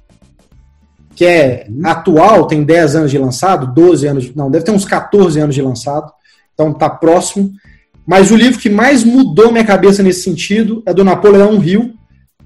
que 1.15 1.25
é 1.25 1.67
atual, 1.85 2.47
tem 2.47 2.63
10 2.63 2.97
anos 2.97 3.11
de 3.11 3.19
lançado, 3.19 3.73
12 3.75 4.07
anos, 4.07 4.35
não, 4.35 4.51
deve 4.51 4.65
ter 4.65 4.71
uns 4.71 4.85
14 4.85 5.41
anos 5.41 5.55
de 5.55 5.63
lançado, 5.63 6.13
então 6.53 6.71
está 6.71 6.91
próximo. 6.91 7.51
Mas 8.07 8.31
o 8.31 8.37
livro 8.37 8.61
que 8.61 8.71
mais 8.71 9.03
mudou 9.03 9.51
minha 9.51 9.65
cabeça 9.65 10.03
nesse 10.03 10.23
sentido 10.23 10.83
é 10.87 10.95
do 10.95 11.05
Napoleão 11.05 11.63
Hill, 11.63 11.95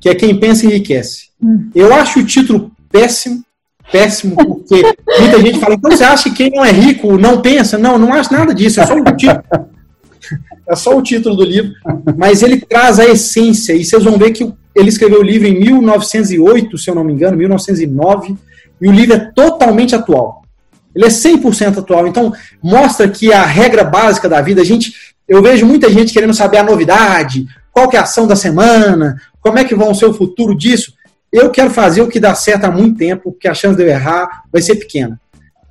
que 0.01 0.09
é 0.09 0.15
Quem 0.15 0.39
Pensa 0.39 0.65
Enriquece. 0.65 1.29
Hum. 1.43 1.69
Eu 1.75 1.93
acho 1.93 2.21
o 2.21 2.25
título 2.25 2.73
péssimo, 2.91 3.45
péssimo, 3.93 4.37
porque 4.37 4.83
muita 5.19 5.41
gente 5.41 5.59
fala, 5.59 5.75
então 5.75 5.91
você 5.91 6.05
acha 6.05 6.31
que 6.31 6.37
quem 6.37 6.51
não 6.51 6.65
é 6.65 6.71
rico 6.71 7.19
não 7.19 7.43
pensa? 7.43 7.77
Não, 7.77 7.99
não 7.99 8.13
acho 8.15 8.33
nada 8.33 8.55
disso, 8.55 8.81
é 8.81 8.87
só 8.87 8.95
o 8.95 9.05
título. 9.05 9.43
É 10.69 10.77
só 10.77 10.97
o 10.97 11.03
título 11.03 11.35
do 11.35 11.45
livro, 11.45 11.73
mas 12.17 12.43
ele 12.43 12.61
traz 12.61 13.01
a 13.01 13.05
essência, 13.05 13.73
e 13.75 13.85
vocês 13.85 14.05
vão 14.05 14.17
ver 14.17 14.31
que 14.31 14.53
ele 14.75 14.89
escreveu 14.89 15.19
o 15.19 15.25
livro 15.25 15.49
em 15.49 15.59
1908, 15.59 16.79
se 16.79 16.89
eu 16.89 16.95
não 16.95 17.03
me 17.03 17.13
engano, 17.13 17.37
1909, 17.37 18.37
e 18.81 18.89
o 18.89 18.93
livro 18.93 19.15
é 19.15 19.19
totalmente 19.35 19.95
atual. 19.95 20.43
Ele 20.95 21.05
é 21.05 21.09
100% 21.09 21.79
atual, 21.79 22.07
então 22.07 22.33
mostra 22.63 23.09
que 23.09 23.33
a 23.33 23.45
regra 23.45 23.83
básica 23.83 24.29
da 24.29 24.41
vida, 24.41 24.61
a 24.61 24.65
gente, 24.65 24.93
eu 25.31 25.41
vejo 25.41 25.65
muita 25.65 25.89
gente 25.89 26.13
querendo 26.13 26.35
saber 26.35 26.59
a 26.59 26.65
novidade, 26.65 27.47
qual 27.71 27.89
que 27.89 27.95
é 27.95 28.01
a 28.01 28.03
ação 28.03 28.27
da 28.27 28.35
semana, 28.35 29.17
como 29.41 29.61
é 29.61 29.65
que 29.65 29.77
vão 29.77 29.95
ser 29.95 30.07
o 30.07 30.13
futuro 30.13 30.57
disso. 30.57 30.93
Eu 31.33 31.51
quero 31.51 31.71
fazer 31.71 32.03
o 32.03 32.09
que 32.09 32.19
dá 32.19 32.35
certo 32.35 32.65
há 32.65 32.71
muito 32.71 32.99
tempo, 32.99 33.31
porque 33.31 33.47
a 33.47 33.55
chance 33.55 33.77
de 33.77 33.85
eu 33.85 33.89
errar 33.89 34.43
vai 34.53 34.61
ser 34.61 34.75
pequena. 34.75 35.21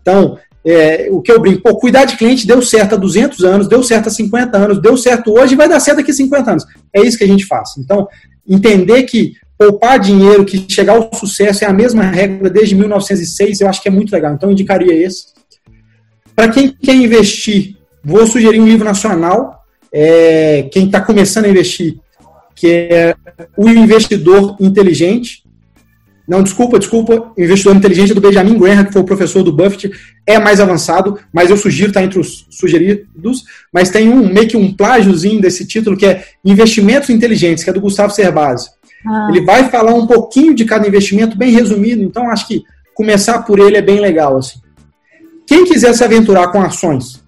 Então, 0.02 0.40
é, 0.66 1.10
o 1.12 1.22
que 1.22 1.30
eu 1.30 1.42
brinco, 1.42 1.62
pô, 1.62 1.76
cuidar 1.76 2.06
de 2.06 2.16
cliente 2.16 2.48
deu 2.48 2.62
certo 2.62 2.96
há 2.96 2.98
200 2.98 3.44
anos, 3.44 3.68
deu 3.68 3.84
certo 3.84 4.08
há 4.08 4.10
50 4.10 4.58
anos, 4.58 4.82
deu 4.82 4.96
certo 4.96 5.38
hoje 5.38 5.56
e 5.56 5.58
vai 5.58 5.68
dar 5.68 5.82
certo 5.82 5.98
daqui 5.98 6.12
a 6.12 6.14
50 6.14 6.52
anos. 6.52 6.66
É 6.94 7.02
isso 7.02 7.18
que 7.18 7.26
a 7.26 7.28
gente 7.28 7.46
faz. 7.46 7.72
Então, 7.78 8.08
entender 8.48 9.04
que 9.04 9.34
poupar 9.58 10.00
dinheiro, 10.00 10.46
que 10.46 10.66
chegar 10.70 10.94
ao 10.94 11.14
sucesso 11.14 11.66
é 11.66 11.68
a 11.68 11.74
mesma 11.74 12.04
regra 12.04 12.50
desde 12.50 12.76
1906, 12.76 13.60
eu 13.60 13.68
acho 13.68 13.82
que 13.82 13.90
é 13.90 13.92
muito 13.92 14.14
legal. 14.14 14.34
Então, 14.34 14.48
eu 14.48 14.54
indicaria 14.54 14.94
esse. 14.94 15.26
Para 16.34 16.48
quem 16.48 16.72
quer 16.72 16.96
investir, 16.96 17.76
vou 18.04 18.26
sugerir 18.26 18.60
um 18.60 18.66
livro 18.66 18.86
nacional. 18.86 19.64
É, 19.92 20.70
quem 20.72 20.86
está 20.86 21.02
começando 21.02 21.46
a 21.46 21.50
investir, 21.50 21.98
que 22.56 22.68
é 22.68 23.16
O 23.58 23.68
Investidor 23.68 24.56
Inteligente, 24.60 25.44
não, 26.30 26.44
desculpa, 26.44 26.78
desculpa. 26.78 27.34
O 27.36 27.42
investidor 27.42 27.76
inteligente 27.76 28.12
é 28.12 28.14
do 28.14 28.22
Benjamin 28.22 28.56
Graham, 28.56 28.86
que 28.86 28.94
foi 28.94 29.02
o 29.02 29.06
professor 29.06 29.42
do 29.42 29.52
Buffett, 29.52 29.90
é 30.28 30.38
mais 30.38 30.60
avançado, 30.60 31.18
mas 31.34 31.50
eu 31.50 31.58
sugiro, 31.58 31.88
está 31.88 32.04
entre 32.04 32.20
os 32.20 32.46
sugeridos, 32.52 33.44
mas 33.74 33.90
tem 33.90 34.08
um 34.08 34.32
meio 34.32 34.48
que 34.48 34.56
um 34.56 34.72
plágiozinho 34.72 35.42
desse 35.42 35.66
título 35.66 35.98
que 35.98 36.06
é 36.06 36.24
Investimentos 36.46 37.10
Inteligentes, 37.10 37.64
que 37.64 37.70
é 37.72 37.74
do 37.74 37.82
Gustavo 37.82 38.14
Cerbasi. 38.14 38.70
Ah. 39.08 39.30
Ele 39.32 39.44
vai 39.44 39.72
falar 39.72 39.96
um 39.96 40.06
pouquinho 40.06 40.54
de 40.54 40.66
cada 40.66 40.88
investimento, 40.88 41.36
bem 41.36 41.52
resumido, 41.52 42.04
então 42.04 42.30
acho 42.30 42.48
que 42.48 42.62
começar 42.94 43.40
por 43.40 43.58
ele 43.58 43.78
é 43.78 43.82
bem 43.82 44.00
legal. 44.00 44.38
Assim. 44.38 44.60
Quem 45.48 45.66
quiser 45.66 45.94
se 45.96 46.04
aventurar 46.04 46.50
com 46.50 46.62
ações, 46.62 47.24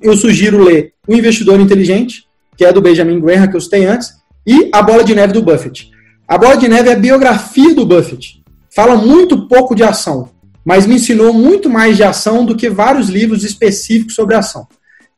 eu 0.00 0.16
sugiro 0.16 0.62
ler 0.62 0.94
O 1.06 1.14
Investidor 1.14 1.60
Inteligente, 1.60 2.24
que 2.56 2.64
é 2.64 2.72
do 2.72 2.80
Benjamin 2.80 3.20
Graham, 3.20 3.48
que 3.48 3.56
eu 3.56 3.60
citei 3.60 3.86
antes, 3.86 4.14
e 4.46 4.70
A 4.72 4.82
Bola 4.82 5.04
de 5.04 5.14
Neve 5.14 5.32
do 5.32 5.42
Buffett. 5.42 5.90
A 6.26 6.38
Bola 6.38 6.56
de 6.56 6.68
Neve 6.68 6.88
é 6.88 6.92
a 6.92 6.98
biografia 6.98 7.74
do 7.74 7.84
Buffett. 7.84 8.42
Fala 8.74 8.96
muito 8.96 9.48
pouco 9.48 9.74
de 9.74 9.82
ação, 9.82 10.30
mas 10.64 10.86
me 10.86 10.94
ensinou 10.94 11.32
muito 11.32 11.68
mais 11.68 11.96
de 11.96 12.02
ação 12.02 12.44
do 12.44 12.56
que 12.56 12.70
vários 12.70 13.08
livros 13.08 13.44
específicos 13.44 14.14
sobre 14.14 14.34
ação. 14.34 14.66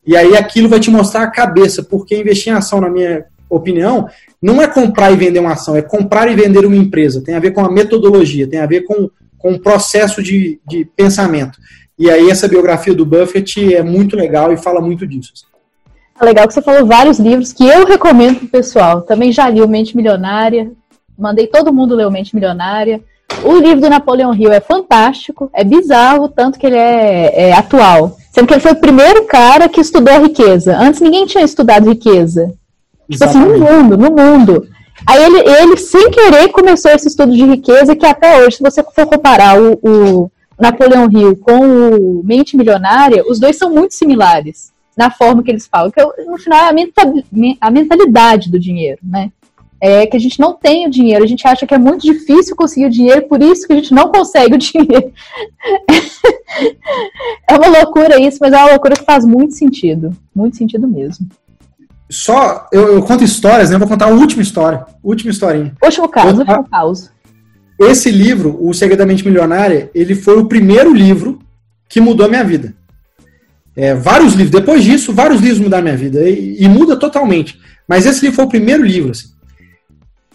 E 0.06 0.16
aí 0.16 0.36
aquilo 0.36 0.68
vai 0.68 0.80
te 0.80 0.90
mostrar 0.90 1.22
a 1.22 1.30
cabeça, 1.30 1.82
porque 1.82 2.18
investir 2.18 2.52
em 2.52 2.56
ação, 2.56 2.80
na 2.80 2.88
minha 2.88 3.24
opinião, 3.48 4.08
não 4.40 4.60
é 4.60 4.66
comprar 4.66 5.12
e 5.12 5.16
vender 5.16 5.38
uma 5.38 5.52
ação, 5.52 5.76
é 5.76 5.82
comprar 5.82 6.30
e 6.30 6.34
vender 6.34 6.64
uma 6.64 6.76
empresa. 6.76 7.22
Tem 7.22 7.34
a 7.34 7.40
ver 7.40 7.52
com 7.52 7.64
a 7.64 7.70
metodologia, 7.70 8.48
tem 8.48 8.60
a 8.60 8.66
ver 8.66 8.82
com, 8.82 9.08
com 9.38 9.52
o 9.52 9.60
processo 9.60 10.22
de, 10.22 10.58
de 10.66 10.84
pensamento. 10.96 11.58
E 11.99 12.11
aí 12.11 12.30
essa 12.30 12.49
biografia 12.49 12.95
do 12.95 13.07
Buffett 13.07 13.74
é 13.74 13.82
muito 13.82 14.16
legal 14.16 14.53
e 14.53 14.57
fala 14.57 14.80
muito 14.80 15.07
disso. 15.07 15.32
É 16.20 16.24
legal 16.24 16.47
que 16.47 16.55
você 16.55 16.62
falou 16.62 16.86
vários 16.86 17.18
livros 17.18 17.53
que 17.53 17.66
eu 17.66 17.86
recomendo 17.86 18.38
pro 18.38 18.49
pessoal. 18.49 19.03
Também 19.03 19.32
já 19.32 19.49
li 19.49 19.61
o 19.61 19.68
Mente 19.68 19.97
Milionária, 19.97 20.70
mandei 21.18 21.47
todo 21.47 21.72
mundo 21.72 21.95
ler 21.95 22.07
o 22.07 22.11
Mente 22.11 22.34
Milionária. 22.34 23.01
O 23.45 23.57
livro 23.57 23.80
do 23.80 23.90
Napoleão 23.90 24.34
Hill 24.34 24.53
é 24.53 24.61
fantástico, 24.61 25.51
é 25.55 25.64
bizarro, 25.64 26.28
tanto 26.28 26.59
que 26.59 26.66
ele 26.66 26.76
é, 26.76 27.49
é 27.49 27.53
atual. 27.53 28.16
Sendo 28.30 28.47
que 28.47 28.55
ele 28.55 28.61
foi 28.61 28.72
o 28.72 28.80
primeiro 28.80 29.24
cara 29.24 29.68
que 29.68 29.80
estudou 29.80 30.14
a 30.14 30.18
riqueza. 30.18 30.76
Antes 30.76 31.01
ninguém 31.01 31.26
tinha 31.26 31.45
estudado 31.45 31.88
riqueza. 31.88 32.53
Tipo 33.11 33.24
assim, 33.24 33.38
no 33.38 33.59
mundo, 33.59 33.97
no 33.97 34.11
mundo. 34.11 34.66
Aí 35.07 35.22
ele, 35.22 35.40
ele, 35.40 35.76
sem 35.76 36.11
querer, 36.11 36.49
começou 36.49 36.90
esse 36.93 37.09
estudo 37.09 37.32
de 37.32 37.45
riqueza 37.45 37.97
que 37.97 38.07
até 38.07 38.38
hoje, 38.38 38.57
se 38.57 38.62
você 38.62 38.82
for 38.82 39.07
comparar 39.07 39.61
o, 39.61 39.78
o 39.82 40.30
Napoleão 40.61 41.11
Hill 41.11 41.36
com 41.36 41.61
o 41.61 42.22
Mente 42.24 42.57
Milionária, 42.57 43.24
os 43.28 43.38
dois 43.38 43.57
são 43.57 43.70
muito 43.70 43.94
similares 43.94 44.72
na 44.96 45.11
forma 45.11 45.42
que 45.42 45.50
eles 45.50 45.66
falam. 45.66 45.90
Que 45.90 46.03
no 46.24 46.38
final 46.38 46.66
é 46.66 47.57
a 47.61 47.70
mentalidade 47.70 48.50
do 48.50 48.59
dinheiro, 48.59 48.98
né? 49.03 49.30
É 49.80 50.07
que 50.07 50.16
a 50.16 50.20
gente 50.20 50.38
não 50.38 50.53
tem 50.53 50.86
o 50.86 50.90
dinheiro, 50.90 51.24
a 51.24 51.26
gente 51.26 51.46
acha 51.46 51.66
que 51.66 51.74
é 51.74 51.78
muito 51.78 52.03
difícil 52.03 52.55
conseguir 52.55 52.86
o 52.86 52.90
dinheiro, 52.90 53.26
por 53.26 53.42
isso 53.42 53.66
que 53.66 53.72
a 53.72 53.76
gente 53.76 53.92
não 53.92 54.12
consegue 54.12 54.55
o 54.55 54.59
dinheiro. 54.59 55.12
é 57.48 57.55
uma 57.57 57.66
loucura 57.66 58.20
isso, 58.20 58.38
mas 58.40 58.53
é 58.53 58.59
uma 58.59 58.70
loucura 58.70 58.94
que 58.94 59.05
faz 59.05 59.24
muito 59.24 59.55
sentido. 59.55 60.16
Muito 60.34 60.57
sentido 60.57 60.86
mesmo. 60.86 61.26
Só, 62.09 62.68
eu, 62.70 62.94
eu 62.94 63.03
conto 63.03 63.24
histórias, 63.24 63.70
né? 63.70 63.76
Eu 63.76 63.80
vou 63.80 63.88
contar 63.88 64.05
a 64.05 64.14
última 64.14 64.42
história. 64.42 64.86
Última 65.03 65.30
historinha. 65.30 65.72
Último 65.82 66.09
caso, 66.09 66.40
último 66.40 66.64
caso. 66.68 67.11
Esse 67.84 68.10
livro, 68.10 68.56
O 68.60 68.72
Segredamente 68.72 69.24
Milionária, 69.24 69.90
ele 69.94 70.14
foi 70.14 70.38
o 70.38 70.46
primeiro 70.46 70.94
livro 70.94 71.38
que 71.88 72.00
mudou 72.00 72.26
a 72.26 72.28
minha 72.28 72.44
vida. 72.44 72.74
É, 73.76 73.94
vários 73.94 74.34
livros, 74.34 74.50
depois 74.50 74.84
disso, 74.84 75.12
vários 75.12 75.40
livros 75.40 75.60
mudaram 75.60 75.82
a 75.82 75.84
minha 75.84 75.96
vida. 75.96 76.28
E, 76.28 76.62
e, 76.62 76.68
muda 76.68 76.96
totalmente. 76.96 77.58
Mas 77.88 78.06
esse 78.06 78.20
livro 78.20 78.36
foi 78.36 78.44
o 78.44 78.48
primeiro 78.48 78.84
livro. 78.84 79.10
Assim. 79.10 79.28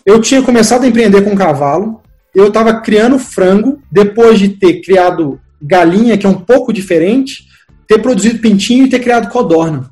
Eu 0.05 0.19
tinha 0.21 0.41
começado 0.41 0.83
a 0.83 0.87
empreender 0.87 1.21
com 1.21 1.35
cavalo, 1.35 2.01
eu 2.33 2.47
estava 2.47 2.81
criando 2.81 3.19
frango, 3.19 3.81
depois 3.91 4.39
de 4.39 4.49
ter 4.49 4.81
criado 4.81 5.39
galinha, 5.61 6.17
que 6.17 6.25
é 6.25 6.29
um 6.29 6.39
pouco 6.39 6.71
diferente, 6.71 7.47
ter 7.87 7.99
produzido 7.99 8.39
pintinho 8.39 8.85
e 8.85 8.89
ter 8.89 8.99
criado 8.99 9.29
codorna. 9.29 9.89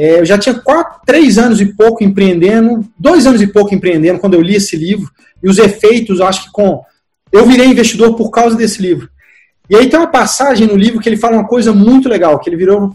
É, 0.00 0.18
eu 0.18 0.24
já 0.24 0.38
tinha 0.38 0.54
quatro, 0.54 1.02
três 1.04 1.36
anos 1.36 1.60
e 1.60 1.66
pouco 1.66 2.02
empreendendo, 2.02 2.88
dois 2.98 3.26
anos 3.26 3.42
e 3.42 3.46
pouco 3.46 3.74
empreendendo 3.74 4.18
quando 4.18 4.32
eu 4.32 4.40
li 4.40 4.54
esse 4.56 4.74
livro, 4.74 5.10
e 5.42 5.50
os 5.50 5.58
efeitos, 5.58 6.22
acho 6.22 6.44
que 6.44 6.50
com. 6.50 6.82
Eu 7.30 7.44
virei 7.44 7.66
investidor 7.66 8.16
por 8.16 8.30
causa 8.30 8.56
desse 8.56 8.80
livro. 8.80 9.10
E 9.68 9.76
aí 9.76 9.90
tem 9.90 10.00
uma 10.00 10.06
passagem 10.06 10.66
no 10.66 10.74
livro 10.74 11.00
que 11.00 11.08
ele 11.08 11.18
fala 11.18 11.36
uma 11.36 11.46
coisa 11.46 11.74
muito 11.74 12.08
legal, 12.08 12.38
que 12.38 12.48
ele 12.48 12.56
virou. 12.56 12.94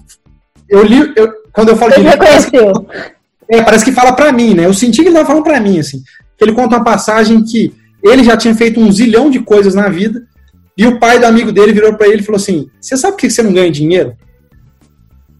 Eu 0.67 0.83
li. 0.83 1.13
Eu, 1.15 1.31
quando 1.53 1.69
eu 1.69 1.77
falo 1.77 1.93
de. 1.93 2.01
Livro, 2.01 2.17
parece, 2.17 2.49
que, 2.49 2.57
é, 3.49 3.61
parece 3.61 3.85
que 3.85 3.91
fala 3.91 4.13
para 4.13 4.31
mim, 4.31 4.55
né? 4.55 4.65
Eu 4.65 4.73
senti 4.73 5.03
que 5.03 5.07
ele 5.07 5.09
estava 5.09 5.27
falando 5.27 5.43
para 5.43 5.59
mim, 5.59 5.77
assim. 5.77 6.01
Que 6.35 6.43
ele 6.43 6.53
conta 6.53 6.77
uma 6.77 6.83
passagem 6.83 7.43
que 7.43 7.71
ele 8.01 8.23
já 8.23 8.35
tinha 8.35 8.55
feito 8.55 8.79
um 8.79 8.91
zilhão 8.91 9.29
de 9.29 9.41
coisas 9.41 9.75
na 9.75 9.89
vida, 9.89 10.23
e 10.75 10.87
o 10.87 10.99
pai 10.99 11.19
do 11.19 11.27
amigo 11.27 11.51
dele 11.51 11.71
virou 11.71 11.93
para 11.93 12.07
ele 12.07 12.21
e 12.21 12.25
falou 12.25 12.37
assim: 12.37 12.67
Você 12.81 12.97
sabe 12.97 13.13
por 13.13 13.19
que 13.19 13.29
você 13.29 13.43
não 13.43 13.53
ganha 13.53 13.71
dinheiro? 13.71 14.17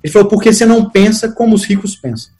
Ele 0.05 0.11
falou: 0.11 0.27
Porque 0.27 0.53
você 0.53 0.67
não 0.67 0.87
pensa 0.87 1.29
como 1.29 1.55
os 1.55 1.63
ricos 1.63 1.95
pensam. 1.95 2.31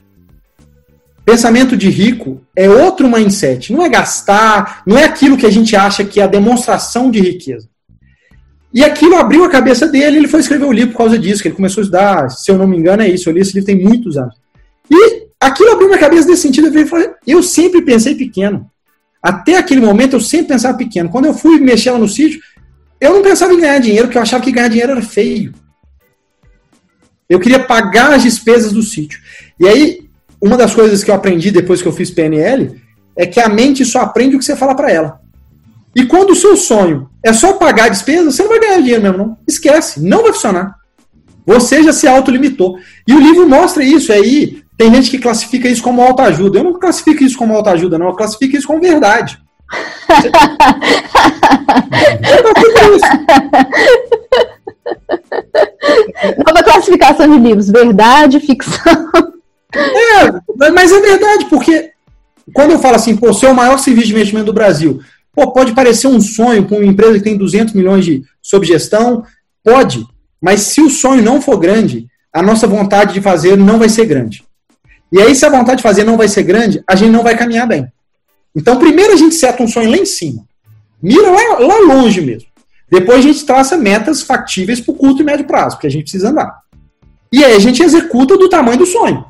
Pensamento 1.24 1.76
de 1.76 1.90
rico 1.90 2.40
é 2.54 2.70
outro 2.70 3.10
mindset. 3.10 3.72
Não 3.72 3.82
é 3.82 3.88
gastar, 3.88 4.84
não 4.86 4.96
é 4.96 5.02
aquilo 5.02 5.36
que 5.36 5.44
a 5.44 5.50
gente 5.50 5.74
acha 5.74 6.04
que 6.04 6.20
é 6.20 6.22
a 6.22 6.28
demonstração 6.28 7.10
de 7.10 7.18
riqueza. 7.18 7.68
E 8.72 8.84
aquilo 8.84 9.16
abriu 9.16 9.42
a 9.42 9.48
cabeça 9.48 9.88
dele, 9.88 10.18
ele 10.18 10.28
foi 10.28 10.38
escrever 10.38 10.64
o 10.64 10.70
livro 10.70 10.92
por 10.92 10.98
causa 10.98 11.18
disso, 11.18 11.42
que 11.42 11.48
ele 11.48 11.56
começou 11.56 11.80
a 11.80 11.84
estudar, 11.84 12.30
se 12.30 12.48
eu 12.52 12.56
não 12.56 12.68
me 12.68 12.76
engano 12.76 13.02
é 13.02 13.08
isso, 13.08 13.28
eu 13.28 13.32
li 13.32 13.40
esse 13.40 13.54
livro 13.54 13.66
tem 13.66 13.82
muitos 13.82 14.16
anos. 14.16 14.36
E 14.88 15.26
aquilo 15.40 15.72
abriu 15.72 15.88
minha 15.88 15.98
cabeça 15.98 16.28
nesse 16.28 16.42
sentido, 16.42 16.68
eu 16.68 16.86
falei, 16.86 17.10
eu 17.26 17.42
sempre 17.42 17.82
pensei 17.82 18.14
pequeno. 18.14 18.70
Até 19.20 19.56
aquele 19.56 19.80
momento 19.80 20.14
eu 20.14 20.20
sempre 20.20 20.48
pensava 20.48 20.78
pequeno. 20.78 21.08
Quando 21.08 21.24
eu 21.24 21.34
fui 21.34 21.58
mexer 21.58 21.90
lá 21.90 21.98
no 21.98 22.08
sítio, 22.08 22.40
eu 23.00 23.14
não 23.14 23.22
pensava 23.22 23.52
em 23.52 23.60
ganhar 23.60 23.80
dinheiro, 23.80 24.04
porque 24.06 24.18
eu 24.18 24.22
achava 24.22 24.44
que 24.44 24.52
ganhar 24.52 24.68
dinheiro 24.68 24.92
era 24.92 25.02
feio. 25.02 25.52
Eu 27.28 27.40
queria 27.40 27.58
pagar 27.58 28.12
as 28.12 28.22
despesas 28.22 28.72
do 28.72 28.82
sítio. 28.82 29.18
E 29.58 29.66
aí, 29.66 30.08
uma 30.40 30.56
das 30.56 30.74
coisas 30.74 31.02
que 31.02 31.10
eu 31.10 31.14
aprendi 31.14 31.50
depois 31.50 31.82
que 31.82 31.88
eu 31.88 31.92
fiz 31.92 32.10
PNL 32.10 32.80
é 33.16 33.26
que 33.26 33.40
a 33.40 33.48
mente 33.48 33.84
só 33.84 34.00
aprende 34.00 34.36
o 34.36 34.38
que 34.38 34.44
você 34.44 34.54
fala 34.54 34.74
para 34.74 34.92
ela. 34.92 35.20
E 35.94 36.04
quando 36.04 36.30
o 36.30 36.36
seu 36.36 36.56
sonho 36.56 37.08
é 37.22 37.32
só 37.32 37.54
pagar 37.54 37.86
a 37.86 37.88
despesa, 37.88 38.30
você 38.30 38.42
não 38.42 38.50
vai 38.50 38.60
ganhar 38.60 38.80
dinheiro 38.80 39.02
mesmo, 39.02 39.18
não. 39.18 39.38
Esquece, 39.48 40.00
não 40.00 40.22
vai 40.22 40.32
funcionar. 40.32 40.76
Você 41.46 41.82
já 41.82 41.92
se 41.92 42.06
autolimitou. 42.06 42.78
E 43.08 43.14
o 43.14 43.20
livro 43.20 43.48
mostra 43.48 43.82
isso. 43.82 44.12
Aí 44.12 44.62
tem 44.76 44.94
gente 44.94 45.10
que 45.10 45.18
classifica 45.18 45.68
isso 45.68 45.82
como 45.82 46.02
autoajuda. 46.02 46.58
Eu 46.58 46.64
não 46.64 46.78
classifico 46.78 47.24
isso 47.24 47.38
como 47.38 47.54
autoajuda, 47.54 47.98
não. 47.98 48.08
Eu 48.08 48.14
classifico 48.14 48.56
isso 48.56 48.66
como 48.66 48.80
verdade. 48.80 49.38
Nova 56.44 56.62
classificação 56.62 57.28
de 57.28 57.38
livros: 57.38 57.70
verdade, 57.70 58.40
ficção. 58.40 59.10
É, 59.74 60.70
mas 60.70 60.92
é 60.92 61.00
verdade, 61.00 61.46
porque 61.46 61.90
quando 62.54 62.72
eu 62.72 62.78
falo 62.78 62.96
assim, 62.96 63.16
pô, 63.16 63.32
seu 63.32 63.52
maior 63.52 63.78
serviço 63.78 64.06
de 64.06 64.14
investimento 64.14 64.46
do 64.46 64.52
Brasil, 64.52 65.00
pô, 65.34 65.52
pode 65.52 65.74
parecer 65.74 66.06
um 66.06 66.20
sonho 66.20 66.66
com 66.66 66.76
uma 66.76 66.86
empresa 66.86 67.18
que 67.18 67.24
tem 67.24 67.36
200 67.36 67.74
milhões 67.74 68.04
de 68.04 68.22
sob 68.40 68.66
gestão, 68.66 69.24
pode, 69.62 70.06
mas 70.40 70.60
se 70.60 70.80
o 70.80 70.88
sonho 70.88 71.22
não 71.22 71.40
for 71.40 71.58
grande, 71.58 72.06
a 72.32 72.42
nossa 72.42 72.66
vontade 72.66 73.14
de 73.14 73.20
fazer 73.20 73.56
não 73.56 73.78
vai 73.78 73.88
ser 73.88 74.06
grande. 74.06 74.44
E 75.10 75.20
aí, 75.20 75.34
se 75.34 75.44
a 75.46 75.50
vontade 75.50 75.78
de 75.78 75.82
fazer 75.82 76.04
não 76.04 76.16
vai 76.16 76.28
ser 76.28 76.42
grande, 76.42 76.82
a 76.86 76.94
gente 76.94 77.10
não 77.10 77.22
vai 77.22 77.36
caminhar 77.36 77.66
bem. 77.66 77.86
Então, 78.54 78.78
primeiro 78.78 79.12
a 79.12 79.16
gente 79.16 79.34
seta 79.34 79.62
um 79.62 79.68
sonho 79.68 79.90
lá 79.90 79.96
em 79.96 80.06
cima. 80.06 80.44
Mira 81.02 81.30
lá, 81.30 81.58
lá 81.58 81.78
longe 81.80 82.20
mesmo. 82.20 82.48
Depois 82.90 83.18
a 83.18 83.22
gente 83.22 83.44
traça 83.44 83.76
metas 83.76 84.22
factíveis 84.22 84.80
para 84.80 84.92
o 84.92 84.96
curto 84.96 85.22
e 85.22 85.24
médio 85.24 85.46
prazo, 85.46 85.76
porque 85.76 85.86
a 85.86 85.90
gente 85.90 86.02
precisa 86.02 86.30
andar. 86.30 86.60
E 87.32 87.44
aí 87.44 87.54
a 87.54 87.58
gente 87.58 87.82
executa 87.82 88.36
do 88.36 88.48
tamanho 88.48 88.78
do 88.78 88.86
sonho. 88.86 89.24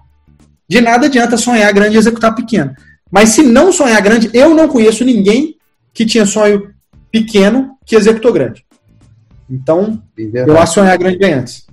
De 0.68 0.80
nada 0.80 1.06
adianta 1.06 1.36
sonhar 1.36 1.72
grande 1.72 1.96
e 1.96 1.98
executar 1.98 2.34
pequeno. 2.34 2.74
Mas 3.10 3.30
se 3.30 3.42
não 3.42 3.72
sonhar 3.72 4.00
grande, 4.02 4.30
eu 4.34 4.54
não 4.54 4.68
conheço 4.68 5.04
ninguém 5.04 5.56
que 5.94 6.04
tinha 6.04 6.26
sonho 6.26 6.74
pequeno 7.10 7.76
que 7.84 7.96
executou 7.96 8.32
grande. 8.32 8.66
Então, 9.48 10.02
eu 10.16 10.58
acho 10.58 10.74
sonhar 10.74 10.98
grande 10.98 11.18
bem 11.18 11.34
antes. 11.34 11.66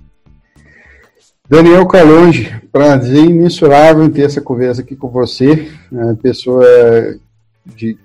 Daniel 1.48 1.86
Calonge, 1.86 2.50
prazer 2.72 3.24
imensurável 3.24 4.04
em 4.04 4.10
ter 4.10 4.22
essa 4.22 4.40
conversa 4.40 4.80
aqui 4.80 4.96
com 4.96 5.08
você. 5.08 5.70
A 5.92 6.14
pessoa 6.14 6.64
de, 7.66 7.98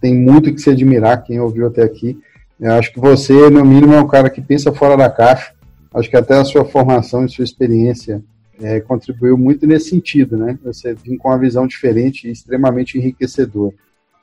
tem 0.00 0.14
muito 0.14 0.52
que 0.52 0.60
se 0.60 0.68
admirar, 0.68 1.24
quem 1.24 1.40
ouviu 1.40 1.66
até 1.66 1.82
aqui. 1.82 2.18
Eu 2.60 2.72
acho 2.72 2.92
que 2.92 3.00
você, 3.00 3.50
no 3.50 3.64
mínimo, 3.64 3.94
é 3.94 4.00
um 4.00 4.06
cara 4.06 4.30
que 4.30 4.40
pensa 4.40 4.72
fora 4.72 4.96
da 4.96 5.10
caixa. 5.10 5.52
Acho 5.92 6.10
que 6.10 6.16
até 6.16 6.34
a 6.34 6.44
sua 6.44 6.64
formação 6.64 7.24
e 7.24 7.28
sua 7.28 7.44
experiência 7.44 8.22
é, 8.60 8.80
contribuiu 8.80 9.36
muito 9.36 9.66
nesse 9.66 9.90
sentido, 9.90 10.36
né? 10.36 10.58
Você 10.64 10.94
vir 10.94 11.16
com 11.18 11.28
uma 11.28 11.38
visão 11.38 11.66
diferente 11.66 12.28
e 12.28 12.32
extremamente 12.32 12.98
enriquecedora. 12.98 13.74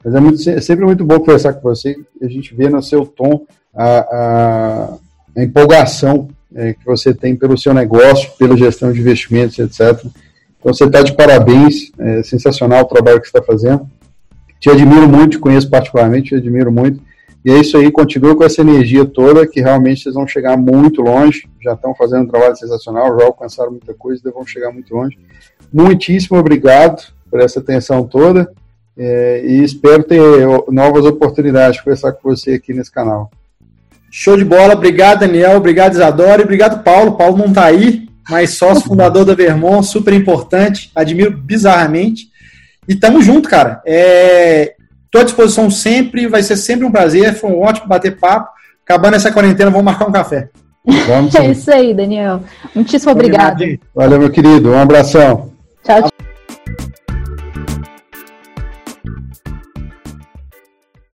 Mas 0.04 0.16
é, 0.16 0.20
muito, 0.20 0.50
é, 0.50 0.62
sempre 0.62 0.86
muito 0.86 1.06
bom 1.06 1.20
conversar 1.20 1.54
com 1.54 1.62
você. 1.62 1.96
A 2.22 2.28
gente 2.28 2.56
vê 2.56 2.70
no 2.70 2.82
seu 2.82 3.06
tom 3.06 3.46
a, 3.74 4.00
a, 4.00 4.98
a 5.38 5.44
empolgação 5.44 6.30
é, 6.54 6.74
que 6.74 6.86
você 6.86 7.14
tem 7.14 7.36
pelo 7.36 7.58
seu 7.58 7.74
negócio, 7.74 8.32
pela 8.38 8.58
gestão 8.58 8.92
de 8.92 9.00
investimentos, 9.00 9.58
etc. 9.60 10.04
Então 10.60 10.74
você 10.74 10.86
está 10.86 11.02
de 11.02 11.14
parabéns, 11.14 11.92
é 11.98 12.24
sensacional 12.24 12.82
o 12.82 12.88
trabalho 12.88 13.20
que 13.22 13.28
você 13.28 13.38
está 13.38 13.46
fazendo. 13.46 13.90
Te 14.60 14.70
admiro 14.70 15.08
muito, 15.08 15.32
te 15.32 15.40
conheço 15.40 15.70
particularmente, 15.70 16.30
te 16.30 16.36
admiro 16.36 16.72
muito. 16.72 17.02
E 17.44 17.52
é 17.52 17.60
isso 17.60 17.76
aí, 17.76 17.92
continua 17.92 18.36
com 18.36 18.44
essa 18.44 18.62
energia 18.62 19.04
toda, 19.04 19.48
que 19.48 19.62
realmente 19.62 20.04
vocês 20.04 20.16
vão 20.16 20.28
chegar 20.28 20.56
muito 20.58 21.02
longe. 21.02 21.50
Já 21.62 21.74
estão 21.74 21.96
fazendo 21.96 22.24
um 22.24 22.28
trabalho 22.28 22.56
sensacional, 22.56 23.18
já 23.20 23.26
alcançaram 23.26 23.72
muita 23.72 23.94
coisa, 23.94 24.22
e 24.24 24.32
vão 24.32 24.46
chegar 24.46 24.72
muito 24.72 24.94
longe. 24.94 25.18
Muitíssimo 25.74 26.38
obrigado 26.38 27.02
por 27.30 27.40
essa 27.40 27.60
atenção 27.60 28.06
toda. 28.06 28.52
É, 28.96 29.42
e 29.46 29.64
espero 29.64 30.04
ter 30.04 30.22
novas 30.70 31.06
oportunidades 31.06 31.78
de 31.78 31.84
conversar 31.84 32.12
com 32.12 32.30
você 32.30 32.52
aqui 32.52 32.74
nesse 32.74 32.92
canal. 32.92 33.32
Show 34.12 34.36
de 34.36 34.44
bola, 34.44 34.74
obrigado 34.74 35.22
Daniel, 35.22 35.56
obrigado 35.56 35.94
Isadora 35.94 36.42
e 36.42 36.44
obrigado 36.44 36.84
Paulo. 36.84 37.14
Paulo 37.14 37.38
não 37.38 37.48
está 37.48 37.66
aí, 37.66 38.10
mas 38.30 38.52
sócio 38.52 38.84
fundador 38.84 39.24
da 39.24 39.34
Vermont, 39.34 39.88
super 39.88 40.14
importante, 40.14 40.92
admiro 40.94 41.32
bizarramente. 41.32 42.30
E 42.88 42.96
tamo 42.96 43.22
junto, 43.22 43.48
cara. 43.48 43.82
É, 43.86 44.76
Estou 45.12 45.22
à 45.22 45.26
disposição 45.26 45.70
sempre, 45.70 46.26
vai 46.26 46.42
ser 46.42 46.56
sempre 46.56 46.86
um 46.86 46.92
prazer, 46.92 47.36
foi 47.36 47.52
um 47.52 47.60
ótimo 47.60 47.86
bater 47.86 48.18
papo. 48.18 48.50
Acabando 48.86 49.18
essa 49.18 49.30
quarentena, 49.30 49.70
vamos 49.70 49.84
marcar 49.84 50.08
um 50.08 50.12
café. 50.12 50.50
Vamos, 51.06 51.36
é 51.36 51.52
isso 51.52 51.72
aí, 51.72 51.94
Daniel. 51.94 52.42
Muitíssimo 52.74 53.12
obrigado. 53.12 53.64
Valeu, 53.94 54.18
meu 54.18 54.32
querido. 54.32 54.72
Um 54.72 54.80
abração. 54.80 55.52
Tchau, 55.84 56.02
tchau. 56.02 56.31